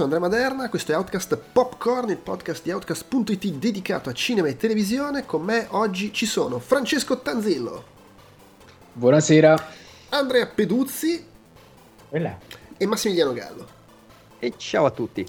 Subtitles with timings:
[0.00, 4.56] Sono Andrea Maderna, questo è Outcast Popcorn, il podcast di Outcast.it dedicato a cinema e
[4.56, 5.26] televisione.
[5.26, 7.84] Con me oggi ci sono Francesco Tanzillo.
[8.94, 9.62] Buonasera.
[10.08, 11.22] Andrea Peduzzi.
[12.08, 12.38] Quella.
[12.78, 13.68] E Massimiliano Gallo.
[14.38, 15.26] E ciao a tutti.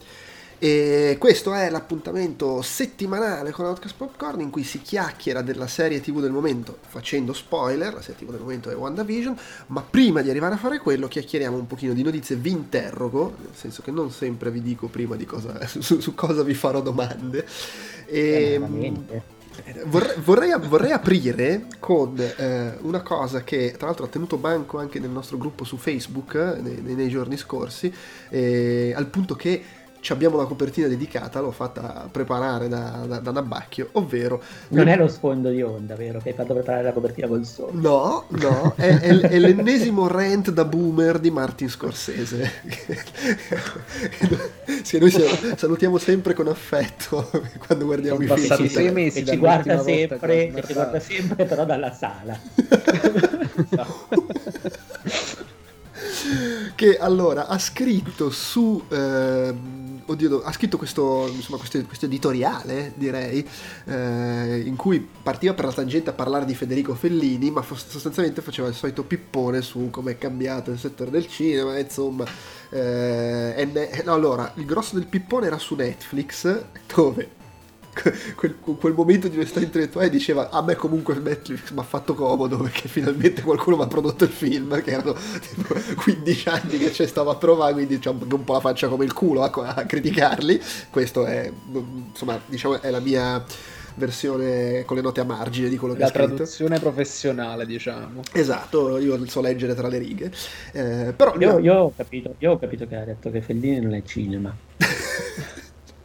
[0.63, 6.21] E questo è l'appuntamento settimanale con Outcast Popcorn in cui si chiacchiera della serie TV
[6.21, 9.35] del momento facendo spoiler, la serie TV del momento è WandaVision,
[9.67, 13.55] ma prima di arrivare a fare quello chiacchieriamo un pochino di notizie, vi interrogo, nel
[13.55, 17.43] senso che non sempre vi dico prima di cosa, su, su cosa vi farò domande.
[18.05, 18.61] E,
[19.09, 19.39] eh,
[19.85, 24.97] Vorrei, vorrei, vorrei, aprire con eh, una cosa che tra l'altro ha tenuto banco anche
[24.97, 27.93] nel nostro gruppo su Facebook eh, nei, nei, giorni scorsi,
[28.29, 29.61] eh, al punto che
[30.09, 34.41] abbiamo una copertina dedicata, l'ho fatta preparare da, da, da Nabacchio, ovvero...
[34.69, 36.19] Non è lo sfondo di onda, vero?
[36.19, 37.71] Che hai fatto preparare la copertina col sole.
[37.73, 42.51] No, no, è, è, è l'ennesimo rant da boomer di Martin Scorsese.
[44.81, 47.29] sì, noi siamo, salutiamo sempre con affetto
[47.65, 48.67] quando guardiamo Sono i film.
[48.67, 52.39] Sei mesi che ci guarda sempre, ci guarda sempre però dalla sala.
[56.75, 58.83] che allora ha scritto su...
[58.89, 63.47] Eh, oddio, ha scritto questo, insomma, questo, questo editoriale, direi,
[63.85, 68.67] eh, in cui partiva per la tangente a parlare di Federico Fellini, ma sostanzialmente faceva
[68.67, 72.25] il solito pippone su come è cambiato il settore del cinema, insomma.
[72.69, 77.39] Eh, ne- no, allora, il grosso del pippone era su Netflix, dove
[78.35, 82.57] quel, quel, momento di onestà intellettuale diceva a me comunque Netflix mi ha fatto comodo
[82.57, 87.05] perché finalmente qualcuno mi ha prodotto il film che erano tipo 15 anni che c'è
[87.05, 90.61] stava a provare quindi diciamo un po' la faccia come il culo a, a criticarli
[90.89, 91.51] questo è
[92.07, 93.43] insomma diciamo è la mia
[93.95, 96.27] versione con le note a margine di quello che la ha scritto.
[96.27, 98.21] La traduzione professionale, diciamo.
[98.31, 100.31] Esatto, io so leggere tra le righe.
[100.71, 103.93] Eh, però io, io, ho capito, io ho capito che ha detto che Fellini non
[103.93, 104.55] è cinema.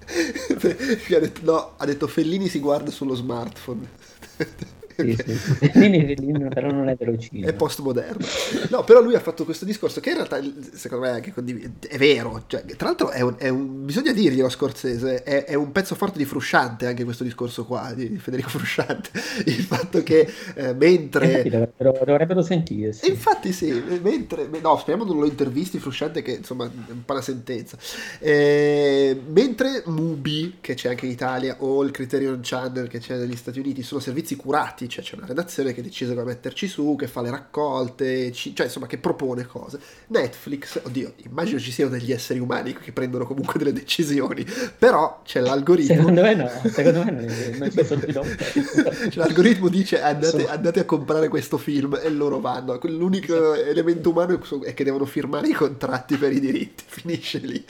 [1.14, 3.88] ha detto, no, ha detto Fellini si guarda sullo smartphone.
[4.96, 6.48] Sì, sì.
[6.48, 7.46] Però non è velocino.
[7.46, 8.24] È postmoderno.
[8.70, 10.40] No, però lui ha fatto questo discorso che in realtà
[10.72, 12.44] secondo me è anche condiv- è vero.
[12.46, 15.94] Cioè, tra l'altro è un, è un, bisogna dirglielo a Scorsese, è, è, un pezzo
[15.94, 19.10] forte di Frusciante anche questo discorso qua, di Federico Frusciante.
[19.44, 21.42] Il fatto che eh, mentre...
[21.42, 23.08] Dovrebbero, dovrebbero sentirsi.
[23.08, 23.70] Infatti sì,
[24.02, 24.48] mentre...
[24.60, 27.76] No, speriamo non lo intervisti Frusciante che insomma è un po' una sentenza.
[28.18, 33.36] Eh, mentre Mubi, che c'è anche in Italia, o il Criterion Channel che c'è negli
[33.36, 37.06] Stati Uniti, sono servizi curati cioè c'è una redazione che decide come metterci su, che
[37.06, 39.78] fa le raccolte, ci, cioè insomma che propone cose.
[40.08, 44.44] Netflix, oddio, immagino ci siano degli esseri umani che prendono comunque delle decisioni,
[44.78, 45.96] però c'è l'algoritmo.
[45.96, 47.24] Secondo me no, secondo me non,
[47.58, 52.40] non ci sono più cioè, L'algoritmo dice andate, andate, a comprare questo film e loro
[52.40, 52.78] vanno.
[52.82, 57.64] L'unico elemento umano è che devono firmare i contratti per i diritti, finisce lì.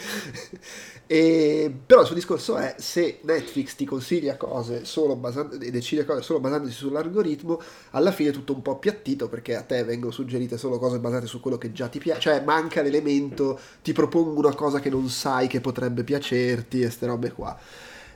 [1.09, 6.05] E, però il suo discorso è se Netflix ti consiglia cose solo basando, e decide
[6.05, 10.11] cose solo basandosi sull'algoritmo, alla fine è tutto un po' appiattito perché a te vengono
[10.11, 14.41] suggerite solo cose basate su quello che già ti piace, cioè manca l'elemento, ti propongo
[14.41, 17.57] una cosa che non sai che potrebbe piacerti e ste robe qua.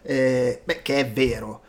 [0.02, 1.62] Eh, beh, che è vero.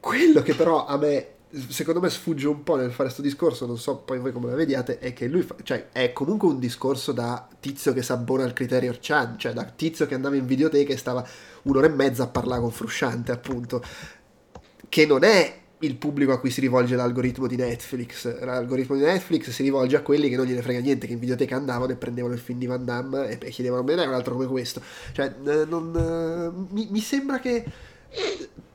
[0.00, 1.26] Quello che però a me
[1.68, 4.56] secondo me sfugge un po' nel fare questo discorso, non so poi voi come la
[4.56, 8.52] vediate, è che lui fa, cioè, è comunque un discorso da tizio che s'abbona al
[8.52, 11.26] criterio Chan, cioè da tizio che andava in videoteca e stava
[11.62, 13.82] un'ora e mezza a parlare con Frusciante, appunto,
[14.88, 18.40] che non è il pubblico a cui si rivolge l'algoritmo di Netflix.
[18.40, 21.56] L'algoritmo di Netflix si rivolge a quelli che non gliene frega niente, che in videoteca
[21.56, 24.80] andavano e prendevano il film di Van Damme e, chiedevano bene un altro come questo.
[25.12, 25.34] Cioè,
[25.66, 27.64] non, mi, mi sembra che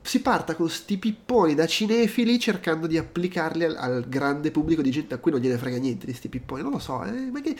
[0.07, 4.89] si parta con sti pipponi da cinefili cercando di applicarli al, al, grande pubblico di
[4.89, 7.41] gente a cui non gliene frega niente di sti pipponi, non lo so, eh, ma
[7.41, 7.55] che...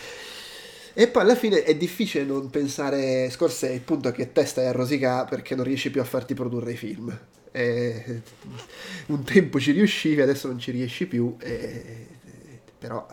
[0.94, 4.66] E poi alla fine è difficile non pensare, Scorsese, il punto è che testa è
[4.66, 7.16] a rosica perché non riesci più a farti produrre i film.
[7.52, 8.22] E,
[9.08, 12.08] un tempo ci riuscivi, adesso non ci riesci più, e,
[12.80, 13.06] però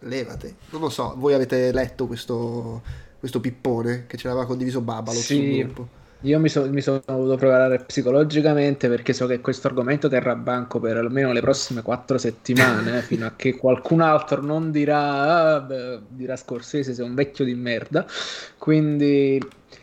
[0.00, 0.56] levate.
[0.70, 2.82] Non lo so, voi avete letto questo,
[3.18, 5.34] questo pippone che ce l'aveva condiviso Babalo sì.
[5.34, 6.02] sul gruppo?
[6.24, 10.80] Io mi, so, mi, sono dovuto preparare psicologicamente perché so che questo argomento terrà banco
[10.80, 16.00] per almeno le prossime quattro settimane, fino a che qualcun altro non dirà, ah, beh,
[16.08, 18.06] dirà Scorsese sei un vecchio di merda.
[18.56, 19.38] Quindi,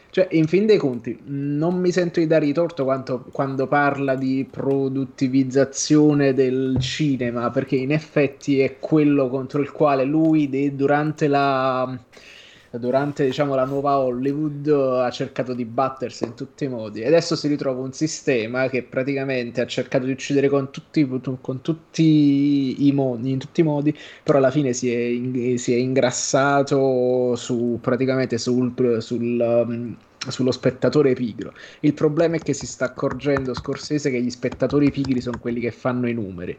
[0.09, 4.47] cioè, in fin dei conti, non mi sento di dare ritorto quanto, quando parla di
[4.49, 11.95] produttivizzazione del cinema, perché in effetti è quello contro il quale lui, de, durante la
[12.77, 17.35] durante diciamo, la nuova Hollywood ha cercato di battersi in tutti i modi e adesso
[17.35, 21.07] si ritrova un sistema che praticamente ha cercato di uccidere con tutti,
[21.41, 25.77] con tutti i modi, in tutti i modi, però alla fine si è, si è
[25.77, 29.97] ingrassato su, praticamente sul, sul um,
[30.27, 31.53] sullo spettatore pigro.
[31.79, 35.71] Il problema è che si sta accorgendo Scorsese che gli spettatori pigri sono quelli che
[35.71, 36.57] fanno i numeri.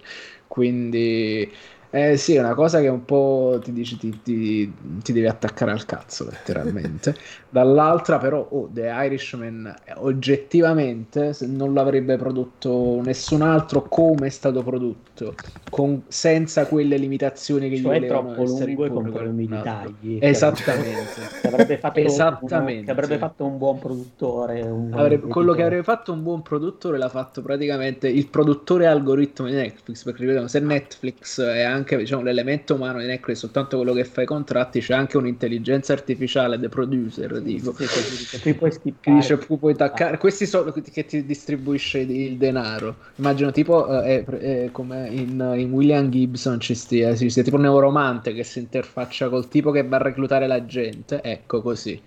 [0.49, 1.51] Quindi
[1.95, 4.73] eh sì, è una cosa che un po' ti dici ti, ti,
[5.03, 7.15] ti devi attaccare al cazzo, letteralmente.
[7.51, 15.35] Dall'altra, però, oh, The Irishman oggettivamente non l'avrebbe prodotto nessun altro come è stato prodotto,
[15.69, 20.17] con, senza quelle limitazioni che cioè gli volevano troppo lungo e con problemi di tagli.
[20.23, 21.21] Esattamente.
[21.43, 22.79] Che avrebbe fatto, Esattamente.
[22.79, 24.63] Un, che avrebbe fatto un buon produttore.
[24.63, 28.87] Un buon avrebbe, quello che avrebbe fatto un buon produttore l'ha fatto praticamente il produttore
[28.87, 33.77] algoritmo di Netflix, perché se Netflix è anche anche diciamo, l'elemento umano non è soltanto
[33.77, 37.75] quello che fa i contratti, c'è anche un'intelligenza artificiale, the producer, dico.
[37.75, 39.17] Sì, sì, qui puoi skippare.
[39.17, 40.17] Dice, puoi taccare.
[40.19, 42.97] Questi sono che ti distribuisce il denaro.
[43.17, 47.63] Immagino tipo eh, eh, come in, in, William Gibson ci stia, ci stia tipo un
[47.63, 52.01] neuromante che si interfaccia col tipo che va a reclutare la gente, ecco così.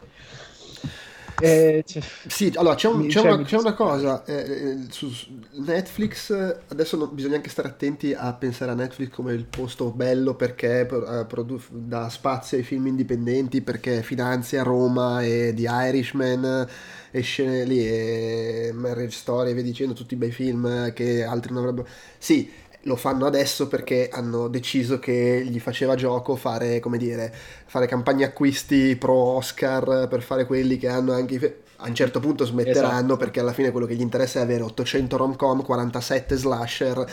[1.40, 1.84] Eh,
[2.28, 5.12] sì, allora c'è, un, c'è, una, c'è una, cosa eh, eh, su
[5.54, 6.32] Netflix.
[6.68, 10.86] Adesso non, bisogna anche stare attenti a pensare a Netflix come il posto bello perché
[11.28, 16.68] produ- dà spazio ai film indipendenti, perché finanzia Roma e The Irishman
[17.12, 21.54] e scene lì e Marriage Story e via dicendo tutti i bei film che altri
[21.54, 21.88] non avrebbero.
[22.18, 22.50] Sì,
[22.86, 27.34] lo fanno adesso perché hanno deciso che gli faceva gioco fare, come dire,
[27.66, 31.40] fare campagne acquisti pro Oscar per fare quelli che hanno anche i
[31.86, 33.18] a un certo punto smetteranno esatto.
[33.18, 36.98] perché alla fine quello che gli interessa è avere 800 rom-com, 47 slasher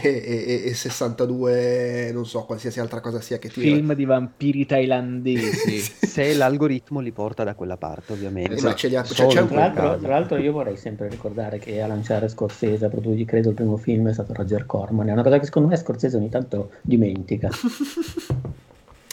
[0.02, 3.74] e, e, 62 non so qualsiasi altra cosa sia che tira.
[3.74, 5.80] Film di vampiri thailandesi.
[6.06, 8.54] Se l'algoritmo li porta da quella parte ovviamente.
[8.54, 8.76] Esatto.
[8.76, 12.88] Ce ha, cioè, tra, l'altro, tra, l'altro, io vorrei sempre ricordare che a lanciare Scorsese,
[12.88, 15.76] proprio credo il primo film è stato Roger Corman, è una cosa che secondo me
[15.76, 17.50] Scorsese ogni tanto dimentica.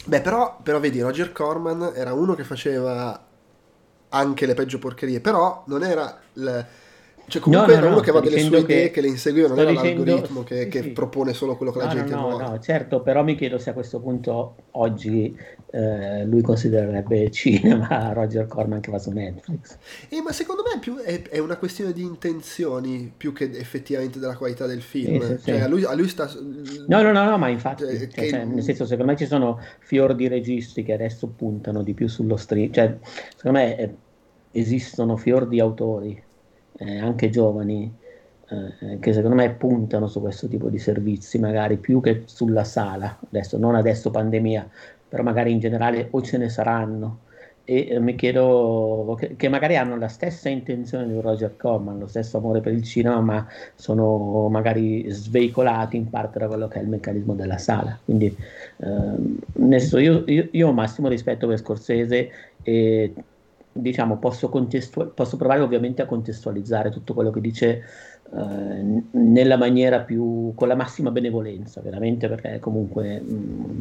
[0.05, 3.27] Beh, però, però vedi, Roger Corman era uno che faceva
[4.09, 6.19] anche le peggio porcherie, però non era...
[6.33, 6.87] Le...
[7.27, 9.07] Cioè comunque no, no, era uno no, che aveva delle sue idee che, che le
[9.07, 10.03] inseguiva, non era dicendo...
[10.03, 10.89] l'algoritmo che, sì, che sì.
[10.89, 12.43] propone solo quello che la gente no, vuole.
[12.43, 15.37] No, certo, però mi chiedo se a questo punto oggi
[15.71, 19.77] eh, lui considererebbe cinema Roger Corman che va su Netflix.
[20.09, 24.19] Eh, ma secondo me è, più, è, è, una questione di intenzioni più che effettivamente
[24.19, 25.19] della qualità del film.
[25.21, 25.61] Sì, sì, cioè, sì.
[25.61, 26.29] A, lui, a, lui, sta...
[26.87, 28.29] No, no, no, no ma infatti, cioè, cioè, che...
[28.29, 32.07] cioè, nel senso, secondo me ci sono fior di registi che adesso puntano di più
[32.07, 32.71] sullo stream.
[32.71, 32.97] Cioè,
[33.35, 33.75] secondo me...
[33.75, 33.93] È,
[34.51, 36.21] esistono fior di autori,
[36.77, 37.93] eh, anche giovani,
[38.49, 43.19] eh, che secondo me puntano su questo tipo di servizi, magari più che sulla sala,
[43.27, 44.69] adesso non adesso pandemia,
[45.09, 47.21] però magari in generale o ce ne saranno.
[47.65, 52.37] E eh, mi chiedo che, magari hanno la stessa intenzione di Roger Corman, lo stesso
[52.37, 56.87] amore per il cinema, ma sono magari sveicolati in parte da quello che è il
[56.87, 57.99] meccanismo della sala.
[58.03, 58.35] Quindi,
[58.77, 59.39] ehm,
[59.99, 62.31] io, io, io ho massimo rispetto per Scorsese
[62.63, 63.13] e
[63.71, 67.83] diciamo, posso, contestu- posso, provare ovviamente a contestualizzare tutto quello che dice
[68.31, 73.79] eh, nella maniera più, con la massima benevolenza, veramente, perché comunque, mh, mm,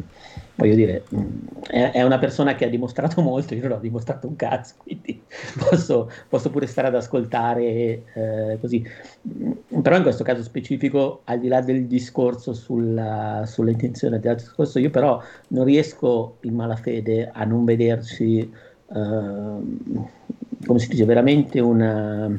[0.55, 1.27] voglio dire, mh, mm,
[1.67, 5.21] è, è, una persona che ha dimostrato molto, io non ho dimostrato un cazzo, quindi
[5.69, 8.83] posso, posso pure stare ad ascoltare eh, così.
[9.27, 14.79] Mm, però in questo caso specifico, al di là del discorso sulla, sull'intenzione del discorso,
[14.79, 18.51] io però non riesco in malafede a non vederci
[18.87, 20.07] uh,
[20.65, 22.29] come si dice, veramente una,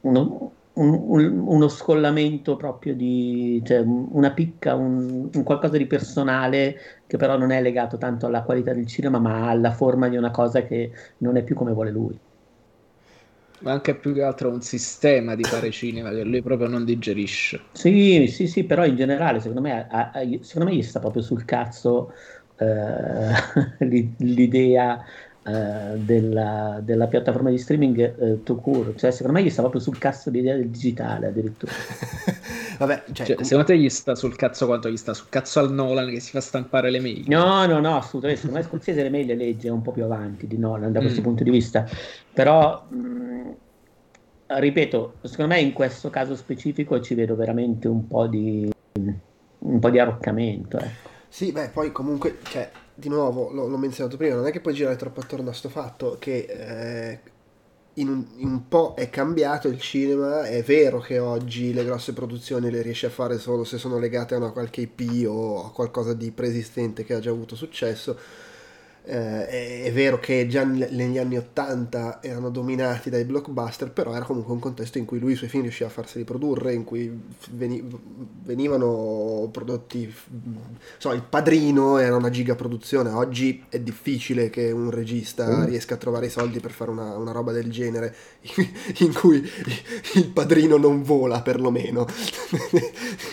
[0.00, 7.16] uno, un, uno scollamento proprio di cioè una picca, un, un, qualcosa di personale che
[7.16, 10.62] però non è legato tanto alla qualità del cinema, ma alla forma di una cosa
[10.62, 12.18] che non è più come vuole lui.
[13.60, 17.60] Ma anche più che altro un sistema di fare cinema che lui proprio non digerisce.
[17.72, 21.22] Sì, sì, sì, però in generale secondo me, a, a, secondo me gli sta proprio
[21.22, 22.12] sul cazzo
[22.58, 23.32] eh,
[24.18, 25.04] l'idea
[25.48, 28.94] eh, della, della, piattaforma di streaming eh, to cure.
[28.96, 31.72] Cioè, secondo me gli sta proprio sul cazzo l'idea del digitale addirittura.
[32.78, 35.58] Vabbè, cioè, cioè, com- secondo te gli sta sul cazzo quanto gli sta sul cazzo
[35.60, 37.24] al Nolan che si fa stampare le mail?
[37.26, 38.42] No, no, no, assolutamente.
[38.42, 41.20] Secondo me Scorsese le mail le legge un po' più avanti di Nolan da questo
[41.20, 41.24] mm.
[41.24, 41.88] punto di vista.
[42.32, 43.50] Però, mh, mm,
[44.46, 48.70] ripeto, secondo me in questo caso specifico ci vedo veramente un po' di,
[49.58, 50.78] un po' di arroccamento.
[50.78, 51.08] Ecco.
[51.28, 54.74] Sì, beh, poi comunque, cioè, di nuovo, l'ho, l'ho, menzionato prima, non è che puoi
[54.74, 57.20] girare troppo attorno a questo fatto che eh,
[57.94, 62.72] in, un, un, po' è cambiato il cinema, è vero che oggi le grosse produzioni
[62.72, 66.12] le riesci a fare solo se sono legate a una qualche IP o a qualcosa
[66.12, 68.18] di preesistente che ha già avuto successo,
[69.10, 74.52] eh, è, vero che già negli anni 80 erano dominati dai blockbuster, però era comunque
[74.52, 77.10] un contesto in cui lui i suoi film riusciva a farseli produrre, in cui
[77.52, 77.82] veni,
[78.42, 80.14] venivano prodotti,
[80.98, 85.64] so, il padrino era una giga produzione, oggi è difficile che un regista mm.
[85.64, 88.14] riesca a trovare i soldi per fare una, una roba del genere,
[88.98, 89.48] in cui
[90.14, 92.06] il padrino non vola perlomeno.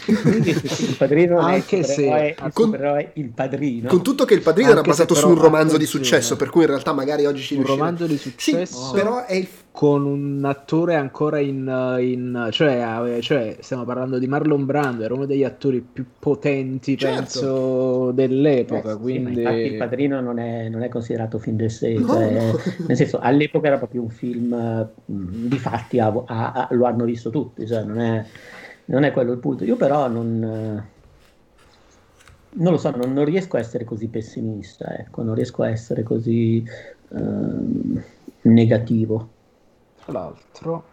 [0.07, 3.87] il padrino anche è il se con, il padrino.
[3.89, 6.67] Con tutto che il padrino era basato su un romanzo di successo, per cui in
[6.67, 7.85] realtà magari oggi ci un riuscirà.
[7.85, 9.47] Romanzo di successo, sì, però è il...
[9.75, 15.25] con un attore ancora in, in cioè, cioè, stiamo parlando di Marlon Brando, era uno
[15.25, 17.17] degli attori più potenti, certo.
[17.17, 18.93] penso, dell'epoca.
[18.93, 19.33] Eh, quindi...
[19.33, 22.07] Sì, infatti il padrino non è, non è considerato film del sé, no.
[22.07, 22.53] cioè,
[22.87, 27.29] nel senso all'epoca era proprio un film di fatti a, a, a, lo hanno visto
[27.29, 28.25] tutti, cioè non è,
[28.85, 29.65] non è quello il punto.
[29.65, 30.83] Io però non
[32.57, 36.03] non lo so, non, non, riesco a essere così pessimista, ecco, non riesco a essere
[36.03, 36.63] così
[37.09, 38.03] eh,
[38.43, 39.33] negativo.
[40.05, 40.83] Tra l'altro,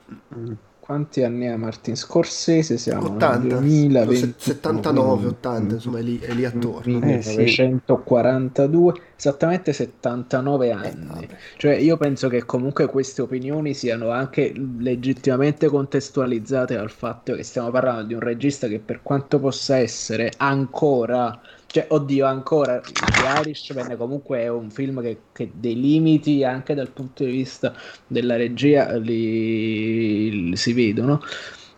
[0.80, 2.78] quanti anni ha Martin Scorsese?
[2.78, 6.98] Siamo 80, 2020, 79, 80, insomma è lì, è lì attorno.
[6.98, 11.24] 1942, eh, esattamente 79 eh, anni.
[11.24, 11.28] Eh,
[11.58, 17.70] cioè io penso che comunque queste opinioni siano anche legittimamente contestualizzate al fatto che stiamo
[17.70, 21.38] parlando di un regista che per quanto possa essere ancora
[21.72, 26.90] cioè, oddio, ancora, The Irish venne comunque un film che, che, dei limiti anche dal
[26.90, 27.72] punto di vista
[28.06, 31.22] della regia li, li si vedono.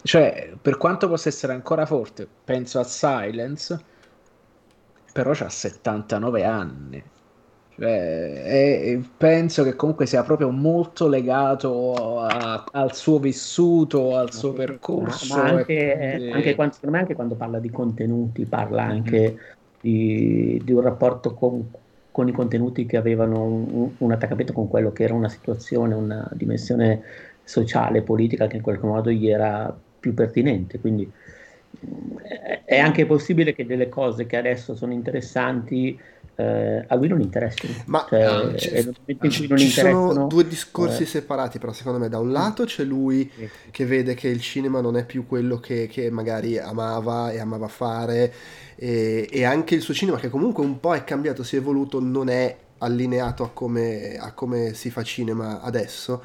[0.03, 3.79] Cioè, per quanto possa essere ancora forte, penso a Silence,
[5.13, 7.01] però ha 79 anni.
[7.77, 14.53] Cioè, e penso che comunque sia proprio molto legato a, al suo vissuto, al suo
[14.55, 15.37] percorso.
[15.37, 16.33] Ma, ma anche, quindi...
[16.33, 20.81] anche quando, secondo me anche quando parla di contenuti, parla anche mm-hmm di, di un
[20.81, 21.71] rapporto con,
[22.11, 26.27] con, i contenuti che avevano un, un, attaccamento con quello che era una situazione, una
[26.33, 27.03] dimensione
[27.45, 30.81] sociale, politica che in qualche modo gli era più pertinente.
[30.81, 31.11] Quindi
[32.65, 36.01] è anche possibile che delle cose che adesso sono interessanti
[36.37, 37.75] eh, a lui non interessino.
[37.87, 41.07] Ma cioè, uh, c- c- ci sono due discorsi eh.
[41.07, 43.49] separati, però secondo me da un lato c'è lui sì.
[43.71, 47.69] che vede che il cinema non è più quello che, che magari amava e amava
[47.69, 48.33] fare
[48.77, 52.01] e, e, anche il suo cinema che comunque un po' è cambiato, si è evoluto,
[52.01, 56.23] non è allineato a come, a come si fa cinema adesso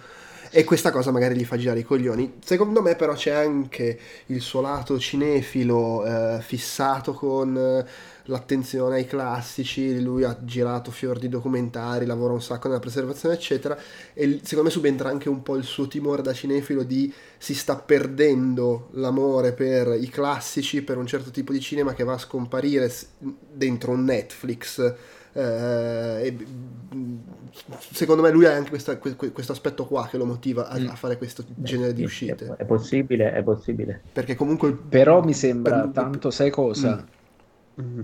[0.51, 2.39] e questa cosa magari gli fa girare i coglioni.
[2.43, 7.85] Secondo me però c'è anche il suo lato cinefilo eh, fissato con eh,
[8.29, 13.77] l'attenzione ai classici, lui ha girato fior di documentari, lavora un sacco nella preservazione eccetera
[14.13, 17.75] e secondo me subentra anche un po' il suo timore da cinefilo di si sta
[17.75, 22.91] perdendo l'amore per i classici, per un certo tipo di cinema che va a scomparire
[23.51, 24.95] dentro un Netflix
[25.31, 26.36] eh,
[27.91, 30.88] secondo me lui ha anche questa, questo aspetto qua che lo motiva a, mm.
[30.88, 32.55] a fare questo genere di uscite.
[32.57, 34.01] È, possibile, è possibile.
[34.12, 34.74] Perché comunque...
[34.74, 35.91] Però mi sembra per...
[35.91, 37.05] tanto, sai cosa?
[37.79, 37.86] Mm.
[37.86, 38.01] Mm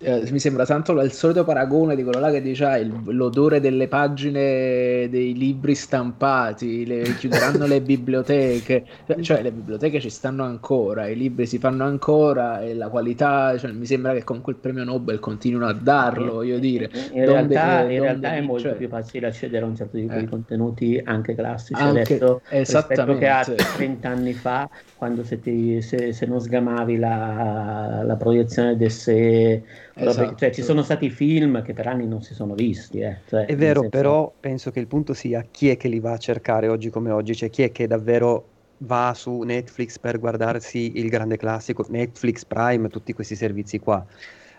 [0.00, 3.60] eh, mi sembra tanto il solito paragone di quello là che dice ah, il, l'odore
[3.60, 8.84] delle pagine dei libri stampati, le, chiuderanno le biblioteche,
[9.20, 13.72] cioè, le biblioteche ci stanno ancora, i libri si fanno ancora e la qualità, cioè,
[13.72, 16.88] mi sembra che comunque il premio Nobel continuino a darlo, voglio dire.
[17.12, 20.14] In donde, realtà, in realtà è molto cioè, più facile accedere a un certo tipo
[20.14, 25.40] eh, di contenuti anche classici anche, adesso rispetto che a 30 anni fa quando se,
[25.40, 29.62] ti, se, se non sgamavi la, la proiezione d'esse
[29.98, 30.34] Esatto.
[30.36, 33.00] Cioè, ci sono stati film che per anni non si sono visti.
[33.00, 33.18] Eh.
[33.26, 33.96] Cioè, è vero, senso...
[33.96, 37.10] però penso che il punto sia chi è che li va a cercare oggi come
[37.10, 38.44] oggi, cioè chi è che davvero
[38.78, 44.04] va su Netflix per guardarsi il grande classico, Netflix, Prime, tutti questi servizi qua.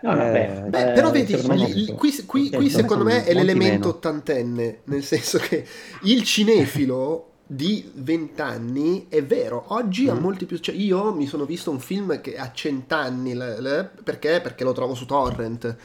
[0.02, 3.88] No, no, beh, beh, però vedi, qui, qui, qui, qui secondo me è l'elemento meno.
[3.88, 5.62] ottantenne, nel senso che
[6.04, 10.08] il cinefilo di vent'anni è vero, oggi mm.
[10.10, 10.58] ha molti più...
[10.58, 13.36] Cioè io mi sono visto un film che ha cent'anni,
[14.04, 14.40] perché?
[14.40, 15.76] Perché lo trovo su torrent.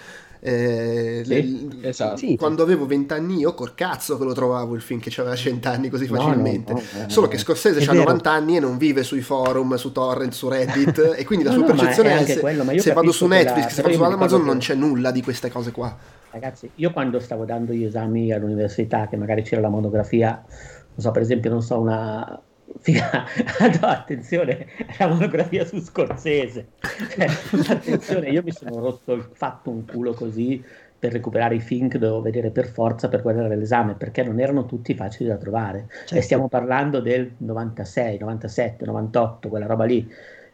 [0.41, 2.21] Eh, sì, le, esatto.
[2.37, 6.07] Quando avevo vent'anni io, col cazzo che lo trovavo il film che aveva cent'anni così
[6.07, 6.71] no, facilmente.
[6.73, 10.33] No, no, Solo che Scorsese ha 90 anni e non vive sui forum, su torrent,
[10.33, 13.69] su Reddit e quindi la sua percezione è, è se, quello, se vado su Netflix,
[13.69, 14.45] se vado su Amazon che...
[14.45, 15.97] non c'è nulla di queste cose qua.
[16.29, 20.43] Ragazzi, io quando stavo dando gli esami all'università, che magari c'era la monografia
[21.01, 22.41] so, per esempio, non so, una...
[22.85, 26.67] no, attenzione, la monografia su Scorsese.
[27.15, 27.27] Cioè,
[27.71, 30.63] attenzione, io mi sono rotto, fatto un culo così
[30.97, 34.65] per recuperare i film che dovevo vedere per forza per guardare l'esame, perché non erano
[34.65, 35.87] tutti facili da trovare.
[35.89, 36.15] Certo.
[36.15, 40.09] E stiamo parlando del 96, 97, 98, quella roba lì.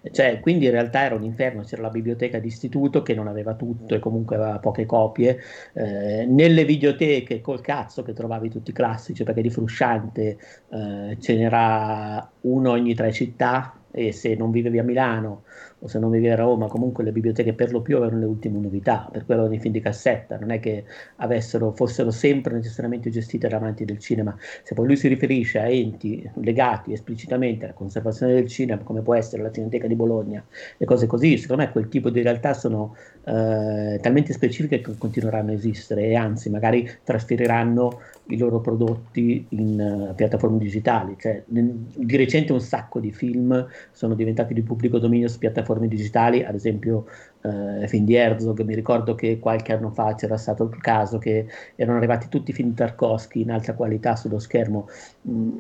[0.10, 3.94] Cioè, quindi in realtà era un inferno, c'era la biblioteca d'istituto che non aveva tutto
[3.94, 5.40] e comunque aveva poche copie.
[5.74, 10.38] Eh, nelle videoteche col cazzo che trovavi tutti i classici, perché di Frusciante
[10.70, 15.44] eh, ce n'era uno ogni tre città e se non vivevi a Milano
[15.84, 18.60] o se non vivi a Roma, comunque le biblioteche per lo più avevano le ultime
[18.60, 20.84] novità, per quello nei film di cassetta, non è che
[21.18, 24.36] avessero, fossero sempre necessariamente gestite davanti del cinema.
[24.64, 29.16] Se poi lui si riferisce a enti legati esplicitamente alla conservazione del cinema, come può
[29.16, 30.44] essere la Cineteca di Bologna
[30.78, 32.96] e cose così, secondo me quel tipo di realtà sono
[33.26, 38.00] eh, talmente specifiche che continueranno a esistere e anzi magari trasferiranno
[38.34, 41.16] i loro prodotti in uh, piattaforme digitali.
[41.18, 46.44] Cioè, di recente un sacco di film sono diventati di pubblico dominio su piattaforme digitali,
[46.44, 47.06] ad esempio
[47.42, 51.48] uh, film di Herzog, mi ricordo che qualche anno fa c'era stato il caso che
[51.76, 54.88] erano arrivati tutti i film Tarkovsky in alta qualità sullo schermo.
[55.28, 55.58] Mm,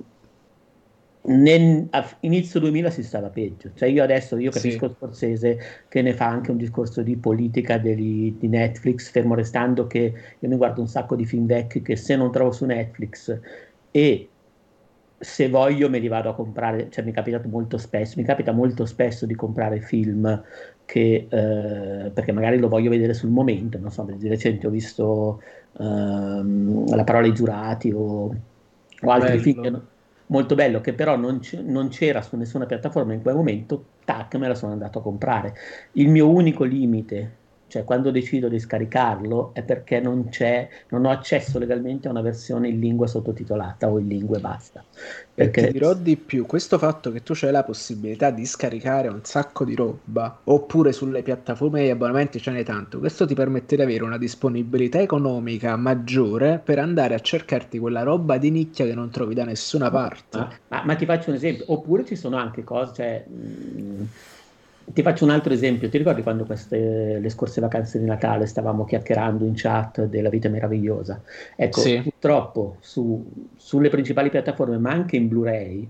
[1.24, 4.96] nel, a inizio 2000 si stava peggio, cioè io adesso io capisco sì.
[4.96, 10.14] Scorsese che ne fa anche un discorso di politica degli, di Netflix, fermo restando che
[10.40, 13.40] io mi guardo un sacco di film vecchi che se non trovo su Netflix
[13.92, 14.30] e
[15.18, 18.52] se voglio me li vado a comprare, cioè mi è capitato molto spesso, mi capita
[18.52, 20.44] molto spesso di comprare film
[20.84, 25.42] che, eh, perché magari lo voglio vedere sul momento, non so, di recente ho visto
[25.78, 28.26] ehm, La parola ai giurati o,
[29.02, 29.40] o altri Bello.
[29.40, 29.82] film che,
[30.32, 34.36] molto bello che però non, c- non, c'era su nessuna piattaforma in quel momento, tac,
[34.36, 35.54] me la sono andato a comprare.
[35.94, 37.41] Il mio unico limite
[37.72, 42.20] cioè quando decido di scaricarlo è perché non, c'è, non ho accesso legalmente a una
[42.20, 44.84] versione in lingua sottotitolata o in lingua e basta.
[45.34, 45.62] Perché...
[45.62, 49.22] E ti dirò di più, questo fatto che tu c'hai la possibilità di scaricare un
[49.24, 53.82] sacco di roba, oppure sulle piattaforme di abbonamenti ce n'è tanto, questo ti permette di
[53.84, 59.10] avere una disponibilità economica maggiore per andare a cercarti quella roba di nicchia che non
[59.12, 60.38] trovi da nessuna parte.
[60.38, 63.26] Ma, ma, ma ti faccio un esempio, oppure ci sono anche cose, cioè...
[63.26, 64.04] Mh, mm,
[64.86, 68.86] ti faccio un altro esempio, ti ricordi quando queste, le scorse vacanze di Natale stavamo
[68.86, 71.22] chiacchierando in chat della vita meravigliosa?
[71.56, 72.02] Ecco, sì.
[72.02, 73.24] purtroppo su,
[73.56, 75.90] sulle principali piattaforme, ma anche in Blu-ray,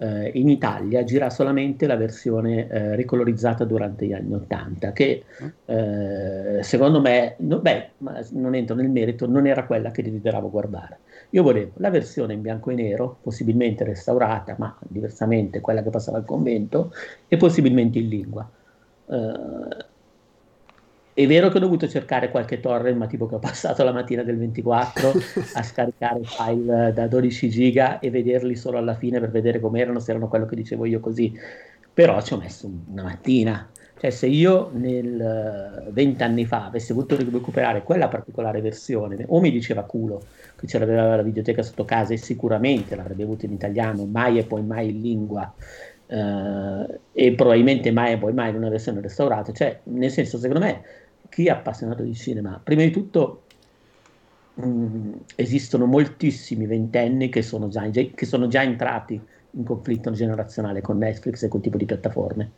[0.00, 5.24] eh, in Italia gira solamente la versione eh, ricolorizzata durante gli anni 80, che
[5.66, 7.90] eh, secondo me, no, beh,
[8.32, 10.98] non entro nel merito, non era quella che desideravo guardare.
[11.30, 16.18] Io volevo la versione in bianco e nero, possibilmente restaurata, ma diversamente quella che passava
[16.18, 16.92] al convento,
[17.28, 18.50] e possibilmente in lingua.
[19.06, 19.68] Uh,
[21.12, 24.22] è vero che ho dovuto cercare qualche torrent, ma tipo che ho passato la mattina
[24.22, 25.12] del 24
[25.54, 30.10] a scaricare file da 12 giga e vederli solo alla fine per vedere com'erano, se
[30.10, 31.32] erano quello che dicevo io così.
[31.92, 33.68] Però ci ho messo una mattina.
[34.00, 39.84] Cioè, se io nel vent'anni fa avessi voluto recuperare quella particolare versione, o mi diceva
[39.84, 40.22] culo,
[40.56, 44.46] che ce l'aveva la videoteca sotto casa e sicuramente l'avrebbe avuto in italiano, mai e
[44.46, 45.54] poi mai in lingua
[46.06, 50.64] eh, e probabilmente mai e poi mai in una versione restaurata, cioè nel senso secondo
[50.64, 50.82] me
[51.28, 53.48] chi è appassionato di cinema, prima di tutto
[54.54, 60.80] mh, mm, esistono moltissimi ventenni che sono, già, che sono già entrati in conflitto generazionale
[60.80, 62.52] con Netflix e quel tipo di piattaforme.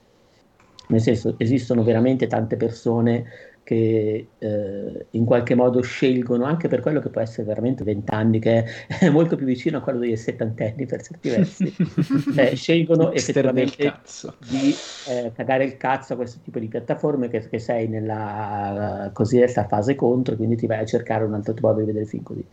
[0.89, 3.25] Nel senso, esistono veramente tante persone
[3.65, 8.65] che eh, in qualche modo scelgono anche per quello che può essere veramente vent'anni, che
[8.87, 11.75] è molto più vicino a quello dei settantenni per certi versi,
[12.37, 14.01] eh, scelgono effettivamente
[14.49, 14.75] di
[15.09, 19.95] eh, cagare il cazzo a questo tipo di piattaforme che, che sei nella cosiddetta fase
[19.95, 22.45] contro, quindi ti vai a cercare un altro modo di vedere film così.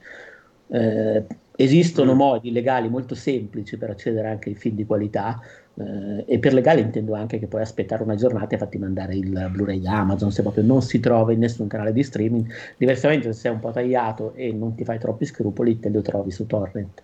[0.71, 2.17] Eh, esistono mm.
[2.17, 5.41] modi legali molto semplici per accedere anche ai film di qualità,
[5.79, 9.49] eh, e per legale intendo anche che puoi aspettare una giornata e fatti mandare il
[9.51, 12.45] Blu-ray Amazon se proprio non si trova in nessun canale di streaming.
[12.77, 16.31] Diversamente, se sei un po' tagliato e non ti fai troppi scrupoli, te lo trovi
[16.31, 17.01] su torrent.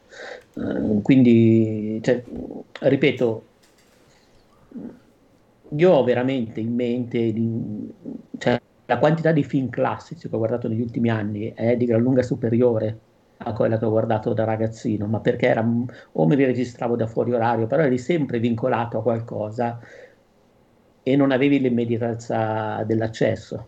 [0.56, 2.22] Eh, quindi, cioè,
[2.82, 3.44] ripeto,
[5.70, 7.34] io ho veramente in mente
[8.38, 12.02] cioè, la quantità di film classici che ho guardato negli ultimi anni è di gran
[12.02, 13.00] lunga superiore
[13.38, 15.66] a quella che ho guardato da ragazzino, ma perché era,
[16.12, 19.80] o me li registravo da fuori orario, però eri sempre vincolato a qualcosa
[21.04, 23.68] e non avevi l'immediatezza dell'accesso.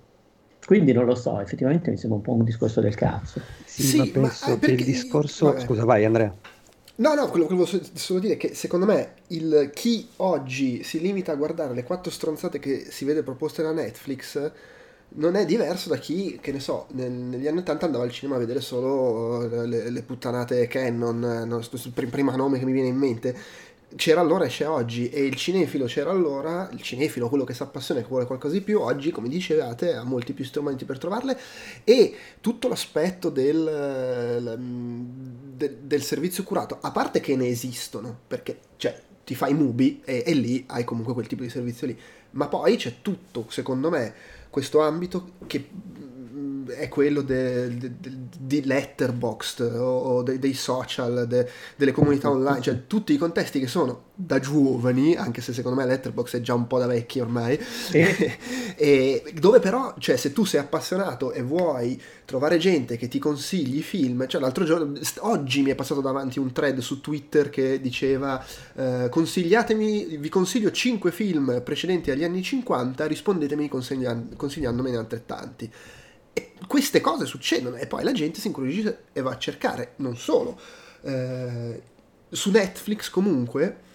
[0.65, 3.39] Quindi non lo so, effettivamente mi sembra un po' un discorso del cazzo.
[3.63, 5.45] Sì, sì ma penso ma, eh, che il discorso...
[5.45, 5.59] Vabbè.
[5.61, 6.33] Scusa, vai Andrea.
[6.95, 10.99] No, no, quello che volevo solo dire è che secondo me il, chi oggi si
[10.99, 14.51] limita a guardare le quattro stronzate che si vede proposte da Netflix
[15.09, 18.39] non è diverso da chi, che ne so, negli anni 80 andava al cinema a
[18.39, 22.97] vedere solo eh, le, le puttanate Canon, no, il primo nome che mi viene in
[22.97, 23.35] mente.
[23.95, 27.63] C'era allora e c'è oggi, e il cinefilo c'era allora, il cinefilo, quello che si
[27.63, 30.97] appassiona e che vuole qualcosa di più, oggi, come dicevate, ha molti più strumenti per
[30.97, 31.39] trovarle,
[31.85, 34.57] e tutto l'aspetto del,
[35.55, 38.93] del, del servizio curato, a parte che ne esistono, perché, cioè,
[39.27, 41.99] ti fai Mubi e, e lì hai comunque quel tipo di servizio lì.
[42.31, 44.13] Ma poi c'è tutto, secondo me,
[44.49, 45.67] questo ambito che
[46.67, 51.27] è quello de, de, de, di letterboxd o, o dei social,
[51.75, 55.85] delle comunità online, cioè tutti i contesti che sono da giovani, anche se secondo me
[55.85, 57.59] letterboxd è già un po' da vecchi ormai,
[57.91, 58.37] e,
[58.75, 63.81] e dove però, cioè se tu sei appassionato e vuoi trovare gente che ti consigli
[63.81, 68.43] film, cioè l'altro giorno, oggi mi è passato davanti un thread su Twitter che diceva
[68.75, 75.71] eh, consigliatemi, vi consiglio 5 film precedenti agli anni 50, rispondetemi consigliandomene altrettanti
[76.67, 80.59] queste cose succedono e poi la gente si incuriosisce e va a cercare, non solo.
[81.01, 81.81] Eh,
[82.29, 83.85] su Netflix comunque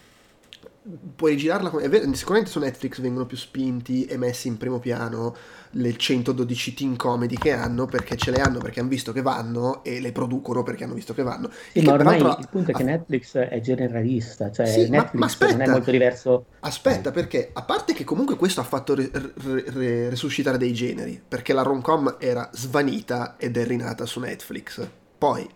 [1.15, 2.15] puoi girarla come...
[2.15, 5.35] sicuramente su Netflix vengono più spinti e messi in primo piano
[5.71, 9.85] le 112 teen comedy che hanno perché ce le hanno perché hanno visto che vanno
[9.85, 11.51] e le producono perché hanno visto che vanno.
[11.73, 15.27] Sì, ma ormai il punto è che Netflix è generalista, cioè sì, Netflix ma, ma
[15.27, 16.45] aspetta, non è molto diverso.
[16.61, 21.23] Aspetta, perché a parte che comunque questo ha fatto re, re, re, resuscitare dei generi,
[21.27, 24.87] perché la rom-com era svanita ed è rinata su Netflix.
[25.17, 25.49] Poi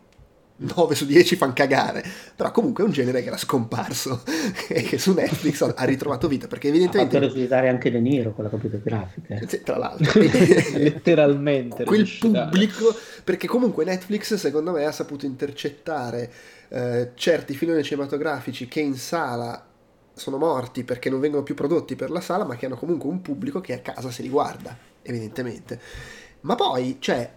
[0.58, 2.02] 9 su 10 fanno cagare,
[2.34, 4.22] però comunque è un genere che era scomparso
[4.68, 7.16] e che su Netflix ha ritrovato vita perché evidentemente...
[7.16, 9.34] Ha fatto risultare anche De Niro con la computer grafica.
[9.34, 9.62] Eh.
[9.62, 10.18] Tra l'altro.
[10.78, 11.84] Letteralmente.
[11.84, 16.30] Quel pubblico, perché comunque Netflix secondo me ha saputo intercettare
[16.68, 19.64] eh, certi filoni cinematografici che in sala
[20.14, 23.20] sono morti perché non vengono più prodotti per la sala ma che hanno comunque un
[23.20, 25.78] pubblico che a casa se li guarda, evidentemente.
[26.40, 27.30] Ma poi, cioè,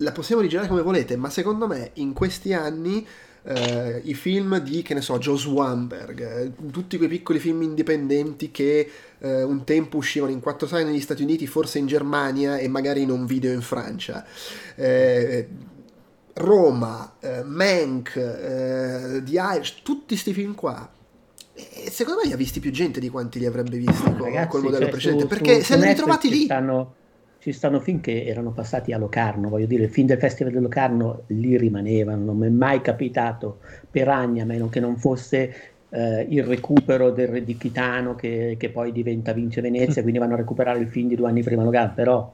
[0.00, 3.06] la possiamo rigirare come volete, ma secondo me in questi anni
[3.42, 8.50] eh, i film di, che ne so, Joe Swanberg, eh, tutti quei piccoli film indipendenti
[8.50, 12.68] che eh, un tempo uscivano in quattro sale negli Stati Uniti, forse in Germania e
[12.68, 14.24] magari in un video in Francia.
[14.74, 15.48] Eh,
[16.34, 20.90] Roma, eh, Mank, The Irish, tutti questi film qua
[21.90, 24.62] secondo me li ha visti più gente di quanti li avrebbe visti con, Ragazzi, col
[24.62, 26.94] modello cioè, precedente su, perché su, se li ritrovati lì stanno,
[27.40, 30.60] ci stanno film che erano passati a Locarno, voglio dire, il film del Festival di
[30.60, 35.54] Locarno lì rimanevano, non mi è mai capitato per anni, a meno che non fosse
[35.88, 40.34] eh, il recupero del Re di Chitano che, che, poi diventa Vince Venezia, quindi vanno
[40.34, 42.30] a recuperare il film di due anni prima Locarno, però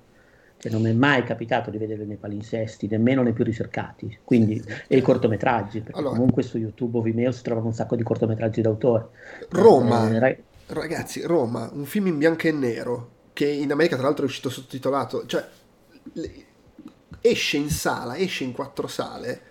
[0.58, 4.60] cioè, non mi è mai capitato di vedere nei palinsesti, nemmeno nei più ricercati, quindi,
[4.88, 8.02] e i cortometraggi, perché allora, comunque su YouTube o Vimeo si trovano un sacco di
[8.02, 9.06] cortometraggi d'autore.
[9.50, 14.24] Roma, eh, ragazzi, Roma, un film in bianco e nero, che in America tra l'altro
[14.24, 15.46] è uscito sottotitolato, cioè
[17.20, 19.42] esce in sala, esce in quattro sale,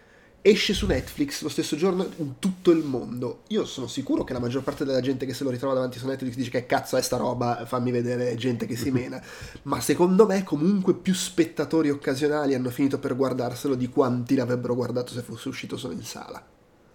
[0.41, 3.43] esce su Netflix lo stesso giorno in tutto il mondo.
[3.49, 6.07] Io sono sicuro che la maggior parte della gente che se lo ritrova davanti su
[6.07, 9.21] Netflix dice che cazzo è sta roba, fammi vedere gente che si mena.
[9.63, 15.13] Ma secondo me comunque più spettatori occasionali hanno finito per guardarselo di quanti l'avrebbero guardato
[15.13, 16.43] se fosse uscito solo in sala.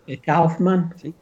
[0.05, 0.93] E Kaufman?
[0.97, 1.15] Sì.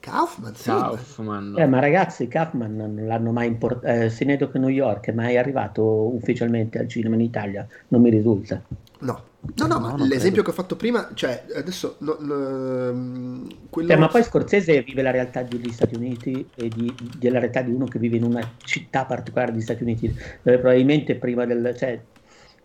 [0.00, 0.70] Kaufman, sì.
[0.70, 1.54] Kaufman.
[1.58, 3.86] Eh, ma ragazzi, Kaufman non l'hanno mai importato.
[3.86, 5.82] Eh, Cinedoc New York è mai arrivato
[6.14, 7.66] ufficialmente al cinema in Italia?
[7.88, 8.62] Non mi risulta.
[9.00, 9.22] No,
[9.54, 10.42] no, no, ma l'esempio credo.
[10.42, 13.88] che ho fatto prima, cioè adesso no, no, ehm, quello...
[13.88, 17.70] cioè, ma poi Scorsese vive la realtà degli Stati Uniti e di, della realtà di
[17.70, 21.74] uno che vive in una città particolare degli Stati Uniti, dove probabilmente prima del.
[21.76, 22.00] Cioè,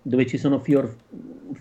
[0.02, 0.94] dove ci sono fior,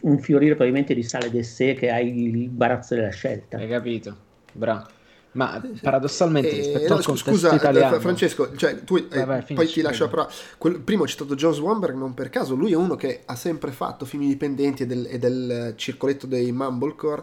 [0.00, 3.58] un fiorire probabilmente di sale de sé che hai il barazzo della scelta.
[3.58, 4.16] Hai capito?
[4.52, 4.86] Bravo.
[5.32, 8.00] Ma paradossalmente eh, rispetto no, al scusa, eh, italiano...
[8.00, 11.96] Francesco, cioè, tu, eh, vai, poi ti lascio però quel, primo ho citato John Swanberg
[11.96, 15.18] non per caso, lui è uno che ha sempre fatto film indipendenti e del, e
[15.18, 17.22] del circoletto dei Mumblecore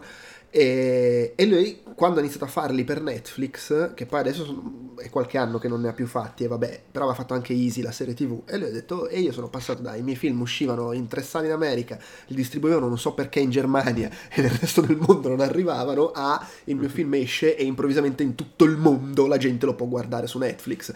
[0.50, 5.08] e, e, lui quando ha iniziato a farli per Netflix, che poi adesso sono, è
[5.10, 7.82] qualche anno che non ne ha più fatti, e vabbè, però aveva fatto anche Easy
[7.82, 10.40] la serie TV, e lui ha detto, e io sono passato dai, i miei film
[10.40, 14.50] uscivano in tre sale in America, li distribuivano non so perché in Germania e nel
[14.50, 18.76] resto del mondo non arrivavano, a il mio film esce e improvvisamente in tutto il
[18.76, 20.92] mondo la gente lo può guardare su Netflix.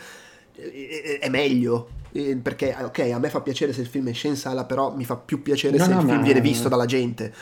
[0.55, 2.03] È meglio
[2.41, 5.17] perché ok a me fa piacere se il film esce in sala però mi fa
[5.17, 7.33] più piacere no, se no, il film viene visto dalla gente.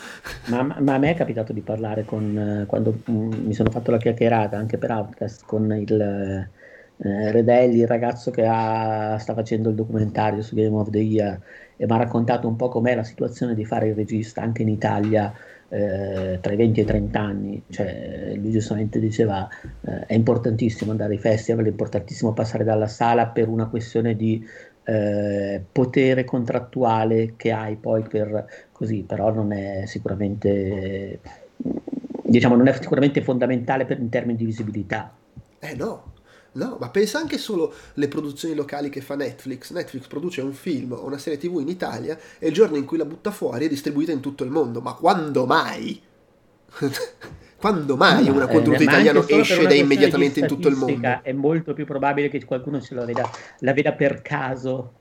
[0.47, 3.91] Ma, ma, a me è capitato di parlare con eh, quando mm, mi sono fatto
[3.91, 6.49] la chiacchierata anche per Outcast con il
[6.97, 11.39] eh, Redelli il ragazzo che ha, sta facendo il documentario su Game of the Year
[11.75, 14.69] e mi ha raccontato un po' com'è la situazione di fare il regista anche in
[14.69, 15.33] Italia
[15.73, 19.49] eh, tra i 20 e i 30 anni, cioè, lui giustamente diceva
[19.81, 24.45] eh, è importantissimo andare ai festival, è importantissimo passare dalla sala per una questione di
[24.83, 31.19] eh, potere contrattuale che hai poi per così, però non è sicuramente
[32.21, 35.11] diciamo non è sicuramente fondamentale per, in termini di visibilità.
[35.59, 36.12] Eh no,
[36.53, 39.71] No, ma pensa anche solo alle produzioni locali che fa Netflix.
[39.71, 42.97] Netflix produce un film o una serie TV in Italia e il giorno in cui
[42.97, 44.81] la butta fuori è distribuita in tutto il mondo.
[44.81, 46.01] Ma quando mai?
[47.57, 51.21] quando mai una contenuto eh, italiano esce ed è immediatamente in tutto il mondo?
[51.23, 54.93] È molto più probabile che qualcuno la veda, la veda per caso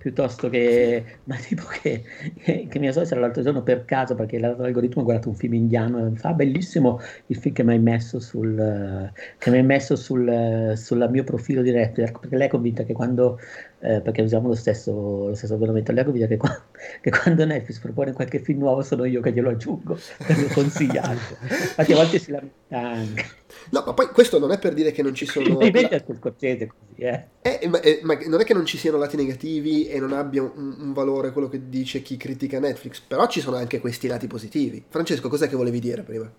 [0.00, 2.02] piuttosto che, ma tipo che,
[2.42, 6.16] che, mia suocera l'altro giorno per caso, perché l'algoritmo ha guardato un film indiano e
[6.16, 11.06] fa bellissimo il film che mi hai messo sul, che mi hai messo sul, sul
[11.10, 13.38] mio profilo di Netflix, perché lei è convinta che quando,
[13.80, 16.62] eh, perché usiamo lo stesso, lo stesso abbonamento, lei è convinta che, qua,
[17.00, 21.92] che, quando Netflix propone qualche film nuovo sono io che glielo aggiungo per consigliarlo, infatti
[21.92, 23.39] a volte si lamenta anche.
[23.70, 25.56] No, ma poi questo non è per dire che non ci sono...
[25.60, 26.02] Mi la...
[26.16, 27.24] Scorsese così, eh.
[27.42, 30.42] Eh, ma, eh, ma, non è che non ci siano lati negativi e non abbia
[30.42, 34.26] un, un, valore quello che dice chi critica Netflix, però ci sono anche questi lati
[34.26, 34.84] positivi.
[34.88, 36.30] Francesco, cos'è che volevi dire prima?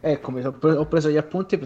[0.00, 1.58] Ecco, ho preso gli appunti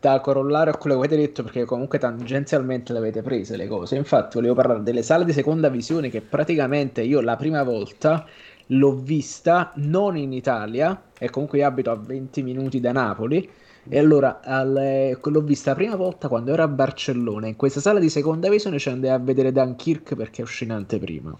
[0.00, 3.96] da corollare a quello che avete detto perché comunque tangenzialmente le avete prese le cose.
[3.96, 8.26] Infatti volevo parlare delle sale di seconda visione che praticamente io la prima volta
[8.68, 13.48] l'ho vista non in Italia e comunque io abito a 20 minuti da Napoli
[13.88, 17.46] e allora al, l'ho vista la prima volta quando ero a Barcellona.
[17.46, 21.36] In questa sala di seconda visione ci andai a vedere Dunkirk perché è in anteprima.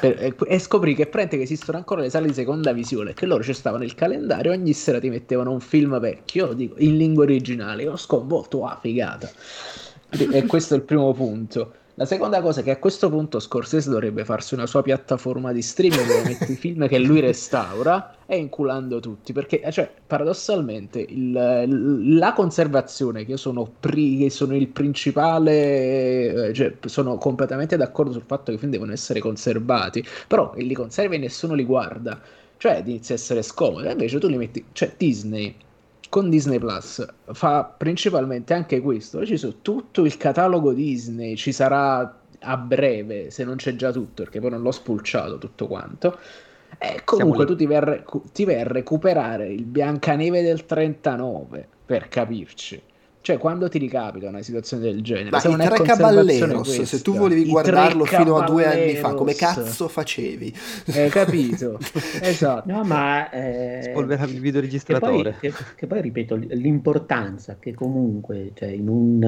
[0.00, 3.26] Per, e, e, scoprì che prende che esistono ancora le sale di seconda visione che
[3.26, 7.22] loro ci stavano nel calendario ogni sera ti mettevano un film vecchio dico, in lingua
[7.22, 9.30] originale io ho sconvolto ah figata
[10.10, 13.90] e questo è il primo punto la seconda cosa è che a questo punto Scorsese
[13.90, 18.36] dovrebbe farsi una sua piattaforma di streaming dove mette i film che lui restaura e
[18.36, 24.68] inculando tutti, perché cioè, paradossalmente il, la conservazione, che io sono, pri, che sono il
[24.68, 30.52] principale, eh, cioè, sono completamente d'accordo sul fatto che i film devono essere conservati, però
[30.54, 32.20] li conservi e nessuno li guarda,
[32.58, 35.52] cioè inizia a essere scomodo, invece tu li metti, cioè Disney
[36.08, 39.24] con Disney Plus fa principalmente anche questo.
[39.24, 44.22] Ci sono tutto il catalogo Disney, ci sarà a breve, se non c'è già tutto,
[44.22, 46.18] perché poi non l'ho spulciato tutto quanto.
[46.78, 52.08] E comunque tu ti vai, a, ti vai a recuperare il Biancaneve del 39 per
[52.08, 52.80] capirci.
[53.28, 57.14] Cioè, quando ti ricapita una situazione del genere, Ma se i tre Caballeros, se tu
[57.14, 60.56] volevi guardarlo fino a due anni fa, come cazzo facevi?
[60.94, 61.78] Hai capito?
[62.22, 62.72] esatto.
[62.72, 65.36] No, ma eh, spolveravi il videoregistratore.
[65.38, 69.22] Che poi, che, che poi, ripeto, l'importanza che comunque cioè, in un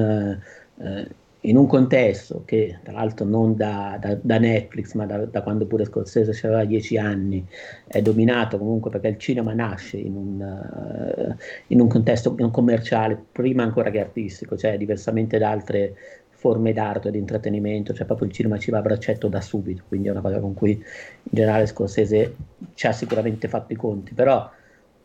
[0.79, 1.07] eh,
[1.41, 5.65] in un contesto che tra l'altro non da, da, da Netflix ma da, da, quando
[5.65, 7.43] pure Scorsese aveva dieci anni
[7.87, 11.35] è dominato comunque perché il cinema nasce in un, uh,
[11.67, 15.95] in un contesto commerciale prima ancora che artistico cioè diversamente da altre
[16.29, 19.83] forme d'arte e di intrattenimento cioè proprio il cinema ci va a braccetto da subito
[19.87, 20.81] quindi è una cosa con cui in
[21.23, 22.35] generale Scorsese
[22.75, 24.47] ci ha sicuramente fatto i conti però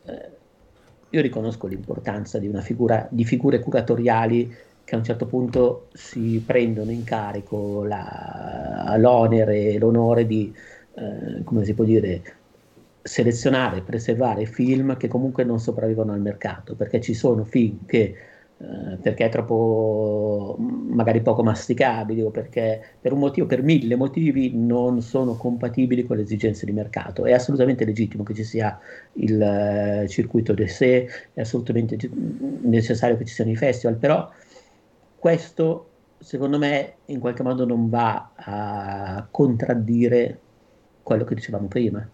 [0.04, 0.30] eh,
[1.10, 4.54] io riconosco l'importanza di figura di figure curatoriali
[4.86, 10.54] che a un certo punto si prendono in carico la, l'onere e l'onore di,
[10.94, 12.22] eh, come si può dire,
[13.02, 18.14] selezionare, preservare film che comunque non sopravvivono al mercato, perché ci sono film che
[18.58, 24.52] eh, perché è troppo magari poco masticabili o perché per un motivo, per mille motivi
[24.54, 27.24] non sono compatibili con le esigenze di mercato.
[27.26, 28.78] È assolutamente legittimo che ci sia
[29.14, 31.98] il uh, circuito di sé, è assolutamente
[32.62, 34.30] necessario che ci siano i festival, però
[35.26, 35.88] questo
[36.20, 40.40] secondo me in qualche modo non va a contraddire
[41.02, 42.08] quello che dicevamo prima.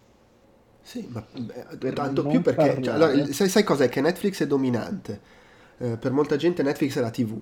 [0.80, 3.90] Sì, ma beh, tanto più perché cioè, allora, sai, sai cos'è?
[3.90, 5.20] Che Netflix è dominante.
[5.76, 7.38] Eh, per molta gente Netflix è la TV.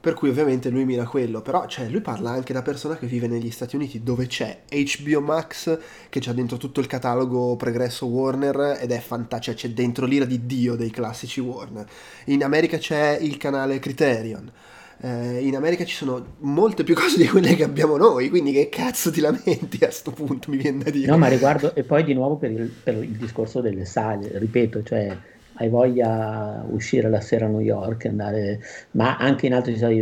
[0.00, 3.26] Per cui ovviamente lui mira quello, però cioè, lui parla anche da persona che vive
[3.26, 5.78] negli Stati Uniti dove c'è HBO Max
[6.08, 10.24] che c'ha dentro tutto il catalogo pregresso Warner ed è fantastico, cioè, c'è dentro l'ira
[10.24, 11.88] di Dio dei classici Warner.
[12.26, 14.52] In America c'è il canale Criterion
[15.00, 18.68] eh, in America ci sono molte più cose di quelle che abbiamo noi, quindi che
[18.68, 21.10] cazzo ti lamenti a sto punto, mi viene da dire.
[21.10, 24.82] No, ma riguardo, e poi di nuovo per il, per il discorso delle sale, ripeto,
[24.82, 25.16] cioè
[25.60, 28.60] hai voglia uscire la sera a New York, andare,
[28.92, 29.96] ma anche in altri stati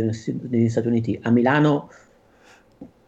[0.49, 1.19] negli Stati Uniti.
[1.23, 1.89] A Milano,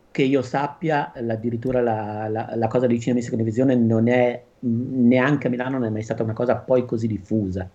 [0.10, 5.48] che io sappia, addirittura la, la, la cosa di cinema e televisione non è neanche
[5.48, 7.70] a Milano non è mai stata una cosa poi così diffusa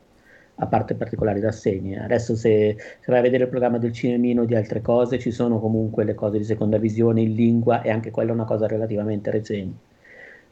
[0.56, 2.02] a parte particolari rassegne.
[2.02, 5.30] Adesso se, se, vai a vedere il programma del cinemino o di altre cose, ci
[5.30, 8.66] sono comunque le cose di seconda visione in lingua e anche quella è una cosa
[8.66, 9.92] relativamente recente.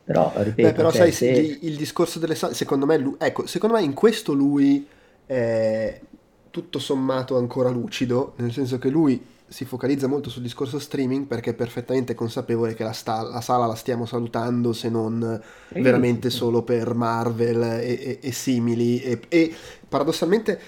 [0.04, 1.28] Però, ripeto, Beh, però cioè, sai, se...
[1.28, 4.84] il, il, discorso delle sale, secondo me, lui, ecco, secondo me in questo lui
[5.24, 6.00] è
[6.50, 11.50] tutto sommato ancora lucido, nel senso che lui si focalizza molto sul discorso streaming perché
[11.50, 16.62] è perfettamente consapevole che la, sta- la sala la stiamo salutando se non veramente solo
[16.62, 19.02] per Marvel e, e, e simili.
[19.02, 19.54] E, e,
[19.86, 20.58] paradossalmente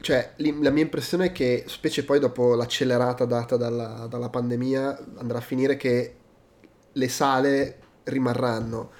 [0.00, 5.38] cioè, la mia impressione è che specie poi dopo l'accelerata data dalla, dalla pandemia andrà
[5.38, 6.14] a finire che
[6.92, 8.90] le sale rimarranno.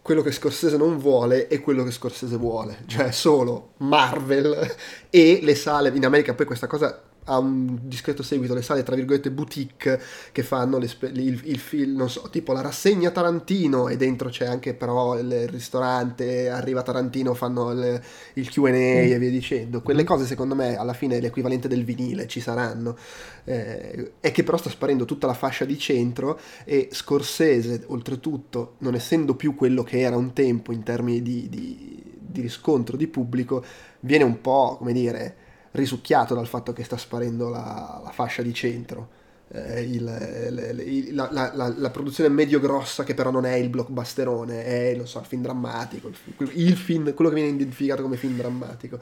[0.00, 4.74] Quello che Scorsese non vuole e quello che Scorsese vuole, cioè solo Marvel
[5.10, 8.94] e le sale, in America poi questa cosa ha un discreto seguito le sale tra
[8.94, 10.00] virgolette boutique
[10.32, 14.74] che fanno il, il, film, non so, tipo la rassegna Tarantino e dentro c'è anche
[14.74, 18.00] però il, il ristorante, arriva Tarantino, fanno il,
[18.34, 18.72] il Q&A mm.
[18.72, 19.82] e via dicendo.
[19.82, 20.06] Quelle mm.
[20.06, 22.96] cose secondo me alla fine è l'equivalente del vinile, ci saranno.
[23.44, 28.94] Eh, è che però sta sparendo tutta la fascia di centro e Scorsese oltretutto non
[28.94, 33.64] essendo più quello che era un tempo in termini di, di, di riscontro di pubblico
[34.00, 35.36] viene un po' come dire
[35.76, 39.24] risucchiato dal fatto che sta sparendo la, la fascia di centro.
[39.48, 45.00] Eh, il, il, la, la, la, produzione medio-grossa che però non è il blockbusterone, è
[45.04, 48.98] so, il film drammatico, il, il, film, quello che viene identificato come film drammatico.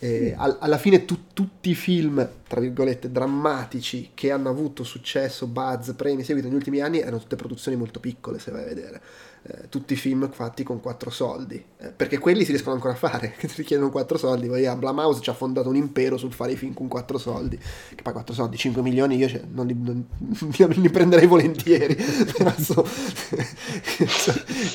[0.00, 5.46] Eh, al, alla fine tu, tutti i film, tra virgolette, drammatici che hanno avuto successo,
[5.46, 9.00] buzz, premi, seguito negli ultimi anni erano tutte produzioni molto piccole, se vai a vedere
[9.48, 12.96] eh, tutti i film fatti con quattro soldi, eh, perché quelli si riescono ancora a
[12.96, 16.32] fare, che ti richiedono quattro soldi, poi a Blumhouse ci ha fondato un impero sul
[16.32, 19.66] fare i film con quattro soldi, che poi quattro soldi, 5 milioni io cioè, non,
[19.66, 20.04] li, non,
[20.82, 21.96] li, prenderei volentieri,
[22.58, 22.84] so,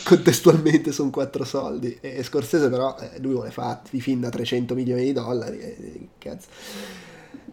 [0.06, 4.74] contestualmente sono quattro soldi, e Scorsese però eh, lui vuole fare i film da 300
[4.74, 6.48] milioni di dollari, e, cazzo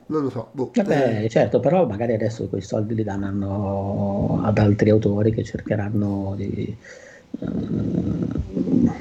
[0.09, 0.49] non lo so.
[0.53, 0.71] Boh.
[0.73, 1.29] Vabbè, eh.
[1.29, 6.75] certo, però magari adesso quei soldi li danno ad altri autori che cercheranno di,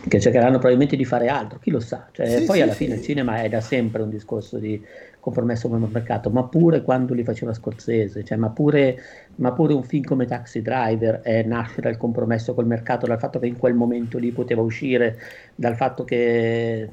[0.08, 2.08] che cercheranno probabilmente di fare altro, chi lo sa.
[2.12, 3.00] Cioè, sì, poi sì, alla fine sì.
[3.00, 4.82] il cinema è da sempre un discorso di
[5.20, 8.98] compromesso con il mercato, ma pure quando li faceva Scorsese, cioè, ma, pure,
[9.36, 13.40] ma, pure, un film come Taxi Driver eh, nasce dal compromesso col mercato, dal fatto
[13.40, 15.20] che in quel momento lì poteva uscire,
[15.54, 16.90] dal fatto che,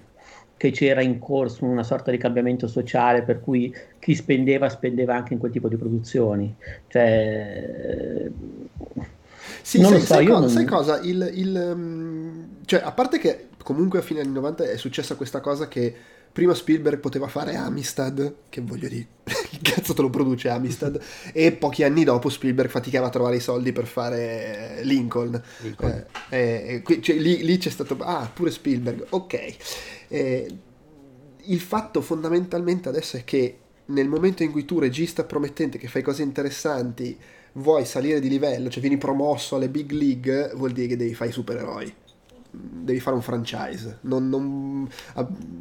[0.57, 5.35] che c'era in corso una sorta di cambiamento sociale per cui chi spendeva spendeva anche
[5.35, 6.53] in quel tipo di produzioni.
[6.89, 8.31] Cioè,
[9.63, 10.49] sì, non sai, so, sai, cosa, non...
[10.49, 11.01] sai cosa?
[11.01, 15.41] Il, il, um, cioè, a parte che comunque a fine anni 90 è successa questa
[15.41, 15.95] cosa che
[16.35, 21.01] prima Spielberg poteva fare Amistad, che voglio dire, che cazzo te lo produce Amistad,
[21.33, 25.41] e pochi anni dopo Spielberg faticava a trovare i soldi per fare Lincoln.
[25.61, 26.07] Lincoln.
[26.31, 29.57] Eh, eh, cioè, lì, lì, c'è stato, ah, pure Spielberg, ok.
[30.09, 30.59] Eh,
[31.47, 36.03] il fatto fondamentalmente adesso è che nel momento in cui tu, regista promettente, che fai
[36.03, 37.17] cose interessanti,
[37.55, 41.31] vuoi salire di livello, cioè vieni promosso alle big league, vuol dire che devi fare
[41.31, 41.95] i supereroi.
[42.57, 44.89] Devi fare un franchise, non, non,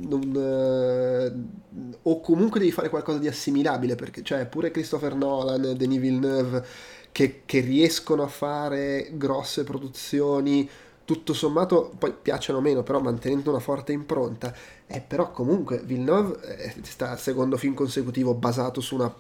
[0.08, 6.00] non, eh, o comunque devi fare qualcosa di assimilabile, perché cioè, pure Christopher Nolan, Denis
[6.00, 6.64] Villeneuve,
[7.12, 10.70] che, che riescono a fare grosse produzioni,
[11.06, 14.54] tutto sommato poi piacciono meno, però mantenendo una forte impronta,
[14.86, 19.12] eh, però comunque Villeneuve eh, sta al secondo film consecutivo basato su una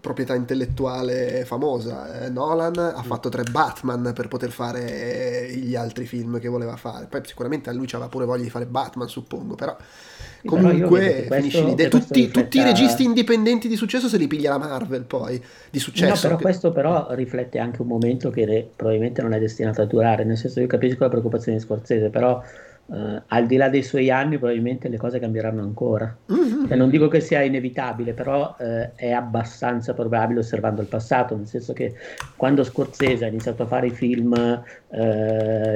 [0.00, 2.24] proprietà intellettuale famosa.
[2.24, 6.76] Eh, Nolan ha fatto tre Batman per poter fare eh, gli altri film che voleva
[6.76, 7.06] fare.
[7.06, 9.76] Poi sicuramente a lui c'aveva pure voglia di fare Batman, suppongo, però
[10.46, 11.88] comunque finisce l'idea.
[11.88, 12.40] Tutti, rifletta...
[12.40, 16.14] tutti, i registi indipendenti di successo se li piglia la Marvel poi, di successo.
[16.14, 16.42] No, però che...
[16.42, 20.60] questo però riflette anche un momento che probabilmente non è destinato a durare, nel senso
[20.60, 22.42] io capisco la preoccupazione di Scorsese, però
[22.90, 26.12] Uh, al di là dei suoi anni probabilmente le cose cambieranno ancora.
[26.32, 26.66] Mm-hmm.
[26.66, 28.64] Cioè, non dico che sia inevitabile, però uh,
[28.96, 31.94] è abbastanza probabile osservando il passato, nel senso che
[32.34, 34.96] quando Scorsese ha iniziato a fare i film uh,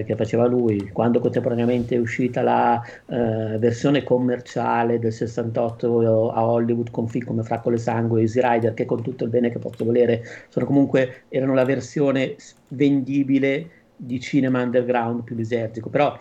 [0.04, 7.06] che faceva lui, quando contemporaneamente è uscita la versione commerciale del 68 a Hollywood con
[7.06, 10.22] film come Fraccole Sangue e Easy Rider, che con tutto il bene che posso volere,
[10.48, 12.34] sono comunque erano la versione
[12.68, 16.18] vendibile di cinema underground più lisergico, però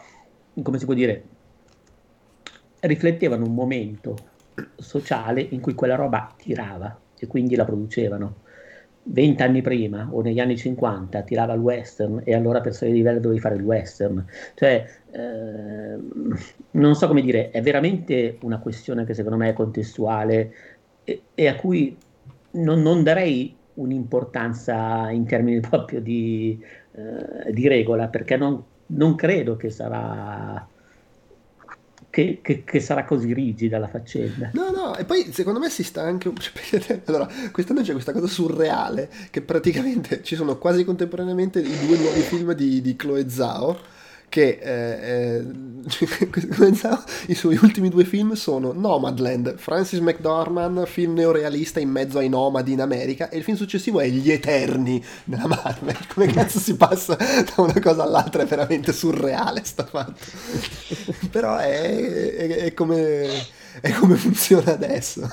[0.62, 1.24] come si può dire,
[2.82, 4.16] riflettevano un momento
[4.76, 8.42] sociale in cui quella roba tirava e quindi la producevano.
[9.06, 13.20] Vent'anni prima o negli anni 50 tirava il western e allora per salire di livello
[13.20, 14.26] dovevi fare il western.
[14.54, 15.98] Cioè, eh,
[16.72, 20.54] non so come dire, è veramente una questione che secondo me è contestuale
[21.04, 21.98] e, e a cui
[22.52, 26.64] non, non, darei un'importanza in termini proprio di,
[26.94, 30.68] eh, di regola, perché non, non credo che sarà
[32.14, 34.52] che, che, che, sarà così rigida la faccenda.
[34.54, 36.32] No, no, e poi secondo me si sta anche...
[37.06, 42.20] Allora, quest'anno c'è questa cosa surreale, che praticamente ci sono quasi contemporaneamente i due nuovi
[42.22, 43.80] film di, di Chloe Zhao,
[44.34, 45.44] che eh, eh,
[47.28, 52.72] i suoi ultimi due film sono Nomadland, Francis McDormand, film neorealista in mezzo ai nomadi
[52.72, 55.96] in America, e il film successivo è Gli Eterni nella Marvel.
[56.12, 58.42] Come cazzo si passa da una cosa all'altra?
[58.42, 60.16] È veramente surreale sta fatto.
[61.30, 63.28] Però è, è, è, come,
[63.82, 65.30] è come funziona adesso.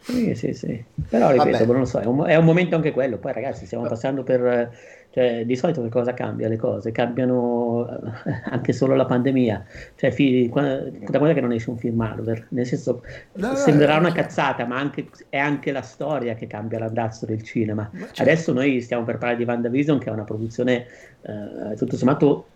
[0.00, 0.84] Sì, sì, sì.
[1.08, 3.16] Però ripeto, non lo so, è un, è un, momento anche quello.
[3.16, 4.98] Poi ragazzi, stiamo passando per...
[5.12, 6.92] Cioè, di solito che cosa cambia le cose?
[6.92, 9.64] Cambiano eh, anche solo la pandemia.
[9.96, 12.46] Cioè, fi, quando, da quando è che non esce un film Marvel?
[12.50, 13.02] Nel senso,
[13.32, 17.90] no, sembrerà una cazzata, ma anche, è anche la storia che cambia l'andazzo del cinema.
[17.92, 18.22] Certo.
[18.22, 20.86] Adesso noi stiamo per parlare di WandaVision, che è una produzione
[21.22, 22.46] eh, tutto sommato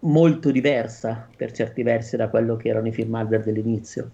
[0.00, 4.10] molto diversa per certi versi da quello che erano i film Marvel dell'inizio.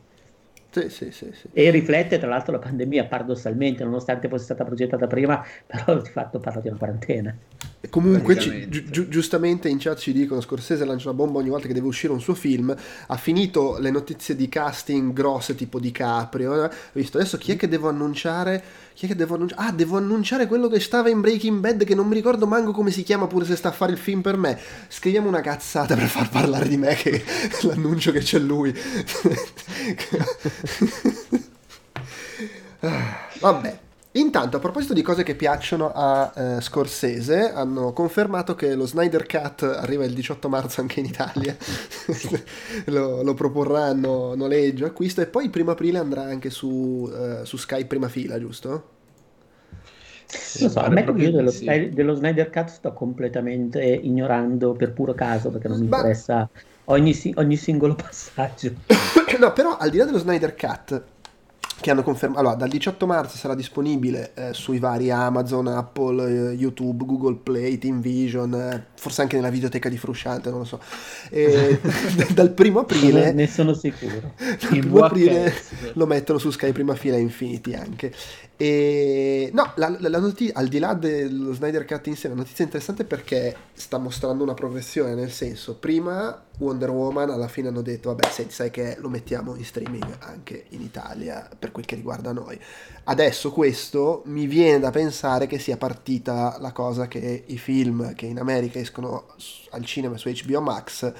[0.71, 5.09] Sì, sì, sì, sì, E riflette tra l'altro la pandemia paradossalmente, nonostante fosse stata progettata
[5.09, 7.37] prima, però di fatto parla di una quarantena.
[7.81, 11.67] E comunque ci, gi- giustamente in chat ci dicono Scorsese lancia una bomba ogni volta
[11.67, 12.75] che deve uscire un suo film,
[13.07, 16.71] ha finito le notizie di casting grosse tipo di Caprio, eh?
[16.93, 18.63] visto adesso chi è che devo annunciare?
[19.01, 19.63] Chi è che devo annunciare?
[19.67, 22.91] Ah, devo annunciare quello che stava in Breaking Bad che non mi ricordo manco come
[22.91, 24.61] si chiama pure se sta a fare il film per me.
[24.89, 27.25] Scriviamo una cazzata per far parlare di me che
[27.65, 28.75] l'annuncio che c'è lui.
[33.41, 33.79] Vabbè.
[34.13, 39.25] Intanto, a proposito di cose che piacciono a eh, Scorsese, hanno confermato che lo Snyder
[39.25, 41.57] Cut arriva il 18 marzo anche in Italia.
[42.87, 47.57] lo, lo, proporranno noleggio, acquisto e poi il primo aprile andrà anche su, uh, su
[47.57, 48.99] Sky prima fila, giusto?
[50.27, 51.91] Sì, lo so, ammetto che io dello, sì.
[51.93, 55.99] dello, Snyder Cut sto completamente ignorando per puro caso perché non mi Ma...
[55.99, 56.49] interessa
[56.87, 58.73] ogni, ogni singolo passaggio.
[59.39, 61.03] no, però al di là dello Snyder Cut
[61.81, 66.53] che hanno confermato, allora dal 18 marzo sarà disponibile eh, sui vari Amazon, Apple, eh,
[66.53, 70.81] YouTube, Google Play, Team Vision, eh, forse anche nella videoteca di Frusciante, non lo so.
[71.31, 71.81] E,
[72.35, 73.33] dal primo aprile...
[73.33, 74.35] ne sono sicuro.
[74.41, 75.53] Dal primo aprile
[75.95, 78.13] lo mettono su Sky Prima Fila Infinity anche.
[78.63, 82.35] E no, la, la, la notizia, al di là dello Snyder Cut in sé, la
[82.35, 87.81] notizia interessante perché sta mostrando una progressione, nel senso, prima Wonder Woman alla fine hanno
[87.81, 91.95] detto, vabbè, senti, sai che lo mettiamo in streaming anche in Italia per quel che
[91.95, 92.61] riguarda noi.
[93.05, 98.27] Adesso questo mi viene da pensare che sia partita la cosa che i film che
[98.27, 99.29] in America escono
[99.71, 101.11] al cinema su HBO Max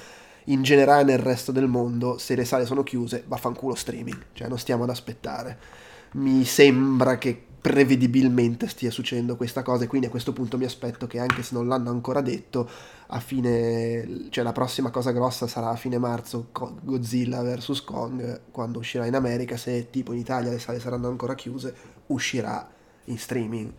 [0.45, 4.59] in generale nel resto del mondo, se le sale sono chiuse, vaffanculo streaming, cioè non
[4.59, 5.80] stiamo ad aspettare
[6.13, 11.05] mi sembra che prevedibilmente stia succedendo questa cosa e quindi a questo punto mi aspetto
[11.05, 12.67] che anche se non l'hanno ancora detto
[13.07, 18.79] a fine cioè la prossima cosa grossa sarà a fine marzo Godzilla vs Kong quando
[18.79, 21.73] uscirà in America se tipo in Italia le sale saranno ancora chiuse
[22.07, 22.67] uscirà
[23.05, 23.71] in streaming.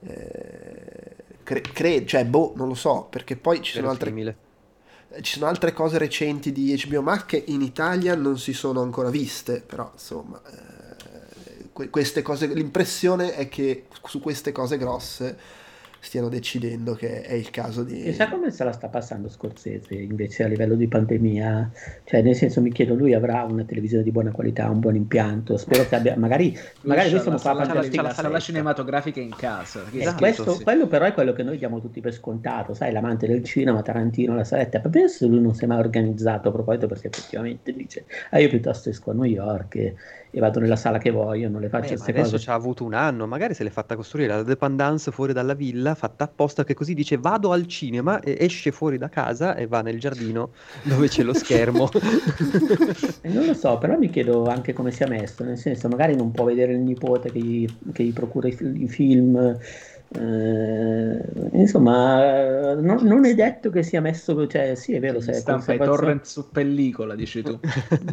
[0.00, 4.36] Eh, cre- cre- cioè boh non lo so perché poi ci sono altre
[5.22, 9.08] ci sono altre cose recenti di HBO Max che in Italia non si sono ancora
[9.08, 10.85] viste però insomma eh,
[11.90, 15.36] queste cose, l'impressione è che su queste cose grosse
[15.98, 18.04] stiano decidendo che è il caso di...
[18.04, 21.70] E sa come se la sta passando Scorsese invece a livello di pandemia?
[22.04, 25.56] Cioè nel senso mi chiedo, lui avrà una televisione di buona qualità, un buon impianto,
[25.56, 26.16] spero che abbia...
[26.16, 29.82] Magari, magari adesso non fa la, la, la sala cinematografica in casa.
[29.90, 30.62] Esatto, questo, sì.
[30.62, 34.36] Quello però è quello che noi diamo tutti per scontato, sai, l'amante del cinema, Tarantino,
[34.36, 38.04] la saletta, proprio adesso lui non si è mai organizzato a proposito perché effettivamente dice,
[38.30, 39.94] ah io piuttosto esco a New York e,
[40.30, 42.20] e vado nella sala che voglio, non le faccio queste cose.
[42.20, 45.54] Adesso ci ha avuto un anno, magari se l'è fatta costruire la dependance fuori dalla
[45.54, 49.66] villa, fatta apposta che così dice vado al cinema e esce fuori da casa e
[49.66, 50.50] va nel giardino
[50.82, 51.88] dove c'è lo schermo.
[53.22, 56.44] non lo so, però mi chiedo anche come sia messo, nel senso magari non può
[56.44, 59.58] vedere il nipote che gli, che gli procura i, i film
[60.08, 61.20] eh,
[61.52, 65.20] insomma, non, non, è detto che sia messo, cioè, sì, è vero.
[65.20, 67.58] Se stampa i torrent su pellicola, dici tu.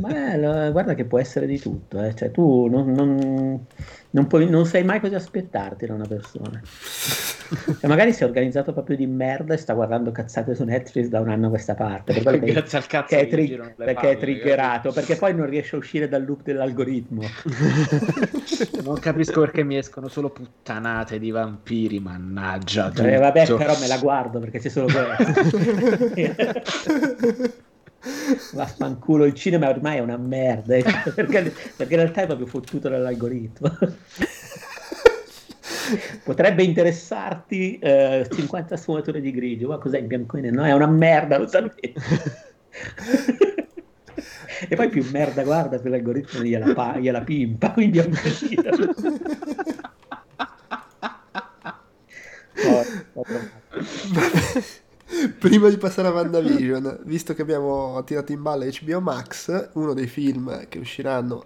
[0.02, 2.16] Ma guarda che può essere di tutto, eh.
[2.16, 3.66] cioè, tu non, non,
[4.14, 6.62] non, puoi, non sai mai cosa aspettarti da una persona.
[6.64, 11.20] Cioè, magari si è organizzato proprio di merda e sta guardando cazzate su Netflix da
[11.20, 12.22] un anno a questa parte.
[12.22, 15.48] Per che, Grazie al cazzo che è, tri- perché palle, è triggerato, perché poi non
[15.48, 17.22] riesce a uscire dal loop dell'algoritmo.
[18.86, 22.92] non capisco perché mi escono solo puttanate di vampiri, mannaggia.
[22.94, 25.16] Eh, vabbè, però me la guardo perché c'è solo quello.
[28.54, 30.84] Vaffanculo, il cinema ormai è una merda eh,
[31.16, 33.72] perché, perché in realtà è proprio fottuto dall'algoritmo.
[36.24, 40.56] Potrebbe interessarti eh, 50 sfumature di grigio, ma cos'è in bianco e nero?
[40.56, 41.94] No, è una merda, lo sapete.
[44.68, 48.70] e poi più merda guarda, più l'algoritmo gliela, pa- gliela pimpa, quindi è un casino.
[53.14, 53.24] oh,
[55.38, 60.08] Prima di passare a WandaVision, visto che abbiamo tirato in ballo HBO Max, uno dei
[60.08, 61.46] film che usciranno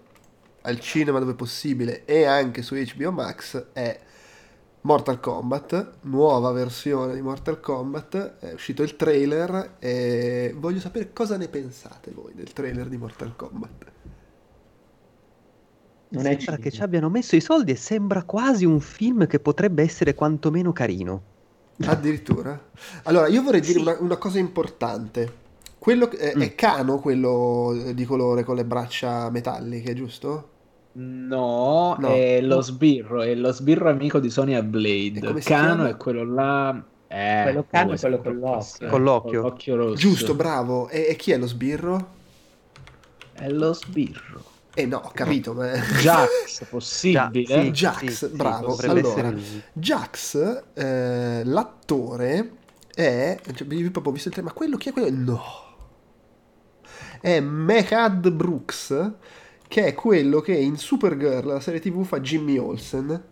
[0.62, 4.00] al cinema dove possibile e anche su HBO Max è
[4.82, 11.36] Mortal Kombat, nuova versione di Mortal Kombat, è uscito il trailer e voglio sapere cosa
[11.36, 13.92] ne pensate voi del trailer di Mortal Kombat.
[16.10, 19.84] Non sembra che ci abbiano messo i soldi e sembra quasi un film che potrebbe
[19.84, 21.36] essere quantomeno carino.
[21.86, 22.60] Addirittura.
[23.04, 25.46] Allora, io vorrei dire una, una, cosa importante.
[25.78, 26.42] Quello è, mm.
[26.42, 30.50] è Cano quello di colore con le braccia metalliche, giusto?
[30.94, 35.22] No, no, è lo sbirro, è lo sbirro amico di Sonia Blade.
[35.42, 36.84] Cano è quello là.
[37.08, 38.90] Eh, quello cano è quello con l'occhio.
[38.90, 39.42] Con l'occhio.
[39.42, 39.96] Con l'occhio rosso.
[39.96, 40.90] Giusto, bravo.
[40.90, 42.16] E, e, chi è lo sbirro?
[43.34, 44.44] È lo sbirro.
[44.80, 45.56] Eh no, ho capito.
[45.56, 45.72] Ma...
[45.72, 47.72] Jax, possibile.
[47.72, 48.76] Jax, sì, bravo.
[48.76, 49.34] Sì, allora,
[49.74, 52.52] Jax, eh, l'attore
[52.94, 53.40] è...
[53.56, 55.10] Cioè, io proprio visto il tema, ma quello chi è quello?
[55.10, 55.42] No.
[57.20, 59.14] È Mehad Brooks
[59.68, 63.24] che è quello che in Supergirl, la serie tv, fa Jimmy Olsen.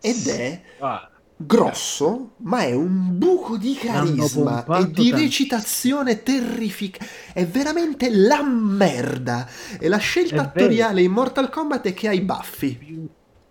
[0.00, 1.10] Ed è ah,
[1.42, 7.12] grosso, ma è un buco di carisma e di recitazione terrificante.
[7.32, 9.48] È veramente la merda.
[9.78, 13.08] E la scelta attoriale in Mortal Kombat è che hai i baffi.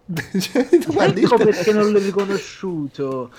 [0.39, 3.31] cioè, ecco perché non l'ho riconosciuto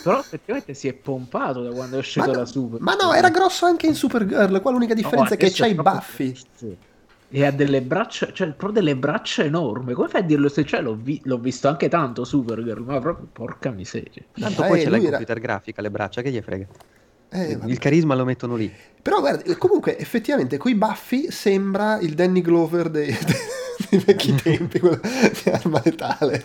[0.00, 3.30] però effettivamente si è pompato da quando è uscito ma la Super ma no era
[3.30, 6.76] grosso anche in Supergirl qua l'unica differenza no, è che c'ha i baffi sì
[7.36, 9.92] e ha delle braccia, cioè però delle braccia enormi.
[9.92, 13.26] Come fai a dirlo se cioè, l'ho, vi- l'ho, visto anche tanto Supergirl, ma proprio
[13.32, 14.22] porca miseria.
[14.38, 15.16] Tanto eh, poi ce l'hai in era...
[15.16, 16.66] computer grafica le braccia, che gli frega.
[17.30, 18.72] Eh, il carisma lo mettono lì.
[19.02, 23.12] Però guarda, comunque effettivamente coi baffi sembra il Danny Glover dei,
[23.90, 26.44] dei vecchi tempi, quello di arma letale.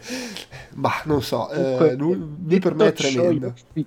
[0.72, 3.54] Bah, non so, eh, lui, lui per me è tremendo.
[3.74, 3.86] Io,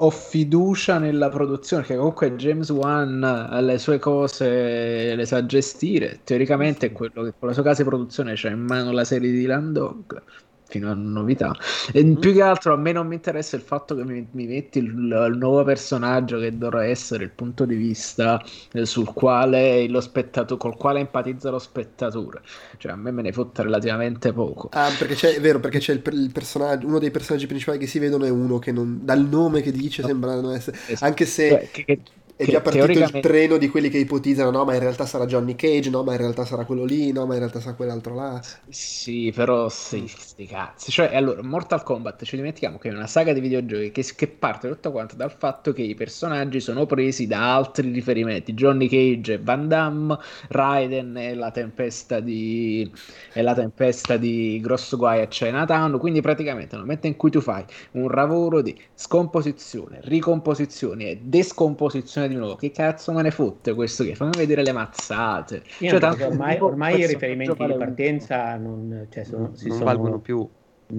[0.00, 3.20] ho fiducia nella produzione, che comunque James Wan
[3.62, 6.20] le sue cose le sa gestire.
[6.24, 9.30] Teoricamente è quello che con la sua casa di produzione c'è in mano la serie
[9.30, 10.22] di Land Dog
[10.68, 11.54] fino a novità.
[11.92, 12.14] E mm.
[12.16, 14.86] più che altro a me non mi interessa il fatto che mi, mi metti il,
[14.86, 18.42] il, nuovo personaggio che dovrà essere il punto di vista
[18.72, 22.42] eh, sul quale lo spettatore, col quale empatizza lo spettatore.
[22.76, 24.68] Cioè a me me ne fotte relativamente poco.
[24.72, 27.86] Ah, perché c'è, è vero, perché c'è il, il personaggio, uno dei personaggi principali che
[27.86, 30.76] si vedono è uno che non, dal nome che dice sembra non essere...
[30.86, 31.04] Esatto.
[31.04, 31.48] Anche se...
[31.48, 32.00] Cioè, che, che
[32.38, 33.18] è già partito teoricamente...
[33.18, 36.12] il treno di quelli che ipotizzano, no, ma in realtà sarà Johnny Cage, no, ma
[36.12, 38.40] in realtà sarà quello lì, no, ma in realtà sarà quell'altro là.
[38.68, 40.92] Sì, però sì, sti cazzi.
[40.92, 44.68] Cioè, allora, Mortal Kombat, ci dimentichiamo che è una saga di videogiochi che, che parte
[44.68, 48.54] tutto quanto dal fatto che i personaggi sono presi da altri riferimenti.
[48.54, 50.16] Johnny Cage e Van Damme,
[50.48, 52.88] Raiden e la tempesta di,
[53.32, 55.98] e la tempesta di Grosso Guai a Chinatown.
[55.98, 62.27] Quindi praticamente nel momento in cui tu fai un lavoro di scomposizione, ricomposizione e descomposizione
[62.28, 62.56] di nuovo.
[62.56, 64.14] Che cazzo me ne fotte questo che?
[64.14, 65.62] Fammi vedere le mazzate.
[65.64, 70.48] Cioè, tanto, ormai, ormai i riferimenti di partenza non, cioè, sono, non sono, valgono più.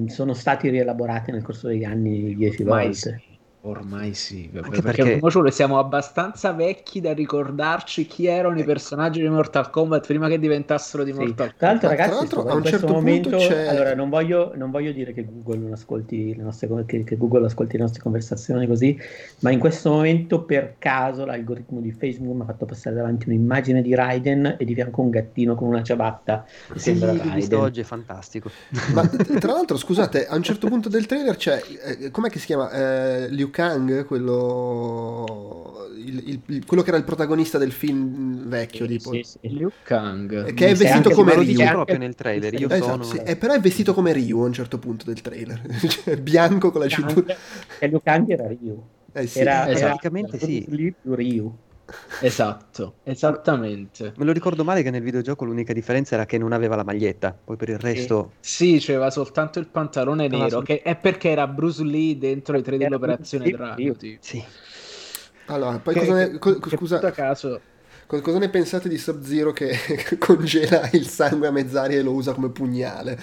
[0.08, 2.94] Sono stati rielaborati nel corso degli anni dieci volte.
[2.94, 3.29] Sì.
[3.70, 5.52] Ormai sì, Anche perché, perché...
[5.52, 11.04] siamo abbastanza vecchi da ricordarci chi erano i personaggi di Mortal Kombat prima che diventassero
[11.04, 11.58] di Mortal Kombat.
[11.58, 13.68] Tra l'altro, ragazzi, Tra l'altro, a un certo momento, c'è...
[13.68, 17.46] allora non voglio, non voglio, dire che Google non ascolti le nostre che, che Google
[17.46, 18.98] ascolti le nostre conversazioni così,
[19.42, 23.82] ma in questo momento per caso l'algoritmo di Facebook mi ha fatto passare davanti un'immagine
[23.84, 26.46] di Raiden e di fianco un gattino con una ciabatta.
[26.74, 27.36] Sì, sembra Raiden.
[27.36, 28.50] visto oggi è fantastico.
[28.94, 32.48] Ma tra l'altro, scusate, a un certo punto del trailer c'è, eh, com'è che si
[32.48, 32.72] chiama?
[32.72, 38.98] Eh, Liu Kang, quello, il, il, quello che era il protagonista del film vecchio sì,
[38.98, 39.12] tipo.
[39.12, 39.38] Sì, sì.
[39.42, 40.54] Liu Kang.
[40.54, 41.68] Che è vestito come Ryu.
[41.68, 42.54] proprio nel trailer.
[42.54, 43.04] Io esatto, sono...
[43.04, 45.62] sì, è, però è vestito come Ryu a un certo punto del trailer.
[45.90, 47.36] cioè, bianco con la cintura.
[47.80, 48.82] E Liu Kang era Ryu.
[49.12, 49.40] Eh sì.
[49.40, 50.66] Era, era, praticamente sì.
[51.04, 51.58] Ryu.
[52.22, 54.14] Esatto, esattamente.
[54.18, 57.38] Me lo ricordo male che nel videogioco l'unica differenza era che non aveva la maglietta,
[57.44, 58.34] poi per il resto...
[58.40, 60.64] Sì, c'era soltanto il pantalone no, nero, sul...
[60.66, 63.96] che è perché era Bruce Lee dentro i tre dell'operazione Drago.
[64.20, 64.44] Sì.
[65.46, 66.38] Allora, poi che, cosa ne...
[66.38, 67.12] Co- che scusa...
[67.12, 67.62] caso...
[68.06, 69.78] Cosa ne pensate di Sub-Zero che
[70.18, 73.20] congela il sangue a mezz'aria e lo usa come pugnale?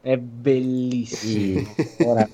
[0.00, 1.68] È bellissimo.
[1.98, 2.26] Ora,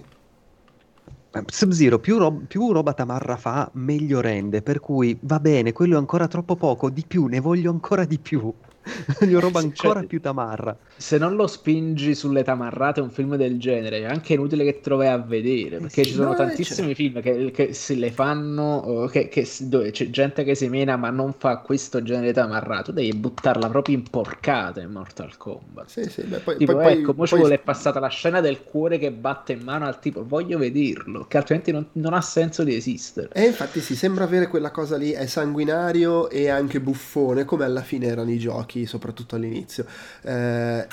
[1.46, 5.98] Sub-Zero più, rob- più, roba Tamarra fa, meglio rende, per cui va bene, quello è
[5.98, 8.54] ancora troppo poco, di più, ne voglio ancora di più.
[9.20, 10.76] Voglio roba ancora cioè, più tamarra.
[10.96, 14.90] Se non lo spingi sulle tamarrate un film del genere, è anche inutile che te
[14.90, 15.78] lo vai a vedere.
[15.78, 16.94] Perché eh sì, ci sono tantissimi c'è.
[16.94, 21.10] film che, che, se le fanno, che, che, dove c'è gente che si mena ma
[21.10, 22.92] non fa questo genere di tamarrato.
[22.92, 25.88] Devi buttarla proprio in porcata in Mortal Kombat.
[25.88, 28.98] Sì, sì, beh, poi, tipo, poi, ecco, poi, ci vuole passata la scena del cuore
[28.98, 32.74] che batte in mano al tipo, voglio vederlo, che altrimenti non, non ha senso di
[32.74, 33.28] esistere.
[33.32, 37.82] E infatti si sembra avere quella cosa lì, è sanguinario e anche buffone, come alla
[37.82, 39.84] fine erano i giochi giochi, soprattutto all'inizio.
[40.22, 40.86] Eh,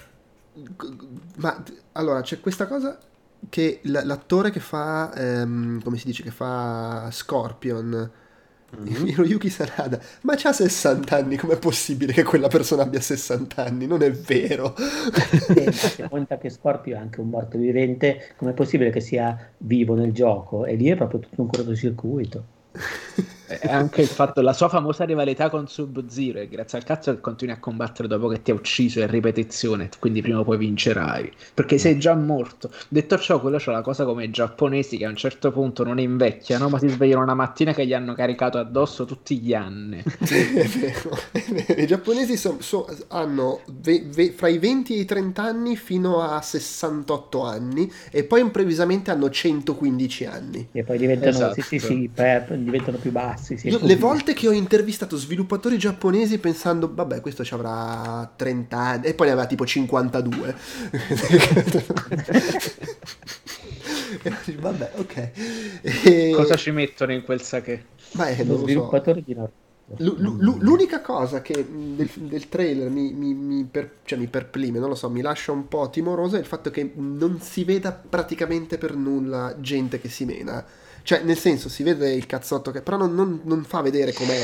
[1.38, 1.63] ma
[1.93, 2.97] allora c'è questa cosa
[3.47, 8.11] che l'attore che fa, ehm, come si dice, che fa Scorpion,
[8.69, 9.07] Mm-hmm.
[9.17, 13.88] Hiroyuki Sanada, ma c'ha 60 anni, com'è possibile che quella persona abbia 60 anni?
[13.88, 14.75] Non è vero.
[15.55, 15.73] E
[16.07, 20.67] conta che Scorpio è anche un morto vivente, com'è possibile che sia vivo nel gioco?
[20.67, 22.43] E lì è proprio tutto un cortocircuito.
[23.49, 27.55] E anche il fatto, la sua famosa rivalità con Sub-Zero, grazie al cazzo che continui
[27.55, 31.79] a combattere dopo che ti ha ucciso in ripetizione, quindi prima o poi vincerai, perché
[31.79, 32.69] sei già morto.
[32.87, 35.99] Detto ciò, quello c'è la cosa come i giapponesi che a un certo punto non
[35.99, 39.97] invecchiano, ma si svegliano una mattina che gli hanno caricato addosso tutti gli anni.
[40.05, 41.81] è vero, è vero.
[41.81, 46.21] I giapponesi so, so, hanno ve, ve, fra i 20 e i 30 anni fino
[46.21, 50.67] a 68 anni e poi improvvisamente hanno 115 anni.
[50.71, 51.53] E poi diventano, esatto.
[51.55, 53.57] sì, sì, sì, per, diventano più bassi bassi.
[53.57, 58.77] Sì, Io, le volte che ho intervistato sviluppatori giapponesi pensando, vabbè, questo ci avrà 30
[58.77, 60.55] anni, e poi ne aveva tipo 52.
[64.59, 65.31] vabbè, ok.
[65.81, 66.31] E...
[66.35, 67.85] Cosa ci mettono in quel sake?
[68.11, 69.25] Beh, lo sviluppatore so.
[69.25, 69.67] di Naruto.
[69.97, 74.93] L'unica cosa che del, del trailer mi, mi, mi, per, cioè mi perplime, non lo
[74.93, 78.93] so, mi lascia un po' timorosa è il fatto che non si veda praticamente per
[78.93, 80.63] nulla gente che si mena.
[81.03, 82.81] Cioè, nel senso, si vede il cazzotto che...
[82.81, 84.39] però non, non, non fa vedere com'è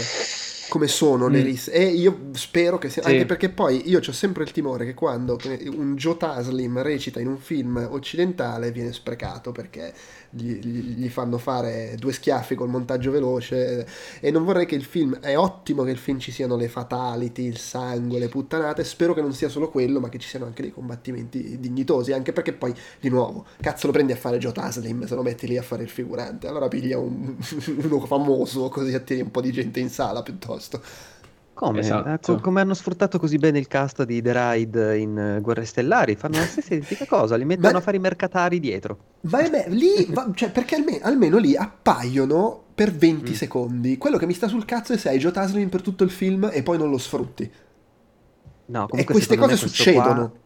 [0.70, 1.32] come sono mm.
[1.32, 3.09] le ris e io spero che sia sì.
[3.09, 5.38] anche perché poi io ho sempre il timore che quando
[5.72, 9.93] un Joe Taslim recita in un film occidentale viene sprecato perché
[10.30, 13.88] gli, gli, fanno fare due schiaffi col montaggio veloce
[14.20, 17.43] e non vorrei che il film è ottimo che il film ci siano le fatality
[17.43, 20.63] il sangue le puttanate spero che non sia solo quello ma che ci siano anche
[20.63, 25.05] dei combattimenti dignitosi anche perché poi di nuovo cazzo lo prendi a fare Joe Taslim
[25.05, 27.36] se lo metti lì a fare il figurante allora piglia un,
[27.84, 30.54] uno famoso così attiri un po' di gente in sala piuttosto
[31.55, 31.79] come?
[31.79, 32.39] Esatto.
[32.41, 36.15] come hanno sfruttato così bene il cast di The Ride in uh, Guerre Stellari?
[36.15, 37.77] Fanno la stessa identica cosa, li mettono ma...
[37.77, 38.97] a fare i mercatari dietro.
[39.21, 43.33] Ma beh, lì, va, cioè, perché almeno, almeno, lì appaiono per 20 mm.
[43.33, 43.97] secondi.
[43.97, 46.49] Quello che mi sta sul cazzo è se hai Joe Taslim per tutto il film
[46.51, 47.49] e poi non lo sfrutti.
[48.67, 50.29] No, comunque e queste cose succedono.
[50.29, 50.39] Qua...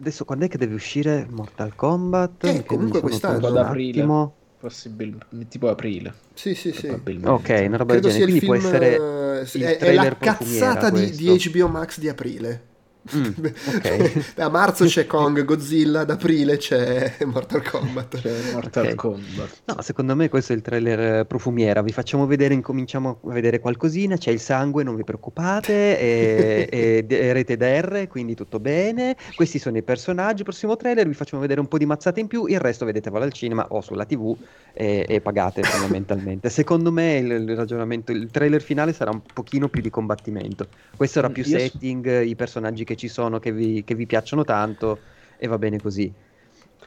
[0.00, 2.44] Adesso quando è che deve uscire Mortal Kombat?
[2.44, 3.46] Eh, comunque quest'anno.
[3.46, 4.38] Ad aprile.
[4.60, 6.12] Possibilmente tipo aprile.
[6.34, 6.88] Sì, sì, sì.
[6.88, 8.22] Ok, una roba del genere.
[8.24, 8.96] Quindi film, può essere.
[9.42, 12.69] È, è la cazzata di, di HBO Max di aprile.
[13.16, 13.32] Mm,
[13.76, 14.24] okay.
[14.36, 18.20] a marzo c'è Kong, Godzilla, ad aprile c'è Mortal Kombat.
[18.20, 18.94] C'è Mortal okay.
[18.94, 19.62] Kombat.
[19.64, 21.82] No, secondo me questo è il trailer profumiera.
[21.82, 24.16] Vi facciamo vedere, incominciamo a vedere qualcosina.
[24.16, 25.98] C'è il sangue, non vi preoccupate.
[26.10, 29.16] E, e, e rete DR, quindi tutto bene.
[29.34, 30.42] Questi sono i personaggi.
[30.42, 32.46] Prossimo trailer vi facciamo vedere un po' di mazzate in più.
[32.46, 34.36] Il resto vedetevelo al cinema o sulla TV
[34.72, 36.48] e, e pagate fondamentalmente.
[36.48, 40.68] secondo me il, il, ragionamento, il trailer finale sarà un pochino più di combattimento.
[40.96, 44.44] Questo era più Io setting, i personaggi che ci sono che vi, che vi piacciono
[44.44, 44.98] tanto
[45.38, 46.12] e va bene così.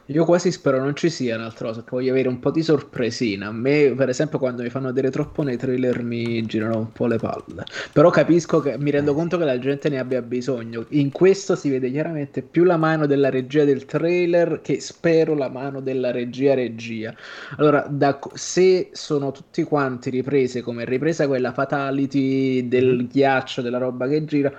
[0.08, 3.48] Io quasi spero non ci sia un'altra cosa, che voglio avere un po' di sorpresina.
[3.48, 7.06] A me, per esempio, quando mi fanno vedere troppo nei trailer mi girano un po'
[7.06, 7.64] le palle.
[7.94, 10.86] Però capisco che mi rendo conto che la gente ne abbia bisogno.
[10.90, 15.48] In questo si vede chiaramente più la mano della regia del trailer che spero la
[15.48, 17.16] mano della regia regia.
[17.56, 24.10] Allora, da, se sono tutti quanti riprese come ripresa quella fatality del ghiaccio, della roba
[24.10, 24.52] che gira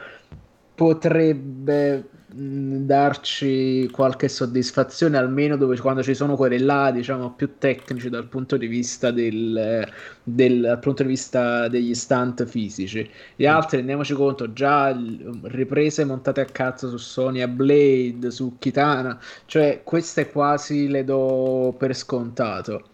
[0.75, 8.09] potrebbe mm, darci qualche soddisfazione almeno dove quando ci sono quelli là diciamo più tecnici
[8.11, 9.89] dal punto di vista del,
[10.23, 13.09] del dal punto di vista degli stunt fisici.
[13.37, 14.97] Gli altri rendiamoci conto già
[15.43, 21.95] riprese montate a cazzo su Sonya Blade su Kitana cioè queste quasi le do per
[21.95, 22.89] scontato.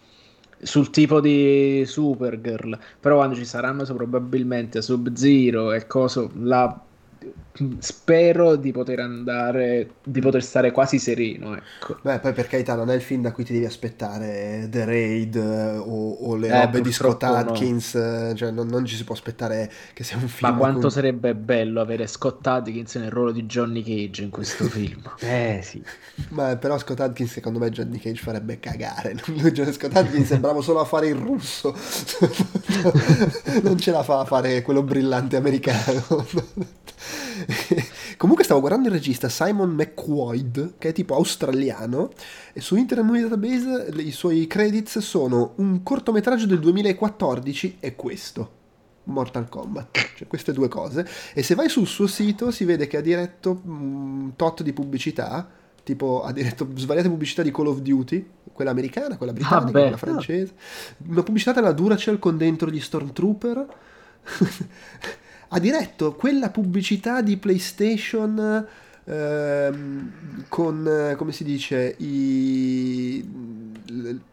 [0.63, 2.79] Sul tipo di Supergirl.
[3.01, 6.85] Però quando ci saranno probabilmente Sub Zero e coso la
[7.79, 11.99] spero di poter andare di poter stare quasi sereno ecco.
[12.01, 15.37] beh poi per carità non è il film da cui ti devi aspettare The Raid
[15.37, 18.35] eh, o, o le eh, robe di Scott Adkins no.
[18.35, 20.91] cioè non, non, ci si può aspettare che sia un film ma quanto con...
[20.91, 25.03] sarebbe bello avere Scott Adkins nel ruolo di Johnny Cage in questo film.
[25.21, 25.83] Eh sì.
[26.31, 29.17] Ma però Scott Adkins secondo me Johnny Cage farebbe cagare.
[29.73, 31.75] Scott Adkins è bravo solo a fare il russo.
[33.63, 36.27] Non ce la fa a fare quello brillante americano
[38.21, 42.11] Comunque stavo guardando il regista Simon McQuoid, che è tipo australiano,
[42.53, 48.51] e su Internet Movie Database i suoi credits sono un cortometraggio del 2014 e questo.
[49.05, 51.09] Mortal Kombat, cioè queste due cose.
[51.33, 55.49] E se vai sul suo sito si vede che ha diretto un tot di pubblicità,
[55.83, 59.97] tipo ha diretto svariate pubblicità di Call of Duty, quella americana, quella britannica, ah, quella
[59.97, 60.53] francese,
[61.07, 63.67] una pubblicità della Duracell con dentro gli Stormtrooper
[65.53, 68.67] ha diretto quella pubblicità di PlayStation
[69.11, 73.29] ehm, con, come si dice, i,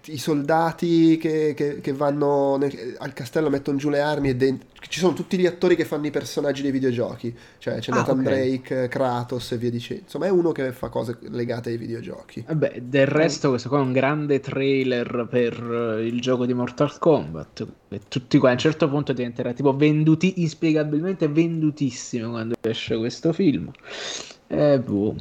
[0.05, 4.67] i soldati che, che, che vanno nel, al castello mettono giù le armi e dentro,
[4.89, 8.19] ci sono tutti gli attori che fanno i personaggi dei videogiochi, cioè c'è ah, Nathan
[8.19, 8.59] okay.
[8.59, 10.03] Drake, Kratos e via dicendo.
[10.03, 12.43] Insomma, è uno che fa cose legate ai videogiochi.
[12.47, 17.67] Vabbè, del resto questo qua è un grande trailer per il gioco di Mortal Kombat.
[17.89, 23.33] E tutti qua a un certo punto diventerà tipo venduti, inspiegabilmente vendutissimo quando esce questo
[23.33, 23.71] film.
[24.47, 25.15] Eh, boh.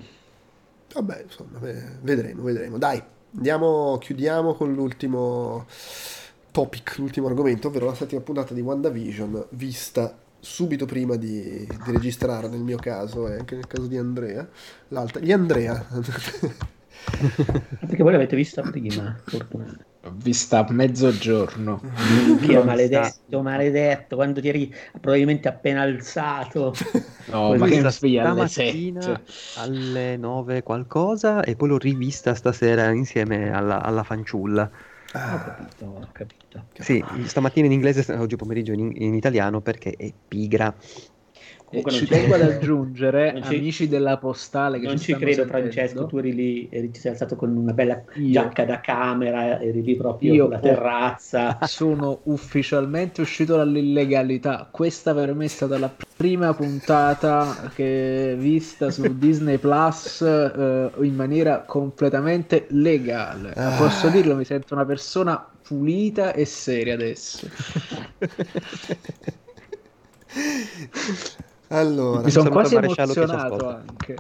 [0.95, 1.59] Vabbè, insomma,
[2.01, 2.79] vedremo, vedremo.
[2.79, 3.03] Dai,
[3.35, 5.67] andiamo, chiudiamo con l'ultimo
[6.51, 12.49] topic, l'ultimo argomento, ovvero la settima puntata di WandaVision, vista subito prima di, di registrare,
[12.49, 14.49] nel mio caso e anche nel caso di Andrea.
[14.89, 15.87] L'altra, gli Andrea.
[17.81, 19.96] Perché voi l'avete vista prima, fortunatamente.
[20.15, 21.81] Vista a mezzogiorno.
[22.27, 26.75] Minchia, maledetto, maledetto, quando ti eri probabilmente appena alzato.
[27.29, 29.21] No, ma che sveglia alle 7.
[29.57, 34.71] Alle 9 qualcosa e poi l'ho rivista stasera insieme alla, alla fanciulla.
[35.13, 36.83] Ah, ho capito, ho capito.
[36.83, 40.73] Sì, stamattina in inglese, oggi pomeriggio in, in italiano perché è pigra.
[41.67, 43.57] Comunque ci tengo ad aggiungere, ci...
[43.57, 45.51] amici della postale che Non ci, ci credo sentendo.
[45.51, 49.61] Francesco, tu eri lì, eri, ti sei alzato con una bella io, giacca da camera,
[49.61, 51.59] eri lì proprio io sulla terrazza.
[51.67, 54.69] Sono ufficialmente uscito dall'illegalità.
[54.71, 61.17] Questa per me è stata la prima puntata che vista su Disney Plus eh, in
[61.17, 63.53] maniera completamente legale.
[63.57, 63.75] Ah.
[63.77, 67.49] Posso dirlo, mi sento una persona pulita e seria adesso.
[71.69, 74.17] Allora, mi sono quasi emozionato anche.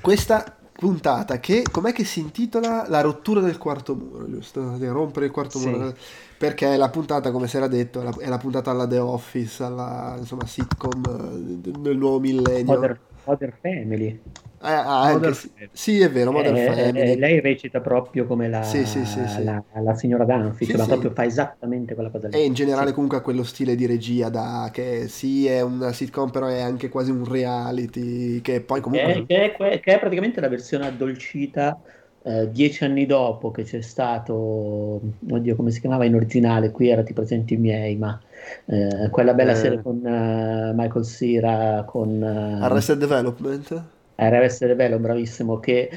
[0.00, 4.76] Questa puntata che com'è che si intitola La rottura del quarto muro, giusto?
[4.76, 5.68] Di rompere il quarto sì.
[5.68, 5.94] muro.
[6.36, 9.62] Perché la puntata, come si era detto, è la, è la puntata alla The Office,
[9.62, 12.74] alla insomma, sitcom eh, del nuovo millennio.
[12.74, 14.20] Modern, Modern Family.
[14.62, 17.10] Eh, ah, anche, sì, sì, è vero, Modern eh, Family.
[17.10, 19.02] Eh, lei recita proprio come la, sì, sì,
[19.42, 22.36] la, la signora Dunphy, cioè, ma proprio fa esattamente quella cosa lì.
[22.36, 26.30] E in generale comunque ha quello stile di regia da, che sì è una sitcom
[26.30, 29.24] però è anche quasi un reality, che poi comunque...
[29.26, 31.78] Che, che, è, che è praticamente la versione addolcita
[32.26, 34.98] eh, dieci anni dopo che c'è stato,
[35.28, 38.18] oddio come si chiamava in originale, qui era Ti presenti i miei, ma
[38.64, 39.56] eh, quella bella eh.
[39.56, 42.22] serie con uh, Michael Sira, con...
[42.22, 43.84] Uh, Arrested Development?
[44.16, 45.90] RS Rebello, bravissimo, che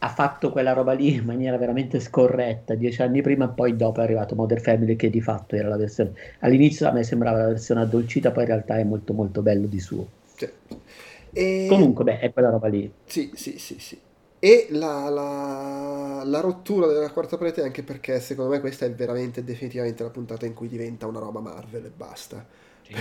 [0.00, 4.00] ha fatto quella roba lì in maniera veramente scorretta dieci anni prima e poi dopo
[4.00, 7.46] è arrivato Modern Family che di fatto era la versione all'inizio a me sembrava la
[7.48, 10.48] versione addolcita poi in realtà è molto molto bello di suo sì.
[11.32, 11.66] e...
[11.68, 13.98] comunque beh è quella roba lì sì sì sì sì
[14.38, 19.42] e la, la, la, rottura della quarta parete anche perché secondo me questa è veramente
[19.42, 22.46] definitivamente la puntata in cui diventa una roba Marvel e basta
[22.88, 22.94] sì.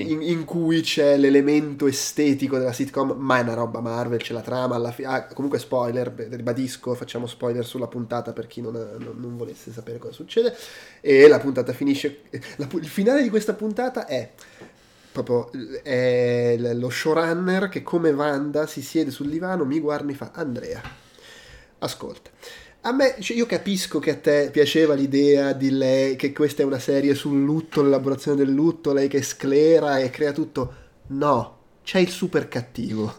[0.00, 4.40] in, in, cui c'è l'elemento estetico della sitcom, ma è una roba Marvel, c'è la
[4.40, 5.08] trama alla fine.
[5.08, 9.98] Ah, comunque, spoiler, ribadisco, facciamo spoiler sulla puntata per chi non, non, non volesse sapere
[9.98, 10.56] cosa succede.
[11.00, 12.22] E la puntata finisce.
[12.56, 14.30] La, il finale di questa puntata è
[15.14, 15.50] proprio
[15.84, 20.32] è lo showrunner che come Wanda si siede sul divano, mi guarda e mi fa
[20.34, 20.82] Andrea,
[21.78, 22.30] ascolta
[22.86, 26.66] a me, cioè io capisco che a te piaceva l'idea di lei, che questa è
[26.66, 30.74] una serie sul lutto, l'elaborazione del lutto, lei che sclera e crea tutto.
[31.06, 31.53] No,
[31.84, 33.14] c'è il super cattivo.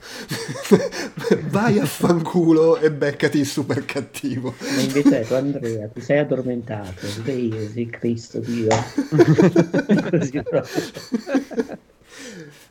[1.50, 4.56] Vai a fanculo e beccati il super cattivo.
[4.60, 8.70] Ma invece tu Andrea, ti sei addormentato, svegli, Cristo Dio.
[10.10, 10.44] Così.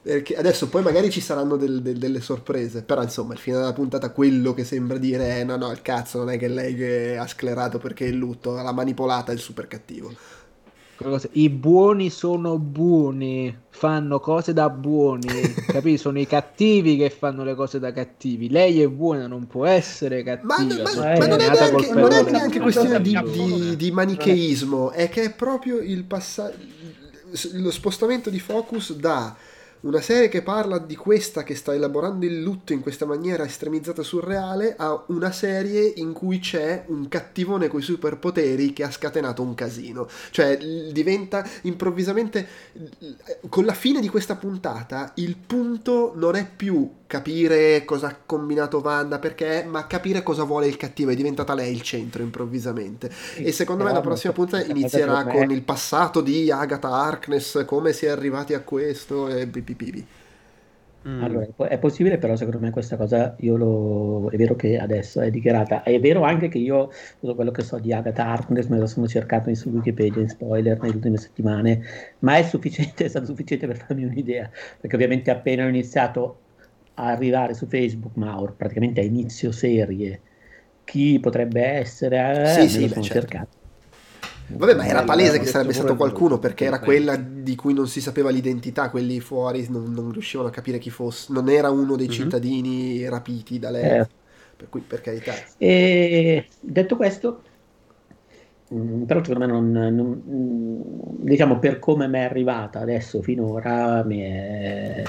[0.03, 3.73] Perché adesso poi magari ci saranno del, del, delle sorprese, però insomma il fine della
[3.73, 7.17] puntata quello che sembra dire è no no il cazzo non è che lei che
[7.17, 10.13] ha sclerato perché è il lutto, l'ha manipolata è il super cattivo.
[11.33, 15.27] I buoni sono buoni, fanno cose da buoni,
[15.67, 15.99] capisci?
[15.99, 18.49] Sono i cattivi che fanno le cose da cattivi.
[18.49, 20.57] Lei è buona, non può essere cattiva.
[20.57, 25.09] Ma, ma, ma non, è neanche, non è neanche questione di, di, di, manicheismo, è
[25.09, 26.57] che è proprio il passaggio,
[27.55, 29.35] lo spostamento di focus da
[29.85, 34.01] una serie che parla di questa che sta elaborando il lutto in questa maniera estremizzata
[34.01, 38.91] e surreale a una serie in cui c'è un cattivone con i superpoteri che ha
[38.91, 40.09] scatenato un casino.
[40.31, 40.57] Cioè
[40.91, 42.47] diventa improvvisamente
[43.49, 48.81] con la fine di questa puntata il punto non è più capire cosa ha combinato
[48.83, 51.13] Wanda perché, ma capire cosa vuole il cattivo.
[51.13, 53.09] È diventata lei il centro improvvisamente.
[53.11, 57.93] Sì, e secondo me la prossima puntata inizierà con il passato di Agatha Harkness, come
[57.93, 60.07] si è arrivati a questo e pipipipi.
[61.07, 61.23] Mm.
[61.23, 64.29] Allora, è possibile, però secondo me questa cosa io lo...
[64.31, 65.85] è vero che adesso è dichiarata.
[65.85, 66.91] È vero anche che io
[67.21, 70.81] tutto quello che so di Agatha Harkness me lo sono cercato su Wikipedia in spoiler
[70.81, 71.81] nelle ultime settimane,
[72.21, 74.51] ma è sufficiente, è stato sufficiente per farmi un'idea,
[74.81, 76.39] perché ovviamente appena ho iniziato
[76.95, 80.21] a arrivare su Facebook, ma praticamente a inizio serie,
[80.85, 83.47] chi potrebbe essere, eh, sì, sì, beh, certo.
[84.47, 88.03] Vabbè, ma era palese che sarebbe stato qualcuno perché era quella di cui non si
[88.03, 92.07] sapeva l'identità, quelli fuori non, non riuscivano a capire chi fosse, non era uno dei
[92.07, 92.17] mm-hmm.
[92.17, 94.09] cittadini rapiti da lei, eh.
[94.57, 95.33] per cui per carità.
[95.57, 97.43] E detto questo,
[98.73, 100.81] Mm, però secondo me non, non, mm,
[101.27, 105.03] diciamo per come mi è arrivata adesso finora è...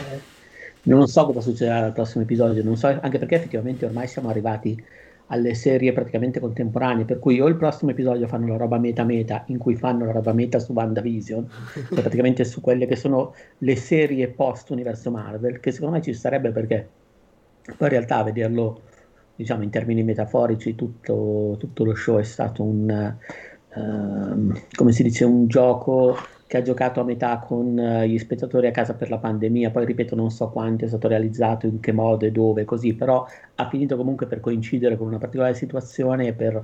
[0.85, 4.83] non so cosa succederà al prossimo episodio so, anche perché effettivamente ormai siamo arrivati
[5.27, 9.43] alle serie praticamente contemporanee per cui o il prossimo episodio fanno la roba meta meta
[9.47, 11.49] in cui fanno la roba meta su WandaVision
[11.89, 16.13] cioè praticamente su quelle che sono le serie post universo Marvel che secondo me ci
[16.13, 16.89] sarebbe perché
[17.65, 18.81] poi in realtà vederlo
[19.35, 23.17] diciamo in termini metaforici tutto, tutto lo show è stato un
[23.75, 26.17] Ehm, come si dice, un gioco
[26.47, 29.85] che ha giocato a metà con uh, gli spettatori a casa per la pandemia, poi
[29.85, 33.25] ripeto non so quanto è stato realizzato, in che modo e dove, così, però
[33.55, 36.63] ha finito comunque per coincidere con una particolare situazione e per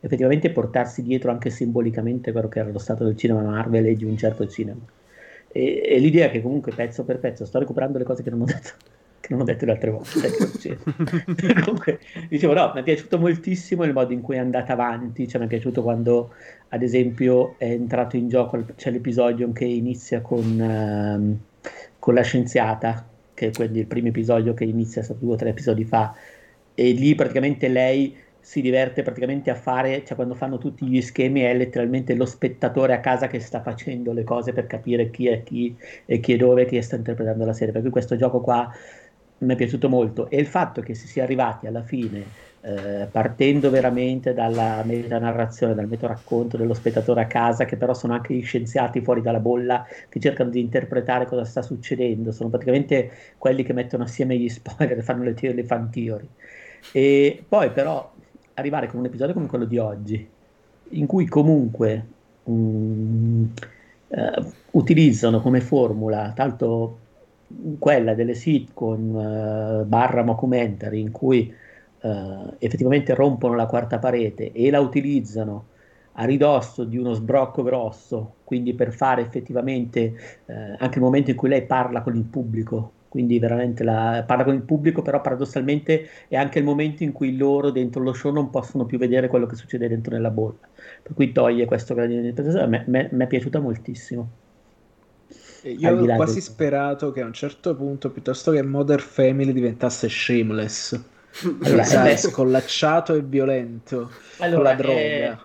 [0.00, 4.04] effettivamente portarsi dietro anche simbolicamente quello che era lo stato del cinema Marvel e di
[4.04, 4.80] un certo cinema.
[5.48, 8.44] E, e l'idea che comunque pezzo per pezzo sto recuperando le cose che non ho
[8.46, 8.72] detto
[9.22, 10.78] che non ho detto le altre volte.
[11.62, 15.38] Comunque, dicevo, no, mi è piaciuto moltissimo il modo in cui è andata avanti, cioè
[15.40, 16.34] mi è piaciuto quando,
[16.70, 21.68] ad esempio, è entrato in gioco, c'è l'episodio che inizia con, uh,
[22.00, 25.84] con la scienziata, che è quindi il primo episodio che inizia due o tre episodi
[25.84, 26.14] fa,
[26.74, 31.42] e lì praticamente lei si diverte praticamente a fare, cioè quando fanno tutti gli schemi
[31.42, 35.44] è letteralmente lo spettatore a casa che sta facendo le cose per capire chi è
[35.44, 37.72] chi e chi è dove, chi sta interpretando la serie.
[37.72, 38.68] Per cui questo gioco qua
[39.44, 42.24] mi è piaciuto molto e il fatto che si sia arrivati alla fine
[42.64, 48.34] eh, partendo veramente dalla metanarrazione, dal metoracconto dello spettatore a casa, che però sono anche
[48.34, 53.64] gli scienziati fuori dalla bolla che cercano di interpretare cosa sta succedendo, sono praticamente quelli
[53.64, 56.28] che mettono assieme gli spoiler e fanno le, te- le fan theory.
[56.92, 58.12] E poi però
[58.54, 60.28] arrivare con un episodio come quello di oggi,
[60.90, 62.06] in cui comunque
[62.44, 63.52] um,
[64.06, 67.01] uh, utilizzano come formula, tanto
[67.78, 71.52] quella delle sitcom uh, barra mockumentary in cui
[72.00, 75.66] uh, effettivamente rompono la quarta parete e la utilizzano
[76.14, 80.14] a ridosso di uno sbrocco grosso, quindi per fare effettivamente
[80.46, 84.44] uh, anche il momento in cui lei parla con il pubblico, quindi veramente la, parla
[84.44, 88.32] con il pubblico, però paradossalmente è anche il momento in cui loro dentro lo show
[88.32, 90.68] non possono più vedere quello che succede dentro nella bolla,
[91.02, 94.41] per cui toglie questo gradino di interpretazione, mi è piaciuta moltissimo.
[95.62, 96.40] Io avevo quasi di...
[96.40, 101.00] sperato che a un certo punto, piuttosto che Modern Family, diventasse shameless.
[101.62, 105.00] Allora, sai, scollacciato e violento allora, con la droga.
[105.00, 105.36] Eh,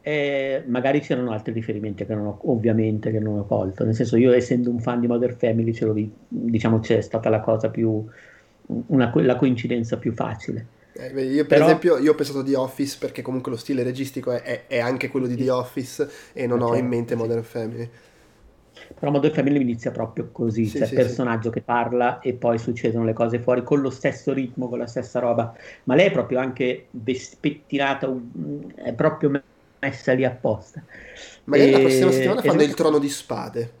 [0.00, 3.84] eh, magari c'erano altri riferimenti che non ho, ovviamente che non ho colto.
[3.84, 5.94] Nel senso, io essendo un fan di Modern Family, ce l'ho,
[6.28, 8.06] diciamo c'è stata la cosa più
[8.68, 10.66] una, la coincidenza più facile.
[10.94, 11.64] Eh, io per Però...
[11.66, 15.08] esempio io ho pensato di Office perché comunque lo stile registico è, è, è anche
[15.08, 16.76] quello di The Office e non okay.
[16.76, 17.88] ho in mente Modern Family.
[18.98, 21.54] Però Modern Family inizia proprio così, sì, cioè sì, personaggio sì.
[21.54, 25.20] che parla e poi succedono le cose fuori con lo stesso ritmo, con la stessa
[25.20, 25.54] roba,
[25.84, 28.12] ma lei è proprio anche spettinata,
[28.76, 29.42] è proprio
[29.80, 30.82] messa lì apposta.
[31.44, 31.72] Magari e...
[31.72, 33.72] la prossima settimana fanno il trono di spade.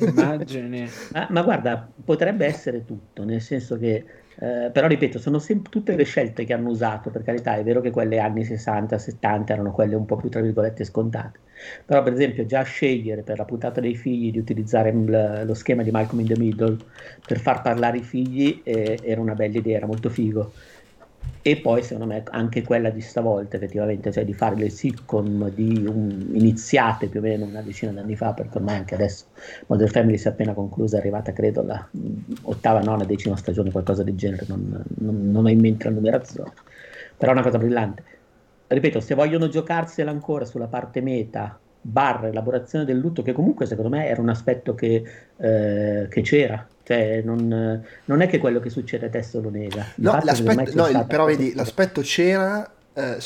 [0.00, 0.88] Immagini.
[1.12, 4.04] Ma, ma, guarda, potrebbe essere tutto, nel senso che,
[4.40, 7.80] eh, però ripeto, sono sempre tutte le scelte che hanno usato, per carità, è vero
[7.80, 11.40] che quelle anni 60, 70 erano quelle un po' più, tra virgolette, scontate
[11.84, 15.82] però per esempio già scegliere per la puntata dei figli di utilizzare l- lo schema
[15.82, 16.78] di Malcolm in the Middle
[17.24, 20.54] per far parlare i figli eh, era una bella idea, era molto figo.
[21.42, 25.86] E poi secondo me anche quella di stavolta effettivamente, cioè di fare le sitcom di
[25.86, 29.26] un, iniziate più o meno una decina d'anni fa, perché ormai anche adesso
[29.66, 31.88] Modern Family si è appena conclusa, è arrivata credo alla
[32.42, 36.52] ottava, nona, decima stagione, qualcosa del genere, non, non, non ho in mente la numerazione,
[37.16, 38.04] però è una cosa brillante
[38.74, 43.90] ripeto, se vogliono giocarsela ancora sulla parte meta, barra elaborazione del lutto, che comunque secondo
[43.90, 45.02] me era un aspetto che,
[45.36, 46.66] eh, che c'era.
[46.90, 49.92] Cioè, non, non, è che quello che succede adesso lo nega.
[49.98, 53.16] No, l'aspetto, no però vedi, l'aspetto c'era eh,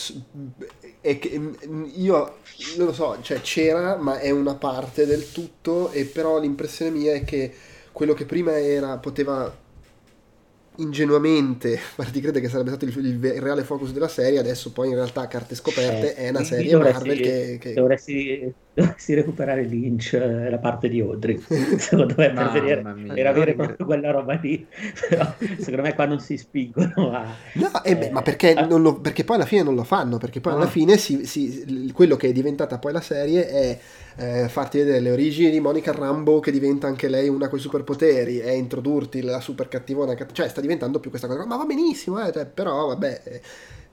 [1.00, 2.36] e che, mm, io
[2.76, 7.14] non lo so, cioè c'era, ma è una parte del tutto, e però l'impressione mia
[7.14, 7.54] è che
[7.90, 9.50] quello che prima era, poteva
[10.76, 14.88] ingenuamente farti credere che sarebbe stato il, il, il, reale focus della serie, adesso poi
[14.88, 17.72] in realtà carte scoperte eh, è una serie dovresti, Marvel che, che...
[17.72, 21.38] Dovresti, dovessi recuperare Lynch eh, la parte di Audrey.
[21.78, 24.66] Secondo me per vedere per avere proprio quella roba lì.
[25.08, 28.66] Però secondo me qua non si spingono a no eh, beh, ma perché, a...
[28.66, 30.58] lo, perché, poi alla fine non lo fanno perché poi no.
[30.58, 33.78] alla fine si, si, quello che è diventata poi la serie è
[34.16, 37.62] eh, farti vedere le origini di Monica Rambo che diventa anche lei una con i
[37.62, 42.24] superpoteri e introdurti la super cattivona cioè sta diventando più questa cosa ma va benissimo
[42.24, 43.40] eh, cioè, però vabbè eh,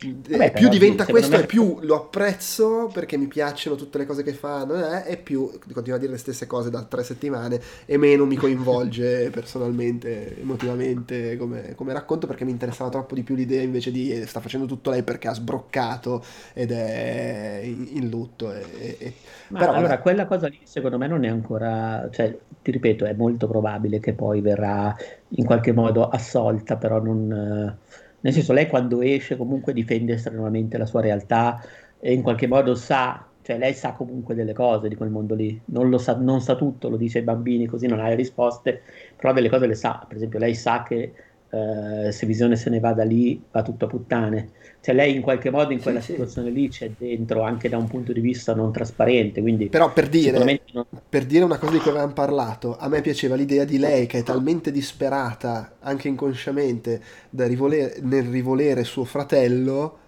[0.03, 1.43] Vabbè, più diventa questo me...
[1.43, 5.51] e più lo apprezzo perché mi piacciono tutte le cose che fanno eh, e più
[5.71, 11.37] continua a dire le stesse cose da tre settimane e meno mi coinvolge personalmente, emotivamente
[11.37, 14.65] come, come, racconto perché mi interessava troppo di più l'idea invece di eh, sta facendo
[14.65, 16.23] tutto lei perché ha sbroccato
[16.53, 18.51] ed è in, in lutto.
[18.51, 19.13] E, e...
[19.49, 20.01] Ma Però, allora vabbè.
[20.01, 24.13] quella cosa lì secondo me non è ancora, cioè ti ripeto è molto probabile che
[24.13, 24.95] poi verrà
[25.29, 27.77] in qualche modo assolta però non
[28.21, 31.61] nel senso, lei quando esce comunque difende estremamente la sua realtà
[31.99, 35.59] e in qualche modo sa, cioè lei sa comunque delle cose di quel mondo lì,
[35.65, 38.81] non, sa, non sa tutto, lo dice ai bambini così non ha le risposte,
[39.15, 41.13] però delle cose le sa, per esempio lei sa che
[41.51, 45.21] eh, se Visione se ne va da lì va tutto a puttane, cioè lei in
[45.21, 46.53] qualche modo in quella sì, situazione sì.
[46.53, 50.59] lì c'è dentro anche da un punto di vista non trasparente, quindi però per dire,
[50.71, 50.85] non...
[51.09, 54.19] per dire una cosa di cui avevamo parlato, a me piaceva l'idea di lei che
[54.19, 59.99] è talmente disperata anche inconsciamente rivolere, nel rivolere suo fratello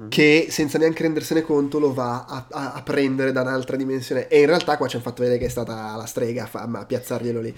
[0.00, 0.08] mm.
[0.08, 4.38] che senza neanche rendersene conto lo va a, a, a, prendere da un'altra dimensione e
[4.38, 7.40] in realtà qua ci hanno fatto vedere che è stata la strega a, a piazzarglielo
[7.40, 7.54] lì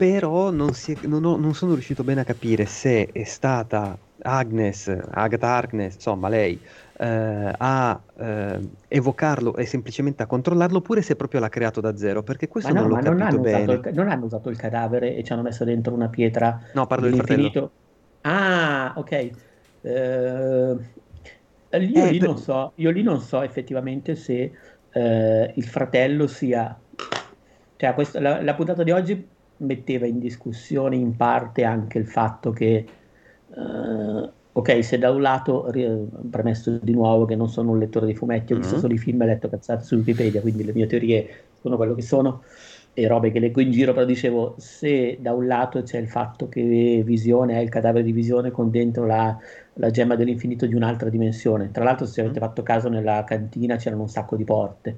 [0.00, 4.88] però non, è, non, ho, non, sono riuscito bene a capire se è stata Agnes,
[5.10, 6.58] Agatha Harkness, insomma lei,
[6.96, 12.22] eh, a eh, evocarlo e semplicemente a controllarlo oppure se proprio l'ha creato da zero
[12.22, 13.72] perché questo ma no, non l'ho ma capito non bene.
[13.74, 17.04] il, non hanno usato il cadavere e ci hanno messo dentro una pietra no parlo
[17.04, 17.70] del fratello.
[18.22, 19.12] ah ok.
[19.12, 19.30] Eh,
[19.82, 20.76] io,
[21.68, 22.38] eh, lì per...
[22.38, 24.50] so, io, lì non so, effettivamente se
[24.92, 26.74] eh, il fratello sia
[27.76, 32.50] cioè questa, la, la puntata di oggi metteva in discussione in parte anche il fatto
[32.50, 32.84] che,
[33.48, 35.70] uh, ok, se da un lato,
[36.30, 38.80] premesso di nuovo che non sono un lettore di fumetti, ho visto mm-hmm.
[38.80, 41.28] solo i film e letto cazzate su Wikipedia, quindi le mie teorie
[41.60, 42.42] sono quello che sono
[42.92, 46.48] e robe che leggo in giro, però dicevo, se da un lato c'è il fatto
[46.48, 49.36] che Visione è il cadavere di Visione con dentro la,
[49.74, 52.42] la gemma dell'infinito di un'altra dimensione, tra l'altro se avete mm.
[52.42, 54.96] fatto caso nella cantina c'erano un sacco di porte,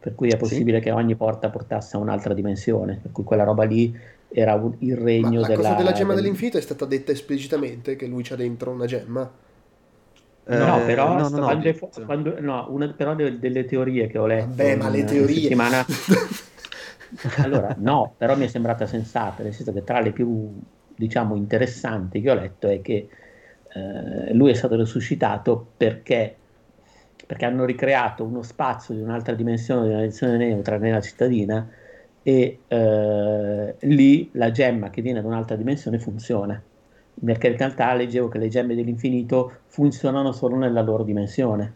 [0.00, 0.84] per cui è possibile sì.
[0.84, 3.96] che ogni porta portasse a un'altra dimensione, per cui quella roba lì
[4.28, 6.22] era un, il regno Ma la cosa della gemma del...
[6.22, 9.30] dell'infinito è stata detta esplicitamente che lui c'ha dentro una gemma?
[10.50, 12.04] No, eh, però, no, no, quando, no.
[12.06, 15.84] Quando, no, una però delle, delle, teorie che ho letto Beh, ma le teorie settimana...
[17.38, 20.58] allora, no, però mi è sembrata sensata, nel senso che tra le più,
[20.94, 23.08] diciamo, interessanti che ho letto è che
[23.74, 26.36] eh, lui è stato resuscitato perché
[27.28, 31.68] perché hanno ricreato uno spazio di un'altra dimensione, di una dimensione neutra nella cittadina
[32.22, 36.58] e eh, lì la gemma che viene da un'altra dimensione funziona.
[37.22, 41.74] Perché in realtà leggevo che le gemme dell'infinito funzionano solo nella loro dimensione.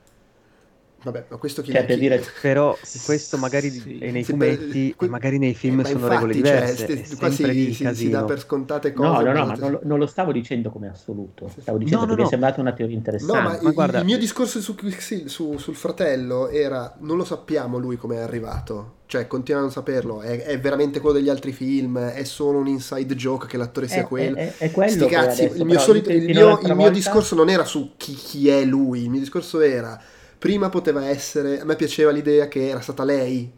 [1.04, 1.98] Vabbè, ma questo chi, cioè, chi...
[1.98, 2.24] Dire...
[2.40, 3.98] Però questo magari sì.
[3.98, 6.86] è nei fumetti e magari nei film eh, sono infatti, regole cioè, diverse.
[6.86, 9.08] Cioè, st- qua si, si, si, dà per scontate cose.
[9.08, 11.50] No, no, no, ma non lo, non lo, stavo dicendo come assoluto.
[11.60, 12.22] Stavo dicendo no, no, che no.
[12.22, 13.34] mi è sembrata una teoria interessante.
[13.34, 13.98] No, ma, ma il, guarda...
[13.98, 18.20] il mio discorso su, sì, su, sul fratello era, non lo sappiamo lui come è
[18.20, 19.00] arrivato.
[19.06, 20.22] Cioè, continua a non saperlo.
[20.22, 21.98] È, è, veramente quello degli altri film?
[21.98, 24.36] È solo un inside joke che l'attore sia è, quello?
[24.36, 27.64] È, è quello Sti cazzi, il mio, solito, il mio, il mio discorso non era
[27.64, 29.02] su chi, chi è lui.
[29.02, 30.00] Il mio discorso era
[30.42, 33.48] Prima poteva essere, a me piaceva l'idea che era stata lei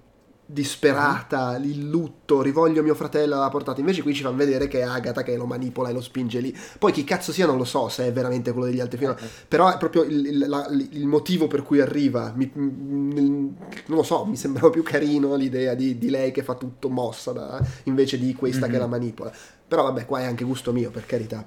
[0.45, 1.65] disperata, mm.
[1.65, 3.81] il lutto, rivoglio mio fratello alla portata.
[3.81, 6.55] Invece qui ci fanno vedere che è Agatha che lo manipola e lo spinge lì.
[6.79, 9.27] Poi chi cazzo sia non lo so se è veramente quello degli altri film, okay.
[9.49, 12.35] però è proprio il, il, la, il, motivo per cui arriva.
[12.37, 13.57] Mi, non
[13.87, 17.67] lo so, mi sembrava più carino l'idea di, di lei che fa tutto mossa da,
[17.85, 18.73] invece di questa mm-hmm.
[18.73, 19.33] che la manipola.
[19.67, 21.47] Però vabbè, qua è anche gusto mio, per carità.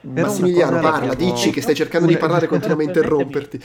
[0.00, 3.60] Però Massimiliano parla, dici che stai cercando di parlare continuamente a interromperti.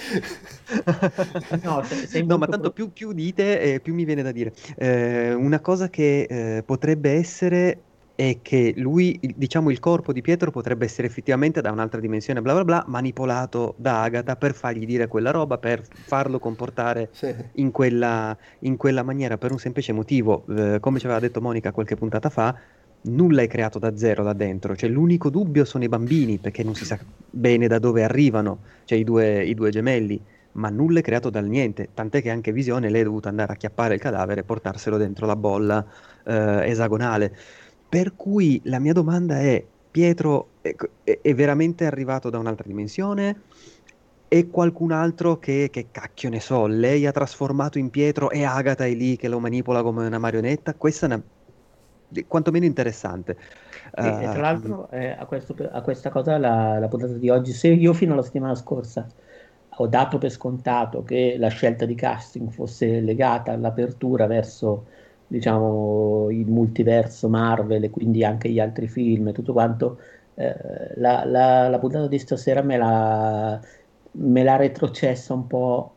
[1.62, 1.82] no,
[2.26, 4.54] no ma tanto più, più dite eh, più mi viene da dire.
[4.78, 7.80] Eh, una cosa che eh, potrebbe essere
[8.16, 12.54] è che lui, diciamo il corpo di Pietro potrebbe essere effettivamente da un'altra dimensione, bla
[12.54, 17.34] bla bla, manipolato da Agatha per fargli dire quella roba, per farlo comportare sì.
[17.54, 21.74] in, quella, in, quella, maniera, per un semplice motivo, eh, come ci aveva detto Monica
[21.74, 22.58] qualche puntata fa,
[23.06, 26.76] nulla è creato da zero là dentro, cioè l'unico dubbio sono i bambini, perché non
[26.76, 26.98] si sa
[27.30, 30.22] bene da dove arrivano, cioè i due, i due gemelli,
[30.54, 33.56] ma nulla è creato dal niente, tant'è che anche Visione lei è dovuta andare a
[33.56, 35.86] chiappare il cadavere e portarselo dentro la bolla
[36.24, 37.36] eh, esagonale.
[37.88, 43.42] Per cui la mia domanda è, Pietro è, è, veramente arrivato da un'altra dimensione?
[44.28, 48.86] e qualcun altro che, che cacchio ne so, lei ha trasformato in Pietro e Agatha
[48.86, 51.24] è lì che lo manipola come una marionetta, questa è una
[52.28, 53.38] quantomeno interessante.
[53.96, 57.52] E, uh, tra l'altro eh, a, questo, a, questa cosa la, la puntata di oggi,
[57.52, 59.08] se io fino alla settimana scorsa
[59.78, 64.86] ho dato per scontato che la scelta di casting fosse legata all'apertura verso
[65.28, 70.00] diciamo il multiverso Marvel e quindi anche gli altri film e tutto quanto
[70.36, 70.56] eh,
[70.96, 73.60] la, la, la, puntata di stasera me l'ha,
[74.12, 75.95] me l'ha retrocessa un po'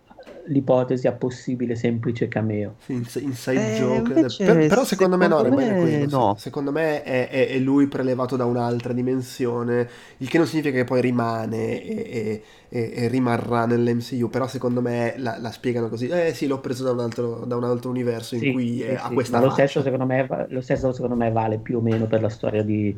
[0.48, 2.76] l'ipotesi a possibile semplice cameo.
[2.86, 4.12] inside eh, joke.
[4.12, 6.16] Per, però secondo, secondo me no, rimane quello.
[6.16, 6.34] No.
[6.38, 9.88] Secondo me è, è, è, lui prelevato da un'altra dimensione,
[10.18, 15.14] il che non significa che poi rimane e, e, e rimarrà nell'MCU, però secondo me
[15.16, 16.08] la, la, spiegano così.
[16.08, 18.88] Eh sì, l'ho preso da un altro, da un altro universo in sì, cui sì,
[18.88, 19.14] ha sì.
[19.14, 19.38] questa...
[19.38, 22.62] Ma lo stesso, me, lo stesso secondo me vale più o meno per la storia
[22.62, 22.96] di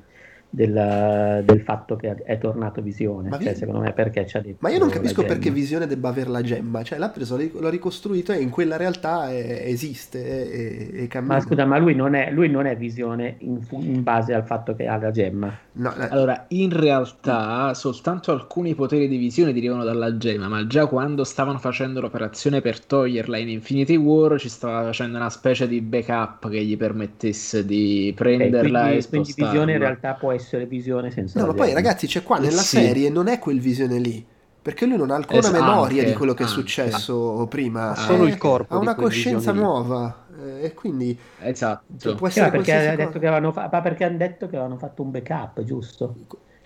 [0.50, 3.28] del, del, fatto che è tornato Visione.
[3.28, 6.28] Ma, cioè, secondo me perché c'ha detto ma io non capisco perché Visione debba avere
[6.28, 6.82] la gemma.
[6.82, 11.64] Cioè, l'ha preso, l'ha ricostruito e in quella realtà è, esiste e, e Ma scusa,
[11.64, 14.96] ma lui non è, lui non è Visione in, in, base al fatto che ha
[14.96, 15.56] la gemma.
[15.72, 16.08] No, la...
[16.08, 21.58] Allora, in realtà soltanto alcuni poteri di Visione derivano dalla gemma, ma già quando stavano
[21.58, 26.64] facendo l'operazione per toglierla in Infinity War ci stava facendo una specie di backup che
[26.64, 31.40] gli permettesse di prenderla okay, quindi, e quindi Visione in realtà può essere visione senza...
[31.40, 32.76] No, ma poi ragazzi c'è qua nella sì.
[32.76, 34.26] serie non è quel visione lì.
[34.62, 36.54] Perché lui non ha alcuna esatto, memoria anche, di quello che anche.
[36.54, 37.92] è successo prima.
[37.92, 38.74] Ha solo il corpo.
[38.74, 40.26] Ha una coscienza nuova.
[40.38, 42.14] Eh, e quindi esatto.
[42.14, 45.10] può essere perché, ha detto che avevano fa- perché hanno detto che avevano fatto un
[45.10, 46.14] backup, giusto?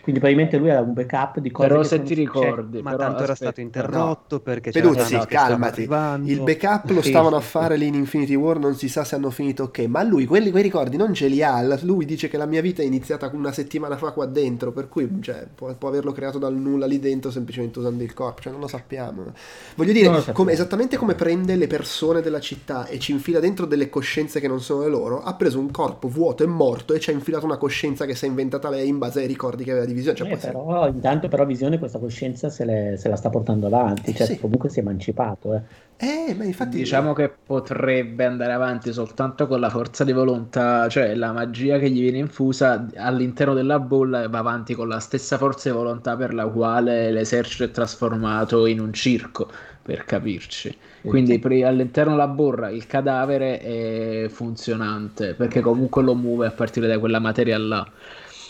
[0.04, 3.22] Quindi probabilmente lui aveva un backup di cose Però se ti ricordi, ma tanto aspetta,
[3.22, 4.40] era stato interrotto no.
[4.40, 5.88] perché Peduzzi, calmati.
[6.24, 9.30] Il backup lo stavano a fare lì in Infinity War, non si sa se hanno
[9.30, 11.62] finito ok, ma lui quelli, quei ricordi non ce li ha.
[11.80, 15.08] Lui dice che la mia vita è iniziata una settimana fa qua dentro, per cui
[15.22, 18.60] cioè, può, può, averlo creato dal nulla lì dentro semplicemente usando il corpo, cioè non
[18.60, 19.32] lo sappiamo.
[19.74, 23.88] Voglio dire, come, esattamente come prende le persone della città e ci infila dentro delle
[23.88, 27.08] coscienze che non sono le loro, ha preso un corpo vuoto e morto e ci
[27.08, 29.86] ha infilato una coscienza che si è inventata lei in base ai ricordi che aveva
[29.86, 30.16] di visione.
[30.16, 34.10] Cioè, eh, però, intanto però Visione questa coscienza se, le, se la sta portando avanti,
[34.10, 34.38] eh, cioè sì.
[34.38, 35.54] comunque si è emancipato.
[35.54, 35.60] Eh.
[35.96, 36.76] Eh, ma infatti...
[36.76, 41.88] Diciamo che potrebbe andare avanti soltanto con la forza di volontà, cioè la magia che
[41.90, 46.34] gli viene infusa all'interno della bolla va avanti con la stessa forza di volontà per
[46.34, 49.48] la quale l'esercito è trasformato in un circo,
[49.82, 50.76] per capirci.
[51.02, 56.98] Quindi all'interno della borra il cadavere è funzionante perché comunque lo muove a partire da
[56.98, 57.86] quella materia là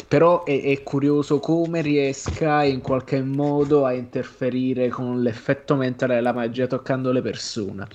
[0.07, 6.33] però è, è, curioso come riesca in qualche modo a interferire con l'effetto mentale della
[6.33, 7.87] magia toccando le persone.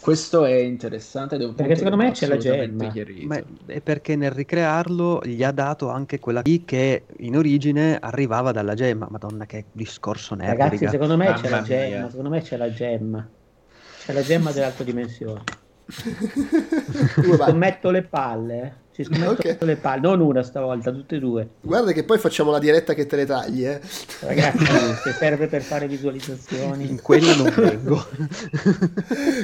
[0.00, 2.92] Questo è interessante ed è un perché secondo me c'è la gemma.
[3.26, 8.52] Ma è perché nel ricrearlo gli ha dato anche quella lì che in origine arrivava
[8.52, 9.06] dalla gemma.
[9.10, 10.58] Madonna, che discorso nerd.
[10.58, 12.08] Ragazzi, secondo me c'è la gemma.
[12.08, 13.28] Secondo me c'è la gemma.
[14.04, 15.42] C'è la gemma dell'altra dimensione.
[17.36, 18.82] Scommetto le palle.
[18.94, 19.56] Ci scommetto okay.
[19.58, 21.48] le palle, non una stavolta, tutte e due.
[21.62, 23.80] Guarda che poi facciamo la diretta che te le tagli, eh.
[24.20, 24.64] Ragazzi,
[25.02, 26.88] se serve per fare visualizzazioni.
[26.88, 28.06] In quello non vengo.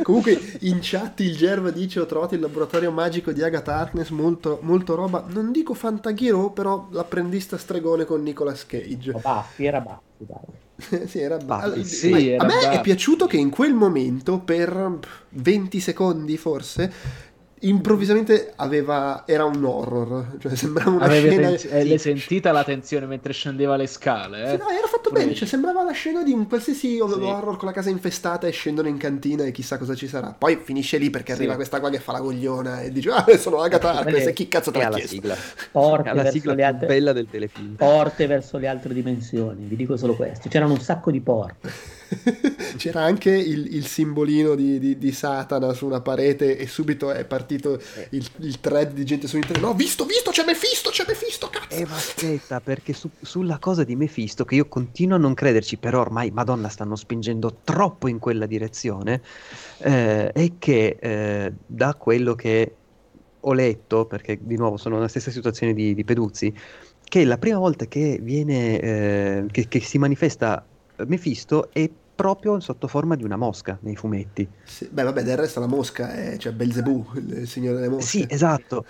[0.03, 4.61] Comunque, in chat il Gerva dice: Ho trovato il laboratorio magico di Agatha Harkness, molto,
[4.63, 5.25] molto roba.
[5.29, 9.11] Non dico Fantaghiro, però l'apprendista stregone con Nicolas Cage.
[9.11, 11.07] Oh, Baffi, era Baffi, dai.
[11.09, 11.85] sì, era Baffi.
[11.85, 12.77] Sì, era a me Buffy.
[12.77, 14.99] è piaciuto che in quel momento, per
[15.31, 17.29] 20 secondi forse
[17.61, 21.51] improvvisamente aveva, era un horror, cioè sembrava una Avevi scena...
[21.51, 24.45] Ten- eh, l'hai sentita la tensione mentre scendeva le scale?
[24.45, 24.51] Eh?
[24.51, 27.01] Sì, no, era fatto Pure bene, cioè sembrava la scena di un qualsiasi sì.
[27.01, 30.35] horror con la casa infestata e scendono in cantina e chissà cosa ci sarà.
[30.37, 31.39] Poi finisce lì perché sì.
[31.39, 34.49] arriva questa qua che fa la cogliona e dice ah sono Agatha Harkness e chi
[34.49, 35.09] cazzo te l'ha chiesto?
[35.09, 35.37] Sigla.
[35.71, 36.87] Porte la sigla più altre...
[36.87, 37.75] bella del telefilm.
[37.75, 41.99] Porte verso le altre dimensioni, vi dico solo questo, c'erano un sacco di porte.
[42.77, 47.25] C'era anche il, il simbolino di, di, di, Satana su una parete e subito è
[47.25, 48.09] partito eh.
[48.11, 49.63] il, il thread di gente su internet.
[49.63, 51.75] No, visto, visto, c'è Mephisto, c'è Mephisto, cazzo!
[51.75, 55.77] Eh, ma aspetta, perché su, sulla cosa di Mephisto, che io continuo a non crederci,
[55.77, 59.23] però ormai, madonna, stanno spingendo troppo in quella direzione,
[59.79, 62.75] eh, è che eh, da quello che
[63.39, 66.53] ho letto, perché di nuovo sono nella stessa situazione di, di Peduzzi,
[67.05, 70.65] che la prima volta che viene, eh, che, che si manifesta
[71.07, 71.89] Mephisto è
[72.21, 74.49] proprio sotto forma di una mosca nei fumetti.
[74.65, 78.07] Sì, beh, vabbè, del resto la mosca è cioè Belzebù, il signore delle mosche.
[78.07, 78.85] Sì, esatto.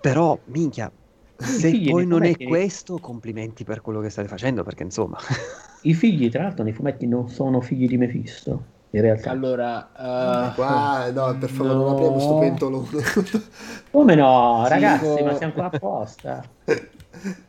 [0.00, 0.90] Però, minchia,
[1.36, 2.44] se figli, poi non fumetti...
[2.44, 5.18] è questo, complimenti per quello che state facendo, perché insomma...
[5.82, 8.72] I figli, tra l'altro, nei fumetti non sono figli di Mephisto.
[8.90, 9.30] In realtà.
[9.30, 11.82] Allora, uh, qua, no, per favore, no.
[11.82, 13.02] non apriamo sto pentolone.
[13.90, 15.24] Come no, ragazzi, Dico...
[15.24, 16.44] ma siamo qua apposta.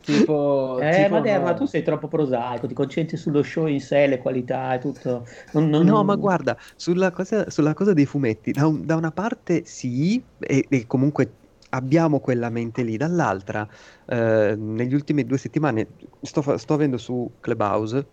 [0.02, 1.44] tipo, eh, tipo vabbè, no.
[1.44, 5.26] ma tu sei troppo prosaico, ti concentri sullo show in sé, le qualità e tutto.
[5.52, 5.84] Non, non...
[5.84, 10.22] No, ma guarda, sulla cosa, sulla cosa dei fumetti, da, un, da, una parte sì,
[10.38, 11.30] e, e, comunque
[11.70, 13.66] abbiamo quella mente lì, dall'altra,
[14.06, 15.88] eh, negli ultimi due settimane
[16.22, 18.06] sto, sto avendo su Clubhouse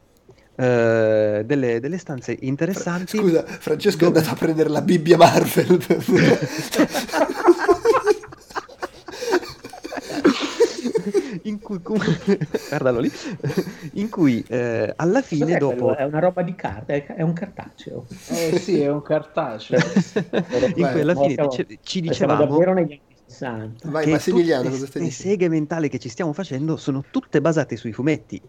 [0.55, 3.17] Uh, delle, delle, stanze interessanti.
[3.17, 4.17] Scusa, Francesco dove...
[4.17, 5.79] è andato a prendere la Bibbia Marvel.
[11.43, 11.79] in cui,
[12.69, 13.11] guardalo lì,
[13.93, 15.85] in cui eh, alla fine Cos'è dopo...
[15.85, 15.95] Quello?
[15.95, 18.05] È una roba di carta, è un cartaceo.
[18.29, 19.79] Eh sì, è un cartaceo.
[20.75, 22.45] in cui alla fine ci, ci dicevamo...
[22.45, 23.89] davvero negli anni 60.
[23.89, 25.05] Vai Massimiliano, cosa stai dicendo?
[25.05, 28.39] Le seghe mentali che ci stiamo facendo sono tutte basate sui fumetti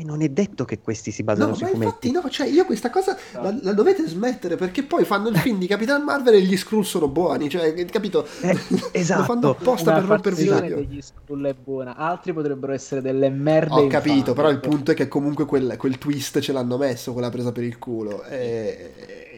[0.00, 2.08] e non è detto che questi si basano no, sui ma fumetti.
[2.08, 3.42] Infatti, no, cioè io questa cosa no.
[3.42, 6.82] la, la, dovete smettere perché poi fanno il film di Capitan Marvel e gli Skrull
[6.82, 8.26] sono buoni, cioè, capito?
[8.40, 8.58] Eh,
[8.92, 9.20] esatto.
[9.20, 10.76] lo fanno apposta Una per rompervi l'odio.
[10.76, 13.74] degli Skrull è buona, altri potrebbero essere delle merde.
[13.74, 17.28] Ho capito, però il punto è che comunque quel, quel, twist ce l'hanno messo, quella
[17.28, 18.24] presa per il culo.
[18.24, 19.28] E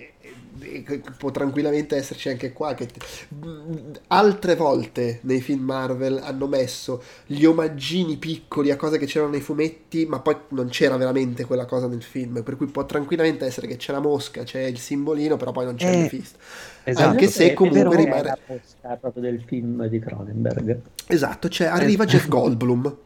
[1.19, 2.75] può tranquillamente esserci anche qua.
[2.75, 2.89] Che
[4.09, 9.41] altre volte nei film Marvel hanno messo gli omaggini piccoli a cose che c'erano nei
[9.41, 12.43] fumetti, ma poi non c'era veramente quella cosa nel film.
[12.43, 15.75] Per cui può tranquillamente essere che c'è la mosca, c'è il simbolino, però poi non
[15.75, 16.39] c'è eh, il Mephisto.
[16.85, 17.09] Esatto.
[17.09, 18.23] Anche se comunque rimane.
[18.23, 20.81] la mosca proprio del film di Cronenberg.
[21.07, 22.97] Esatto, cioè arriva Jeff Goldblum.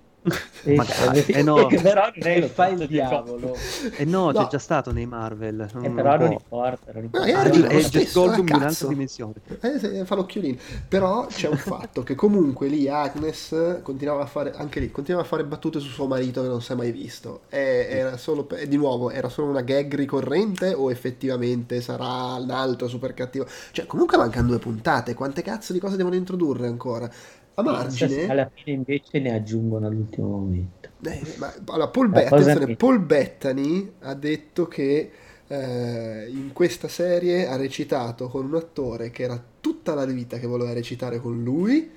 [0.74, 1.66] Magari, eh no.
[1.66, 3.57] però non è lo fai il diavolo.
[3.97, 5.69] Eh no, no, c'è già stato nei Marvel.
[5.82, 6.93] Eh, però non importa.
[6.93, 7.27] Non importa.
[7.27, 9.35] No, è, è Jeff Goldblum in un'altra dimensione.
[9.61, 10.59] Eh, fa l'occhiolino.
[10.89, 15.28] Però c'è un fatto che comunque lì Agnes continuava a fare, anche lì, continuava a
[15.28, 17.43] fare battute su suo marito che non si è mai visto.
[17.48, 22.51] E, era solo, e di nuovo, era solo una gag ricorrente o effettivamente sarà un
[22.51, 23.47] altro super cattivo?
[23.70, 25.15] Cioè, comunque mancano due puntate.
[25.15, 27.11] Quante cazzo di cose devono introdurre ancora?
[27.57, 28.28] A margine?
[28.28, 30.89] alla fine invece ne aggiungono all'ultimo momento.
[31.05, 35.11] Eh, ma, allora, Paul, Be- attenzione, Paul Bettany ha detto che
[35.47, 40.47] eh, in questa serie ha recitato con un attore che era tutta la vita che
[40.47, 41.91] voleva recitare con lui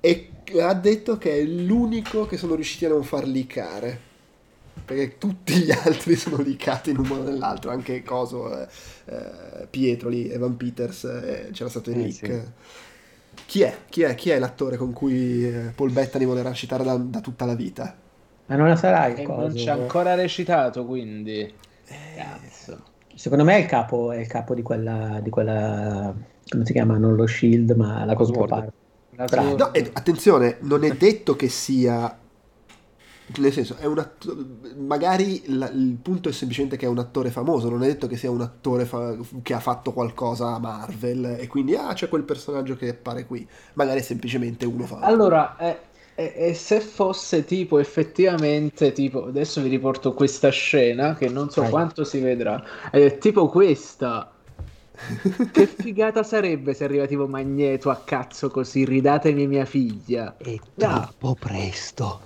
[0.00, 0.30] e
[0.60, 4.12] ha detto che è l'unico che sono riusciti a non far licare
[4.84, 8.66] perché tutti gli altri sono licati in un modo o nell'altro anche Coso eh,
[9.06, 12.42] eh, Pietro lì Evan Peters eh, c'era stato il leak sì.
[13.46, 13.76] Chi è?
[13.88, 14.14] Chi è?
[14.14, 17.94] Chi è l'attore con cui eh, Paul Bettany vuole recitare da, da tutta la vita?
[18.46, 19.40] Ma non la sarà il coso.
[19.40, 21.40] Non ci ha ancora recitato, quindi.
[21.40, 22.14] Eh...
[22.16, 22.82] Cazzo.
[23.14, 26.12] Secondo me è il capo, è il capo di, quella, di quella.
[26.48, 26.98] come si chiama?
[26.98, 28.72] Non lo Shield, ma la Cosmopar.
[29.16, 29.24] No,
[29.92, 32.18] attenzione, non è detto che sia
[33.38, 34.44] nel senso, è un attore,
[34.76, 38.16] magari la, il punto è semplicemente che è un attore famoso, non è detto che
[38.16, 42.24] sia un attore fa, che ha fatto qualcosa a Marvel e quindi ah c'è quel
[42.24, 45.06] personaggio che appare qui, magari è semplicemente uno famoso.
[45.06, 45.78] Allora, eh,
[46.14, 51.62] e, e, se fosse tipo effettivamente tipo adesso vi riporto questa scena che non so
[51.62, 51.70] Vai.
[51.70, 54.30] quanto si vedrà è tipo questa
[55.50, 61.34] che figata sarebbe se arriva tipo Magneto a cazzo così ridatemi mia figlia è troppo
[61.34, 62.20] presto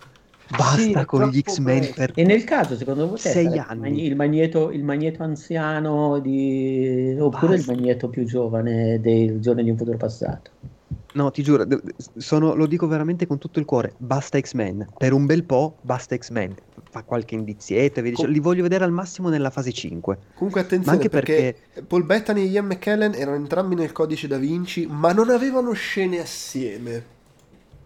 [0.50, 4.04] Basta sì, con gli X-Men per E nel caso, secondo voi, sei anni.
[4.04, 7.14] Il magneto, il magneto anziano di...
[7.18, 7.72] oppure Basta.
[7.72, 10.50] il magneto più giovane dei giorni di un futuro passato?
[11.14, 11.66] No, ti giuro,
[12.16, 13.94] sono, lo dico veramente con tutto il cuore.
[13.96, 14.86] Basta X-Men.
[14.96, 16.54] Per un bel po', basta X-Men.
[16.90, 20.18] Fa qualche indizietto, Com- li voglio vedere al massimo nella fase 5.
[20.34, 24.38] Comunque, attenzione, anche perché, perché, Paul Bettany e Ian McKellen erano entrambi nel codice da
[24.38, 27.16] Vinci, ma non avevano scene assieme.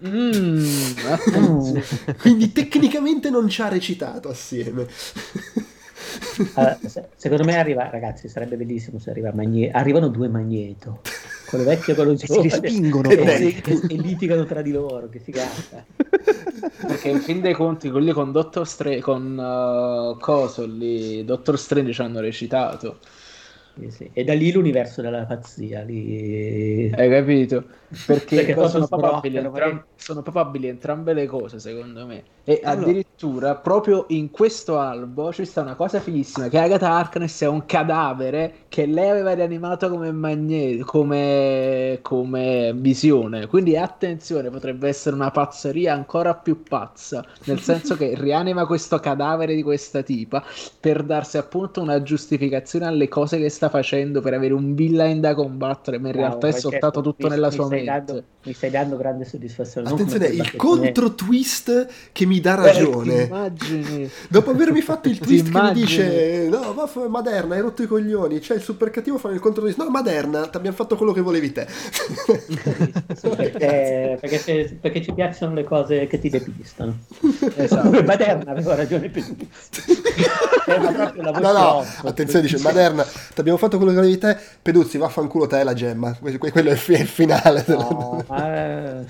[0.07, 1.77] Mm.
[2.19, 4.87] Quindi tecnicamente non ci ha recitato assieme.
[6.55, 9.77] Allora, se, secondo me arriva, ragazzi, sarebbe bellissimo se arriva Magneto.
[9.77, 11.01] Arrivano due Magneto,
[11.49, 12.51] quello vecchio e quello giovane.
[12.51, 15.85] Si respingono e, e, e, e, litigano tra di loro, che figata.
[16.87, 21.93] Perché in fin dei conti quelli con Dottor Strange, con uh, Coso lì, Dottor Strange
[21.93, 22.99] ci hanno recitato.
[23.79, 24.11] Sì, sì.
[24.13, 25.83] E da lì l'universo della pazzia.
[25.83, 26.91] Lì...
[26.95, 27.65] Hai capito?
[28.07, 32.25] Perché, Perché sono, papabili entram- sono, papabili entrambe le cose, secondo me.
[32.45, 32.91] E allora.
[32.91, 37.67] addirittura, proprio in questo albo ci sta una cosa fighissima: che Agatha Harkness è un
[37.67, 43.47] cadavere che lei aveva rianimato come magneto, come, come visione.
[43.47, 47.23] Quindi attenzione, potrebbe essere una pazzeria ancora più pazza.
[47.45, 50.43] Nel senso che rianima questo cadavere di questa tipa
[50.81, 55.35] per darsi appunto una giustificazione alle cose che sta facendo per avere un villain da
[55.35, 57.82] combattere, ma in wow, realtà è soltanto tutto nella sua mente.
[57.85, 59.89] Dando, mi stai dando grande soddisfazione.
[59.89, 63.29] Attenzione, il contro twist che mi dà ragione.
[63.29, 67.87] Eh, Dopo avermi fatto il twist che mi dice: No, va, Maderna, hai rotto i
[67.87, 68.39] coglioni.
[68.41, 69.79] C'è il super cattivo fa il contro twist.
[69.79, 71.67] No, Maderna, ti abbiamo fatto quello che volevi te.
[73.37, 76.99] perché, perché, perché, ci piacciono le cose che ti depistano.
[77.57, 78.03] Esatto.
[78.03, 79.23] Maderna aveva ragione per
[81.41, 84.37] no, no, attenzione, dice Maderna, ti abbiamo fatto quello che volevi te.
[84.61, 86.17] Peduzzi, vaffanculo te la gemma.
[86.19, 87.65] Quello è il, fi- il finale.
[87.67, 89.05] No, ma...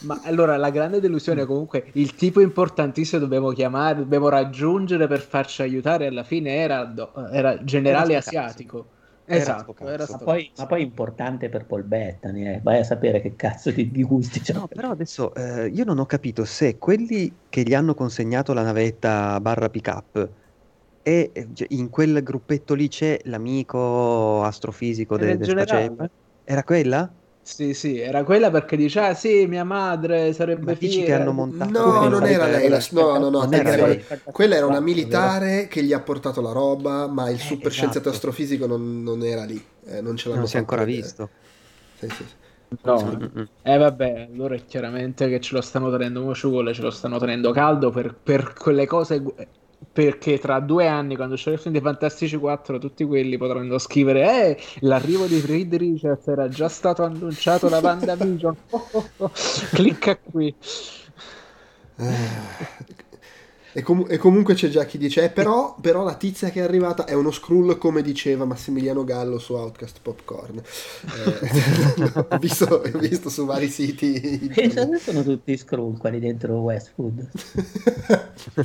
[0.00, 5.62] ma allora la grande delusione comunque il tipo importantissimo dobbiamo chiamare, dobbiamo raggiungere per farci
[5.62, 6.92] aiutare alla fine era,
[7.32, 8.86] era generale era asiatico.
[9.30, 12.60] Esatto, era ma, poi, ma, poi, importante per Paul Bettany, eh.
[12.62, 14.54] vai a sapere che cazzo di, di gusti c'è.
[14.54, 18.62] No, però adesso eh, io non ho capito se quelli che gli hanno consegnato la
[18.62, 20.28] navetta barra pick up
[21.32, 26.10] e cioè, in quel gruppetto lì c'è l'amico astrofisico de, del Spacem.
[26.44, 27.10] Era quella?
[27.40, 31.70] Sì, sì, era quella perché dice, ah sì, mia madre sarebbe dici che hanno montato
[31.70, 32.78] No, non era lei, la...
[32.90, 34.04] no, no, no, era lei.
[34.30, 37.70] quella era una militare che gli ha portato la roba, ma il eh, super esatto.
[37.70, 41.00] scienziato astrofisico non, non era lì, eh, non ce l'hanno Non si è ancora vedere.
[41.00, 41.30] visto.
[41.94, 42.24] Sì, sì.
[42.82, 43.30] No,
[43.62, 47.50] eh vabbè, allora è chiaramente che ce lo stanno tenendo mociuole, ce lo stanno tenendo
[47.50, 49.22] caldo per, per quelle cose
[49.92, 54.22] perché tra due anni, quando uscirà il film dei Fantastici 4, tutti quelli potranno scrivere:
[54.22, 58.56] Eh, l'arrivo di Reed Richards era già stato annunciato da WandaVision.
[58.70, 59.30] Oh, oh, oh.
[59.72, 60.54] Clicca qui.
[61.96, 63.06] Eh,
[63.72, 66.62] e, com- e, comunque c'è già chi dice, eh, però, però, la tizia che è
[66.62, 70.56] arrivata è uno scroll come diceva Massimiliano Gallo su Outcast Popcorn.
[70.56, 74.50] Eh, ho, visto, ho, visto, su vari siti.
[74.54, 77.28] E sono tutti scroll quelli dentro Westwood.
[78.54, 78.64] cioè,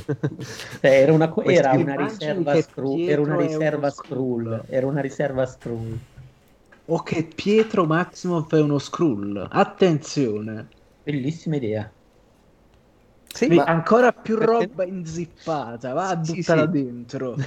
[0.80, 4.64] era, una, era, una riserva scroll, era una riserva scroll.
[4.68, 5.98] Era una riserva scroll.
[6.86, 9.48] O che Pietro Maximoff è uno scroll.
[9.50, 10.68] Attenzione.
[11.02, 11.90] Bellissima idea.
[13.34, 13.64] Sì, ma...
[13.64, 16.68] ancora più roba inzippata, va a sì, sì.
[16.68, 17.34] dentro.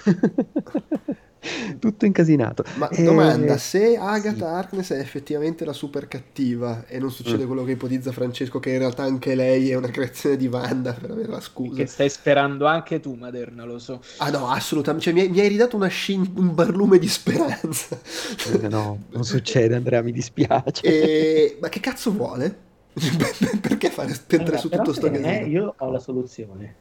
[1.80, 2.66] Tutto incasinato.
[2.76, 3.04] Ma e...
[3.04, 4.44] domanda, se Agatha sì.
[4.44, 7.48] Harkness è effettivamente la super cattiva e non succede mm.
[7.48, 11.12] quello che ipotizza Francesco, che in realtà anche lei è una creazione di Wanda per
[11.12, 11.76] avere la scusa.
[11.76, 14.02] Che stai sperando anche tu, Maderna, lo so.
[14.18, 15.06] Ah no, assolutamente.
[15.06, 17.98] Cioè, mi, hai, mi hai ridato sci- un barlume di speranza.
[18.62, 20.82] Eh, no, non succede Andrea, mi dispiace.
[20.98, 21.58] E...
[21.62, 22.66] Ma che cazzo vuole?
[23.62, 25.46] Perché fare entrare su tutto sto casino?
[25.46, 26.76] Io ho la soluzione.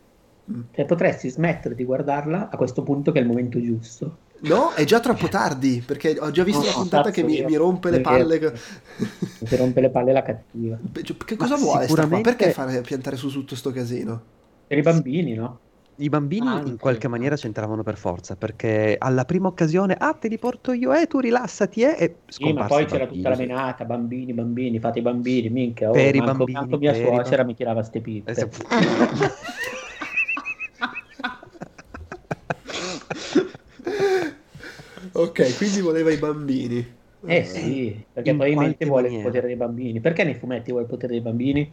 [0.50, 0.60] Mm.
[0.72, 4.18] Cioè, potresti smettere di guardarla a questo punto che è il momento giusto.
[4.40, 7.56] No, è già troppo tardi, perché ho già visto no, una puntata che mi, mi,
[7.56, 8.38] rompe le palle.
[8.98, 10.78] Mi rompe le palle la cattiva.
[11.02, 11.86] Cioè, che cosa Ma vuole?
[11.86, 12.34] Sicuramente...
[12.34, 14.22] Perché fare piantare su tutto sto casino?
[14.66, 15.60] Per i bambini, no?
[15.98, 16.68] I bambini Anche.
[16.68, 20.92] in qualche maniera c'entravano per forza, perché alla prima occasione, ah te li porto io,
[20.92, 24.98] eh tu rilassati, eh, e sì, ma poi c'era tutta la menata, bambini, bambini, fate
[24.98, 28.30] i bambini, minchia, oh, per i bambini, manco mia suocera mi tirava ste pippe.
[28.30, 28.58] Esatto.
[35.12, 36.94] ok, quindi voleva i bambini.
[37.26, 39.22] Eh sì, perché probabilmente vuole maniera.
[39.22, 40.00] il potere dei bambini.
[40.00, 41.72] Perché nei fumetti vuole il potere dei bambini?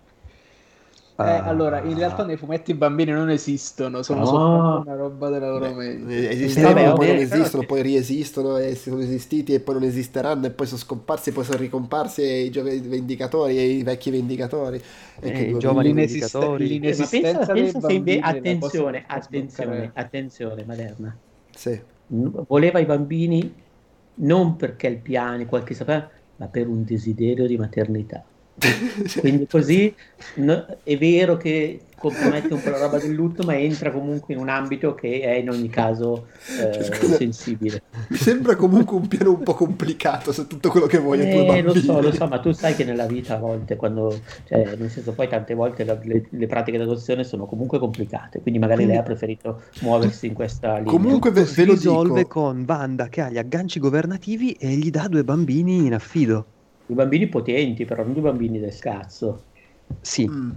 [1.15, 4.25] Eh, allora, in realtà nei fumetti i bambini non esistono, sono no.
[4.25, 6.29] solo una roba della loro mente.
[6.31, 10.65] Esistono, poi non esistono, poi riesistono e sono esistiti e poi non esisteranno e poi
[10.65, 14.81] sono scomparsi e poi sono ricomparsi e i giovani vendicatori e i vecchi vendicatori.
[15.19, 16.67] E eh, i giovani vendicatori.
[16.67, 21.15] L'inesistenza pensa, pensa bambini, attenzione, attenzione, attenzione, Maderna.
[21.55, 21.79] Sì.
[22.07, 23.53] Voleva i bambini
[24.15, 28.23] non perché il piano, qualche sapeva, ma per un desiderio di maternità.
[29.19, 29.93] Quindi così
[30.35, 34.39] no, è vero che compromette un po' la roba del lutto, ma entra comunque in
[34.41, 36.27] un ambito che è in ogni caso
[36.59, 37.81] eh, Scusa, sensibile.
[38.09, 41.73] Mi sembra comunque un piano un po' complicato se tutto quello che vuoi eh, Lo
[41.73, 45.13] so, lo so, ma tu sai che nella vita a volte, quando, cioè, nel senso
[45.13, 49.03] poi tante volte la, le, le, pratiche d'adozione sono comunque complicate, quindi magari lei ha
[49.03, 50.91] preferito muoversi in questa linea.
[50.91, 52.41] Comunque ve, ve lo risolve dico.
[52.41, 56.47] con Wanda che ha gli agganci governativi e gli dà due bambini in affido.
[56.87, 59.43] I bambini potenti, però non i bambini del cazzo.
[60.01, 60.27] Sì.
[60.27, 60.51] Mm.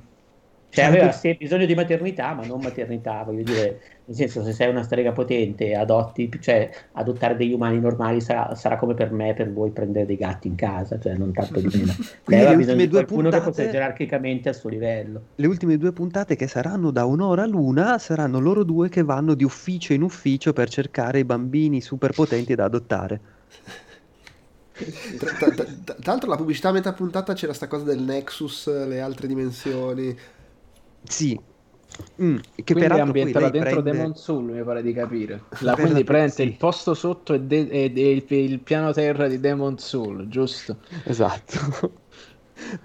[0.76, 4.82] Cioè aveva bisogno di maternità, ma non maternità, voglio dire, nel senso se sei una
[4.82, 9.70] strega potente adotti, cioè adottare degli umani normali sarà, sarà, come per me, per voi
[9.70, 11.94] prendere dei gatti in casa, cioè non tanto di meno.
[12.26, 15.22] Lei aveva bisogno di qualcuno puntate, che fosse gerarchicamente al suo livello.
[15.36, 19.44] Le ultime due puntate che saranno da un'ora l'una saranno loro due che vanno di
[19.44, 23.20] ufficio in ufficio per cercare i bambini super potenti da adottare.
[25.18, 28.66] Tra, tra, tra, tra, l'altro la pubblicità a metà puntata c'era sta cosa del Nexus,
[28.86, 30.16] le altre dimensioni.
[31.02, 31.38] Sì,
[32.20, 33.90] Mm, che quindi peraltro è ambientata dentro prende...
[33.92, 35.42] Demon Soul, mi pare di capire.
[35.60, 36.42] La, quindi prende sì.
[36.42, 40.78] il posto sotto e, de- e de- il, il, piano terra di Demon Soul, giusto?
[41.04, 42.04] Esatto.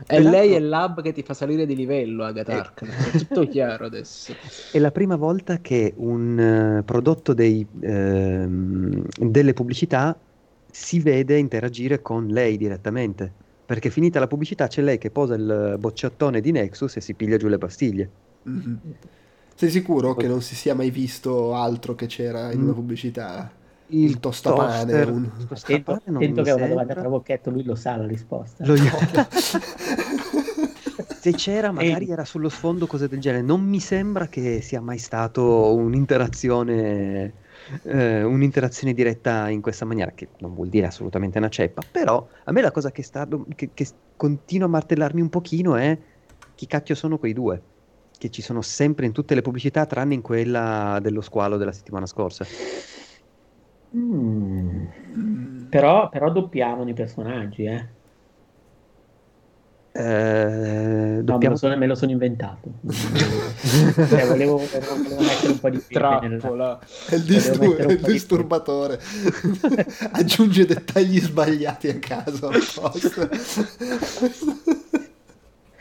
[0.05, 3.13] È lei e l'hub che ti fa salire di livello, Agatha Harkness.
[3.13, 4.33] È tutto chiaro adesso.
[4.71, 10.17] È la prima volta che un uh, prodotto dei, uh, delle pubblicità
[10.71, 13.31] si vede interagire con lei direttamente.
[13.65, 17.37] Perché finita la pubblicità c'è lei che posa il bocciattone di Nexus e si piglia
[17.37, 18.09] giù le pastiglie.
[18.49, 18.75] Mm-hmm.
[19.55, 22.63] Sei sicuro che non si sia mai visto altro che c'era in mm.
[22.63, 23.51] una pubblicità?
[23.87, 25.03] Il, il tostapane.
[25.03, 25.29] Un...
[25.49, 28.65] Attento, attento che è una domanda tra bocchetto, lui lo sa la risposta.
[28.65, 28.75] Lo...
[31.21, 33.43] Se c'era, magari era sullo sfondo, cose del genere.
[33.43, 37.31] Non mi sembra che sia mai stato un'interazione
[37.83, 42.51] eh, un'interazione diretta in questa maniera, che non vuol dire assolutamente una ceppa, però a
[42.51, 45.97] me la cosa che, sta, che, che continua a martellarmi un pochino è
[46.55, 47.61] chi cacchio sono quei due,
[48.17, 52.05] che ci sono sempre in tutte le pubblicità, tranne in quella dello squalo della settimana
[52.05, 52.45] scorsa.
[53.95, 54.85] Mm.
[55.69, 57.99] Però, però doppiavano i personaggi, eh.
[59.93, 62.71] Eh, no, me, lo sono, me, lo sono, inventato.
[64.07, 66.79] cioè, volevo, volevo, mettere un po' di trappola.
[67.09, 68.99] È il, distur- è il disturbatore.
[70.11, 72.49] Aggiunge dettagli sbagliati a caso.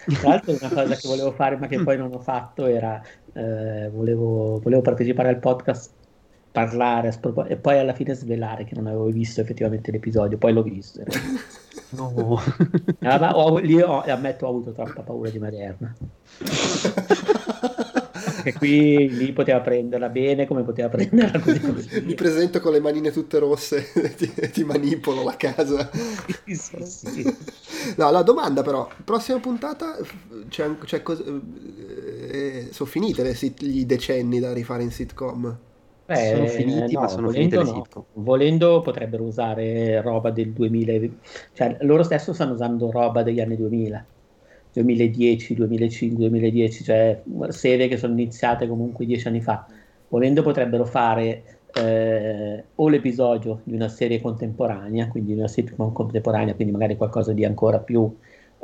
[0.05, 3.01] Tra l'altro, una cosa che volevo fare, ma che poi non ho fatto, era
[3.33, 5.93] eh, volevo, volevo partecipare al podcast
[6.53, 7.17] parlare
[7.49, 11.03] e poi alla fine svelare che non avevo visto effettivamente l'episodio, poi l'ho visto.
[11.93, 12.41] No.
[13.01, 15.93] Ah, ho, lì ho, ammetto ho avuto troppa paura di Maderna.
[18.45, 22.01] e qui lì poteva prenderla bene come poteva prenderla così, così.
[22.03, 25.91] Mi presento con le manine tutte rosse ti, ti, manipolo la casa.
[26.55, 27.37] sì, sì, sì.
[27.97, 29.97] No, la domanda però, prossima puntata
[30.49, 31.25] c'è, c'è cos-
[32.31, 35.59] eh, sono finite le, i decenni da rifare in sitcom.
[36.11, 38.05] Beh, sono finiti, no, ma sono finite le sitcom.
[38.15, 41.09] Volendo potrebbero usare roba del 2000,
[41.53, 44.05] cioè loro stesso stanno usando roba degli anni 2000,
[44.73, 49.65] 2010, 2005, 2010, cioè serie che sono iniziate comunque dieci anni fa.
[50.09, 56.55] Volendo potrebbero fare eh, o l'episodio di una serie contemporanea, quindi di una sitcom contemporanea,
[56.55, 58.13] quindi magari qualcosa di ancora più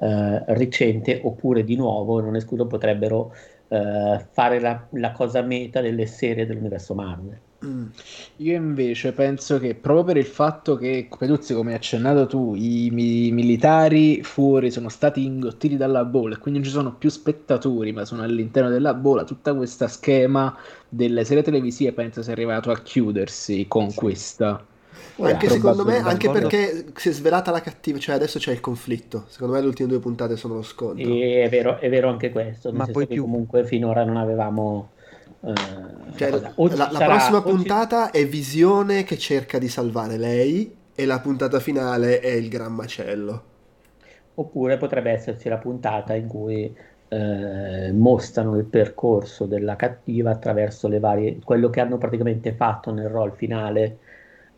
[0.00, 3.32] eh, recente, oppure di nuovo, non escludo, potrebbero
[3.68, 7.40] uh, fare la, la, cosa meta delle serie dell'universo Marvel.
[7.64, 7.86] Mm.
[8.36, 12.90] Io invece penso che proprio per il fatto che, Peduzzi, come hai accennato tu, i,
[12.92, 17.92] mi- militari fuori sono stati ingottiti dalla bolla e quindi non ci sono più spettatori,
[17.92, 20.54] ma sono all'interno della bolla, tutta questa schema
[20.88, 23.96] delle serie televisive penso sia arrivato a chiudersi con sì.
[23.96, 24.64] questa
[25.20, 29.24] anche secondo me, anche perché si è svelata la cattiva, cioè adesso c'è il conflitto.
[29.28, 31.06] Secondo me le ultime due puntate sono lo scontro.
[31.06, 32.72] E è vero, è vero anche questo.
[32.72, 33.22] Ma poi più...
[33.22, 34.90] comunque finora non avevamo.
[35.40, 35.52] Uh,
[36.16, 38.20] cioè, la, la sarà, prossima puntata ci...
[38.20, 43.42] è Visione che cerca di salvare lei e la puntata finale è il gran macello.
[44.34, 46.74] Oppure potrebbe esserci la puntata in cui
[47.08, 53.08] eh, mostrano il percorso della cattiva attraverso le varie quello che hanno praticamente fatto nel
[53.08, 53.98] rol finale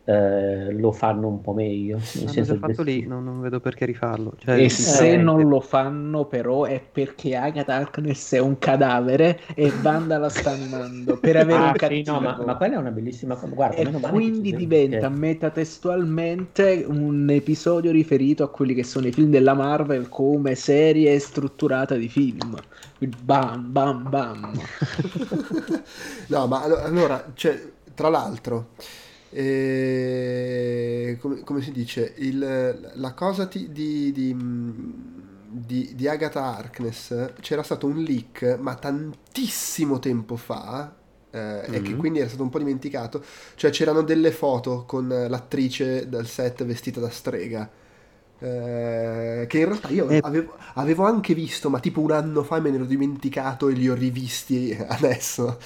[0.09, 1.97] eh, lo fanno un po' meglio.
[1.97, 4.33] Nel senso già fatto lì, non, non, vedo perché rifarlo.
[4.39, 9.71] Cioè, e se non lo fanno, però, è perché Agatha Harkness è un cadavere e
[9.83, 12.03] Wanda la sta animando per avere ah, un cattivo.
[12.03, 13.53] Sì, no, ma, ma, quella è una bellissima cosa.
[13.53, 15.15] Guarda, e quindi diventa perché...
[15.15, 21.93] metatestualmente un episodio riferito a quelli che sono i film della Marvel come serie strutturata
[21.93, 22.57] di film.
[23.21, 24.51] Bam, bam, bam.
[26.29, 27.61] no, ma allora, cioè,
[27.93, 28.69] tra l'altro
[29.29, 34.35] e, come, come, si dice, il, la cosa ti, di, di,
[35.47, 40.95] di, di, Agatha Harkness c'era stato un leak, ma tantissimo tempo fa,
[41.29, 41.73] eh, mm-hmm.
[41.73, 41.99] e che mm-hmm.
[41.99, 43.23] quindi era stato un po' dimenticato,
[43.55, 47.69] cioè c'erano delle foto con l'attrice dal set vestita da strega
[48.41, 50.19] eh, che in realtà io eh.
[50.23, 53.89] avevo, avevo, anche visto, ma tipo un anno fa me ne ero dimenticato e li
[53.89, 55.57] ho rivisti adesso.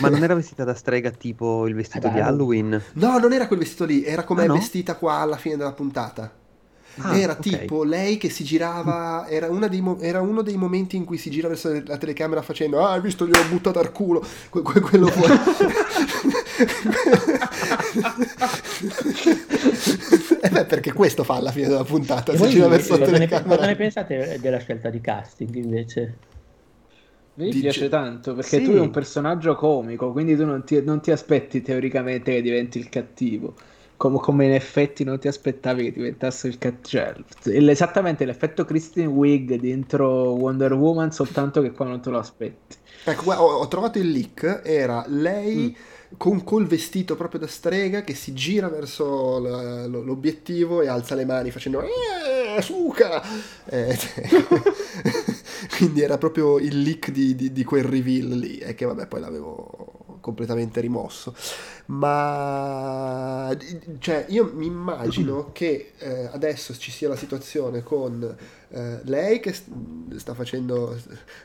[0.00, 2.80] Ma non era vestita da strega tipo il vestito eh, di Halloween?
[2.94, 4.54] No, non era quel vestito lì, era come ah, no?
[4.54, 6.30] vestita qua alla fine della puntata.
[6.98, 7.60] Ah, era okay.
[7.60, 11.48] tipo lei che si girava, era, mo- era, uno dei momenti in cui si gira
[11.48, 15.06] verso la telecamera facendo Ah, hai visto, gli ho buttato al culo, que- que- quello
[15.06, 15.32] fuori.
[20.44, 23.54] e beh, perché questo fa alla fine della puntata, si gira verso la telecamera.
[23.54, 26.16] Cosa ne pensate della scelta di casting invece?
[27.34, 27.60] Mi Dice...
[27.60, 28.64] piace tanto perché sì.
[28.64, 32.80] tu sei un personaggio comico, quindi tu non ti, non ti aspetti teoricamente che diventi
[32.80, 33.54] il cattivo
[33.96, 37.22] come, come, in effetti non ti aspettavi che diventasse il cattivo.
[37.42, 42.78] Cioè, esattamente l'effetto Christine Wig dentro Wonder Woman, soltanto che qua non te lo aspetti.
[43.04, 45.76] Ecco, ho, ho trovato il leak, era lei...
[45.78, 51.14] Mm con col vestito proprio da strega che si gira verso la, l'obiettivo e alza
[51.14, 53.22] le mani facendo eh, suca
[53.66, 53.98] eh,
[55.76, 59.20] quindi era proprio il leak di, di, di quel reveal lì e che vabbè poi
[59.20, 61.34] l'avevo completamente rimosso.
[61.86, 63.54] Ma
[63.98, 68.34] cioè, io mi immagino che eh, adesso ci sia la situazione con
[68.74, 69.54] eh, lei che
[70.16, 70.98] sta facendo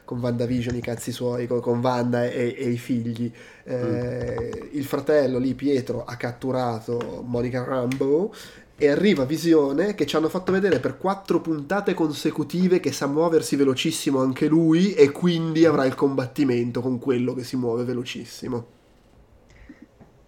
[0.06, 3.30] con WandaVision i cazzi suoi, con, Wanda e, e, i figli.
[3.64, 4.68] Eh, mm.
[4.72, 8.34] Il fratello lì, Pietro, ha catturato Monica Rambo
[8.78, 13.58] e arriva Visione che ci hanno fatto vedere per quattro puntate consecutive che sa muoversi
[13.58, 18.76] velocissimo anche lui e quindi avrà il combattimento con quello che si muove velocissimo.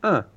[0.01, 0.27] Ah,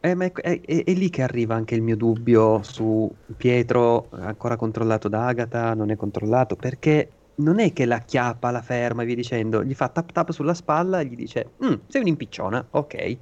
[0.00, 4.56] eh, ma è, è- è lì che arriva anche il mio dubbio su Pietro, ancora
[4.56, 9.06] controllato da Agatha, non è controllato, perché non è che la chiappa, la ferma e
[9.06, 13.18] via dicendo, gli fa tap tap sulla spalla e gli dice, "Mm, sei un'impicciona, ok,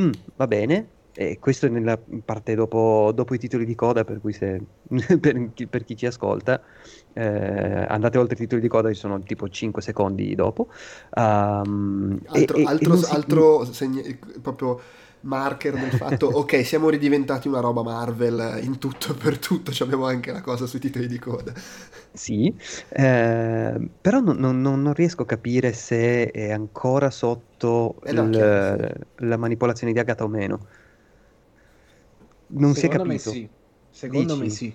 [0.00, 4.20] Mm, va bene, e questo è nella parte dopo, dopo, i titoli di coda, per
[4.20, 4.60] cui se,
[5.20, 6.60] per, chi, per chi ci ascolta,
[7.12, 10.68] eh, andate oltre i titoli di coda, ci sono tipo 5 secondi dopo.
[11.14, 13.74] Um, altro, e, altro, e altro si...
[13.74, 14.02] segna,
[14.42, 14.80] proprio
[15.24, 20.06] marker del fatto, ok, siamo ridiventati una roba Marvel in tutto e per tutto, abbiamo
[20.06, 21.52] anche la cosa sui titoli di coda.
[22.12, 22.54] Sì,
[22.88, 28.86] eh, però non, non, non, riesco a capire se è ancora sotto eh no, chiaro,
[28.86, 29.26] sì.
[29.26, 30.60] la manipolazione di Agatha o meno
[32.54, 33.30] non Secondo si è capito.
[33.30, 33.48] Me sì.
[33.90, 34.44] Secondo Dici?
[34.44, 34.74] me sì.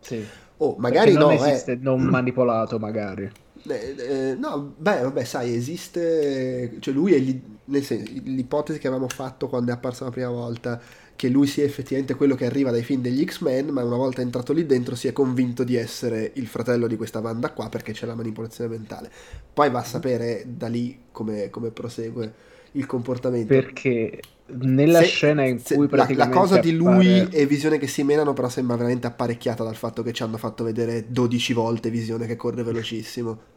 [0.00, 0.26] sì.
[0.58, 1.78] Oh, magari no, non esiste eh.
[1.80, 3.30] non manipolato, magari.
[3.66, 8.88] Eh, eh, no, beh, vabbè, sai, esiste, cioè lui è gli, nel senso, l'ipotesi che
[8.88, 10.80] avevamo fatto quando è apparsa la prima volta,
[11.16, 14.52] che lui sia effettivamente quello che arriva dai film degli X-Men, ma una volta entrato
[14.52, 18.04] lì dentro si è convinto di essere il fratello di questa banda qua perché c'è
[18.04, 19.10] la manipolazione mentale.
[19.52, 22.32] Poi va a sapere da lì come, come prosegue
[22.72, 23.54] il comportamento.
[23.54, 27.36] Perché nella se, scena in cui praticamente la, la cosa di lui appare...
[27.36, 30.64] e Visione che si menano però sembra veramente apparecchiata dal fatto che ci hanno fatto
[30.64, 33.52] vedere 12 volte Visione che corre velocissimo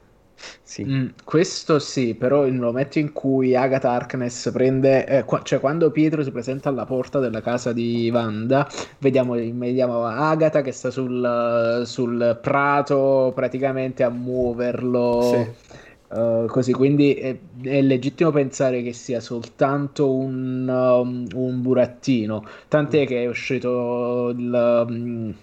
[0.64, 0.84] sì.
[0.86, 5.92] Mm, questo sì, però nel momento in cui Agatha Harkness prende, eh, qua, cioè quando
[5.92, 8.68] Pietro si presenta alla porta della casa di Wanda,
[9.00, 15.22] vediamo, vediamo Agatha che sta sul, sul prato praticamente a muoverlo.
[15.22, 22.46] Sì Uh, così, quindi è, è, legittimo pensare che sia soltanto un, um, un burattino.
[22.70, 25.36] Tant'è che è uscito il, um,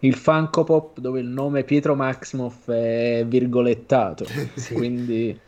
[0.00, 4.26] il Funko Pop dove il nome Pietro Maximoff è virgolettato.
[4.54, 4.74] sì.
[4.74, 5.40] Quindi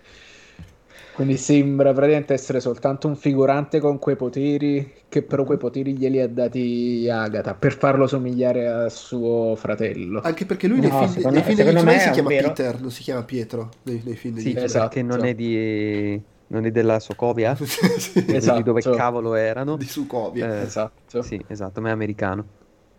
[1.20, 6.18] quindi sembra praticamente essere soltanto un figurante con quei poteri, che però quei poteri glieli
[6.18, 10.22] ha dati Agatha per farlo somigliare a suo fratello.
[10.22, 12.48] Anche perché lui no, nei film, secondo, nei film degli X-Men si chiama vero...
[12.48, 14.88] Peter, non si chiama Pietro nei, nei film sì, esatto.
[14.88, 18.56] perché non è di non è della Sokovia, sì, esatto.
[18.56, 19.76] di dove cavolo erano.
[19.76, 20.60] Di Sokovia.
[20.60, 21.20] Eh, esatto.
[21.20, 22.46] Sì, esatto, ma è americano.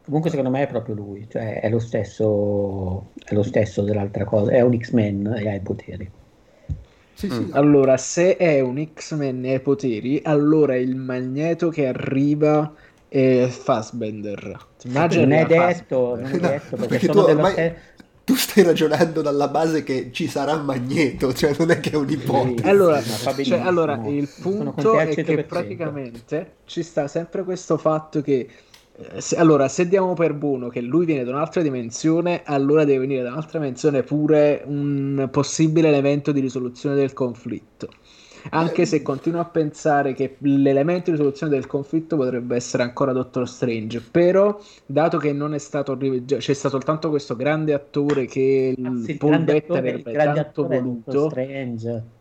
[0.04, 4.52] Comunque secondo me è proprio lui, cioè è lo stesso, è lo stesso dell'altra cosa,
[4.52, 6.10] è un X-Men e ha i poteri.
[7.14, 7.40] Sì, sì.
[7.40, 7.50] Mm.
[7.52, 12.74] Allora, se è un X-Men e ha poteri, allora il magneto che arriva
[13.08, 14.58] è Fassbender.
[14.86, 17.74] Immagino non è detto, non è detto perché, perché sono dello ormai...
[18.24, 22.68] tu stai ragionando dalla base che ci sarà magneto, cioè non è che è un'ipotesi.
[22.68, 28.50] Allora, cioè, allora il punto è che praticamente ci sta sempre questo fatto che
[29.18, 33.24] se, allora, se diamo per buono che lui viene da un'altra dimensione, allora deve venire
[33.24, 37.90] da un'altra dimensione pure un possibile elemento di risoluzione del conflitto.
[38.50, 43.48] Anche se continuo a pensare che l'elemento di risoluzione del conflitto potrebbe essere ancora Doctor
[43.48, 48.96] Strange, però dato che non è stato c'è stato soltanto questo grande attore che ah,
[49.04, 51.30] sì, Paul Bettany avrebbe tanto voluto.
[51.30, 52.20] Strange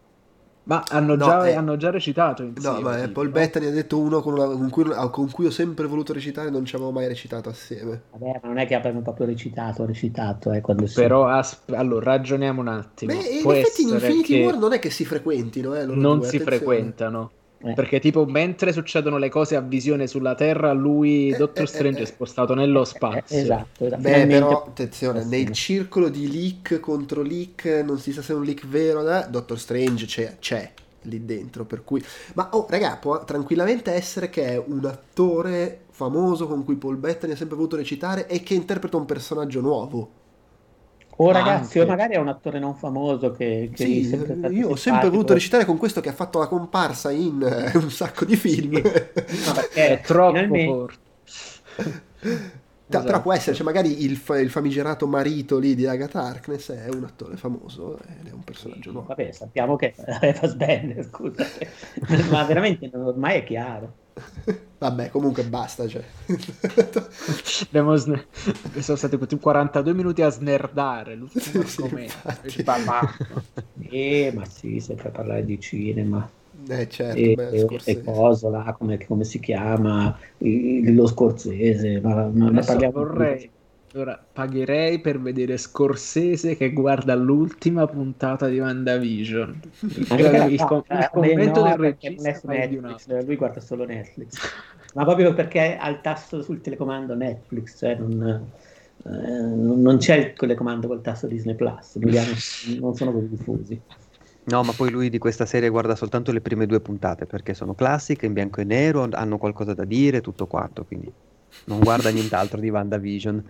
[0.64, 2.76] ma hanno, no, già, eh, hanno, già, recitato insieme.
[2.76, 3.32] No, ma Paul no?
[3.32, 6.64] Bettany ha detto uno con, una, con, cui, con, cui, ho sempre voluto recitare non
[6.64, 8.02] ci avevo mai recitato assieme.
[8.12, 10.52] Vabbè, ma non è che abbiano proprio recitato, recitato.
[10.52, 10.62] Eh,
[10.94, 13.12] Però, asp- allora, ragioniamo un attimo.
[13.12, 16.36] Beh, in effetti in Infinity War non è che si frequentino, eh, Non due, si
[16.36, 16.44] attenzione.
[16.44, 17.30] frequentano.
[17.62, 17.74] Eh.
[17.74, 22.02] Perché tipo mentre succedono le cose a visione sulla Terra, lui, eh, Doctor eh, Strange,
[22.02, 23.36] è spostato nello spazio.
[23.36, 24.00] esatto, esatto.
[24.00, 28.44] Beh, però attenzione, nel circolo di leak contro leak, non si sa se è un
[28.44, 29.26] leak vero, eh?
[29.28, 30.72] Doctor Strange c'è, c'è
[31.02, 32.02] lì dentro, per cui...
[32.34, 37.32] Ma oh, raga, può tranquillamente essere che è un attore famoso con cui Paul Bettany
[37.32, 40.18] ha sempre voluto recitare e che interpreta un personaggio nuovo.
[41.22, 41.80] O ragazzi, Anche.
[41.80, 44.16] o magari è un attore non famoso che, che sì,
[44.50, 47.90] io ho sempre voluto recitare con questo che ha fatto la comparsa in uh, un
[47.90, 48.80] sacco di film.
[48.80, 48.80] Sì.
[49.50, 50.98] No, è troppo forte.
[52.90, 53.04] Esatto.
[53.04, 57.04] Però può essere, cioè magari il, il, famigerato marito lì di Agatha Harkness è un
[57.04, 59.06] attore famoso ed è un personaggio nuovo.
[59.08, 61.46] Vabbè, sappiamo che è Fassbender, scusa,
[62.30, 63.92] ma veramente ormai è chiaro.
[64.80, 65.86] Vabbè, comunque basta.
[65.86, 66.02] Cioè.
[67.96, 68.26] Sne-
[68.78, 72.14] sono stati 42 minuti a snerdare l'ultimo sì, argomento.
[73.90, 76.28] eh, ma sì, se fai parlare di cinema.
[76.68, 82.00] Eh, certo, e, beh, e cosa là, come, come, si chiama, lo scorsese.
[82.00, 83.50] Ma, ma ne parliamo vorrei,
[83.92, 89.60] allora, pagherei per vedere Scorsese che guarda l'ultima puntata di WandaVision.
[89.80, 94.38] il, il, il, il commento no, del regista Netflix, lui guarda solo Netflix.
[94.94, 98.50] Ma proprio perché ha il tasto sul telecomando Netflix, cioè non,
[99.04, 101.96] eh, non c'è il telecomando col tasto Disney Plus,
[102.78, 103.80] non sono così diffusi.
[104.44, 107.74] No, ma poi lui di questa serie guarda soltanto le prime due puntate perché sono
[107.74, 111.12] classiche, in bianco e nero, hanno qualcosa da dire, tutto quanto, quindi
[111.64, 113.44] non guarda nient'altro di WandaVision.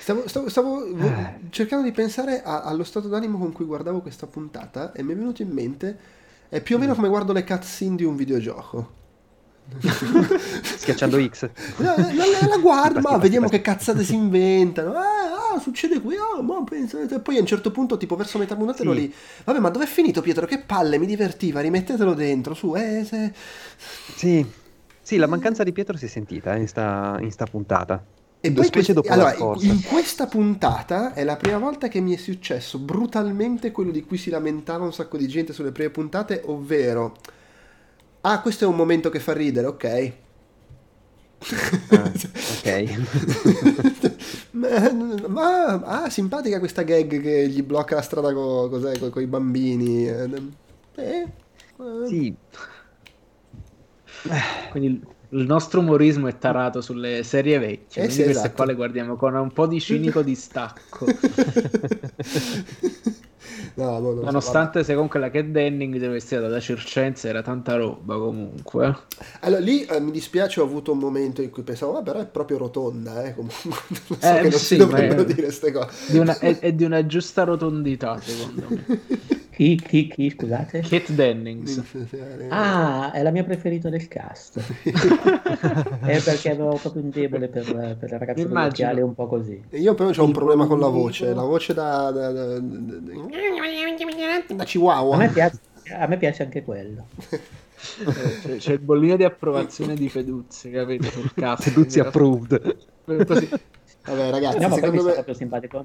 [0.00, 1.34] Stavo, stavo, stavo eh.
[1.50, 5.16] cercando di pensare a, allo stato d'animo con cui guardavo questa puntata e mi è
[5.16, 5.98] venuto in mente,
[6.48, 6.96] è più o meno mm.
[6.96, 8.96] come guardo le cutscene di un videogioco.
[10.62, 11.50] Schiacciando X.
[11.76, 14.92] La, la, la, la guardo, ma vediamo che cazzate si inventano.
[14.92, 16.16] Ah, ah succede qui.
[16.16, 17.20] Ah, ma pensate.
[17.20, 18.94] Poi a un certo punto, tipo verso metà puntata, sì.
[18.94, 19.12] lì.
[19.44, 20.46] Vabbè, ma dov'è finito Pietro?
[20.46, 22.54] Che palle, mi divertiva, rimettetelo dentro.
[22.54, 23.32] Su, eh, se...
[24.16, 24.46] Sì.
[25.02, 28.02] Sì, la mancanza di Pietro si è sentita in sta, in sta puntata.
[28.40, 32.78] E poi questi, allora, in questa puntata è la prima volta che mi è successo
[32.78, 37.16] brutalmente quello di cui si lamentava un sacco di gente sulle prime puntate, ovvero
[38.20, 40.12] Ah, questo è un momento che fa ridere, ok.
[41.90, 42.12] Ah,
[42.58, 42.90] ok.
[44.50, 44.92] ma,
[45.28, 50.08] ma, ah, simpatica questa gag che gli blocca la strada con co, co, i bambini.
[50.08, 50.42] Eh,
[50.96, 51.26] eh,
[52.08, 52.34] sì.
[54.70, 58.54] Quindi il nostro umorismo è tarato sulle serie vecchie, eh sì, queste esatto.
[58.54, 61.06] qua le guardiamo con un po' di cinico distacco.
[63.74, 68.16] No, no, Nonostante so, comunque la Cat Denning deve essere da circense era tanta roba
[68.16, 68.96] comunque.
[69.40, 72.26] Allora lì eh, mi dispiace, ho avuto un momento in cui pensavo, ma però è
[72.26, 73.56] proprio rotonda, eh, comunque.
[74.08, 76.12] Non so eh, che non sì, si dovrebbero dire queste cose.
[76.12, 79.00] Di una, è, è, di una giusta rotondità, secondo me.
[79.58, 80.82] Chi, chi, chi, scusate?
[80.82, 81.82] Kate Dennings.
[82.48, 84.60] Ah, è la mia preferita del cast.
[84.86, 87.64] è perché avevo proprio un debole per,
[87.98, 89.60] per le ragazze occhiali un po' così.
[89.70, 92.60] Io però ho un problema con la voce, la voce da, da, da,
[94.46, 95.16] da chihuahua.
[95.16, 95.58] A me, piace,
[95.90, 97.08] a me piace anche quello.
[97.18, 101.10] c'è, c'è, il bollino di approvazione di Feduzzi, capito?
[101.10, 101.64] Sul cast.
[101.64, 102.76] Feduzzi approved.
[103.26, 103.48] Così.
[104.08, 105.24] Vabbè, ragazzi, no, secondo me...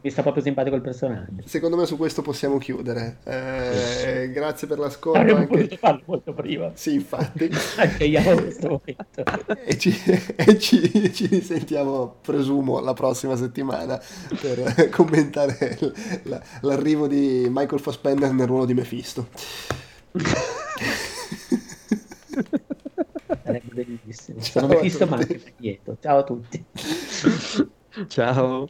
[0.01, 1.43] mi sta proprio simpatico il personaggio.
[1.45, 3.17] Secondo me su questo possiamo chiudere.
[3.25, 5.19] Eh, grazie per l'ascolto.
[5.19, 5.55] Avremmo anche...
[5.55, 6.71] potuto farlo molto prima.
[6.73, 7.49] Sì, infatti.
[7.77, 9.55] anche io in questo momento.
[9.65, 9.93] e, ci,
[10.35, 14.01] e ci, ci, risentiamo, presumo, la prossima settimana
[14.39, 15.77] per commentare
[16.23, 19.27] l, l'arrivo di Michael Fassbender nel ruolo di Mephisto.
[23.43, 24.39] Sarebbe bellissimo.
[24.39, 25.97] Sono Mephisto ma anche dietro.
[25.99, 26.65] Ciao a tutti.
[28.09, 28.67] Tchau.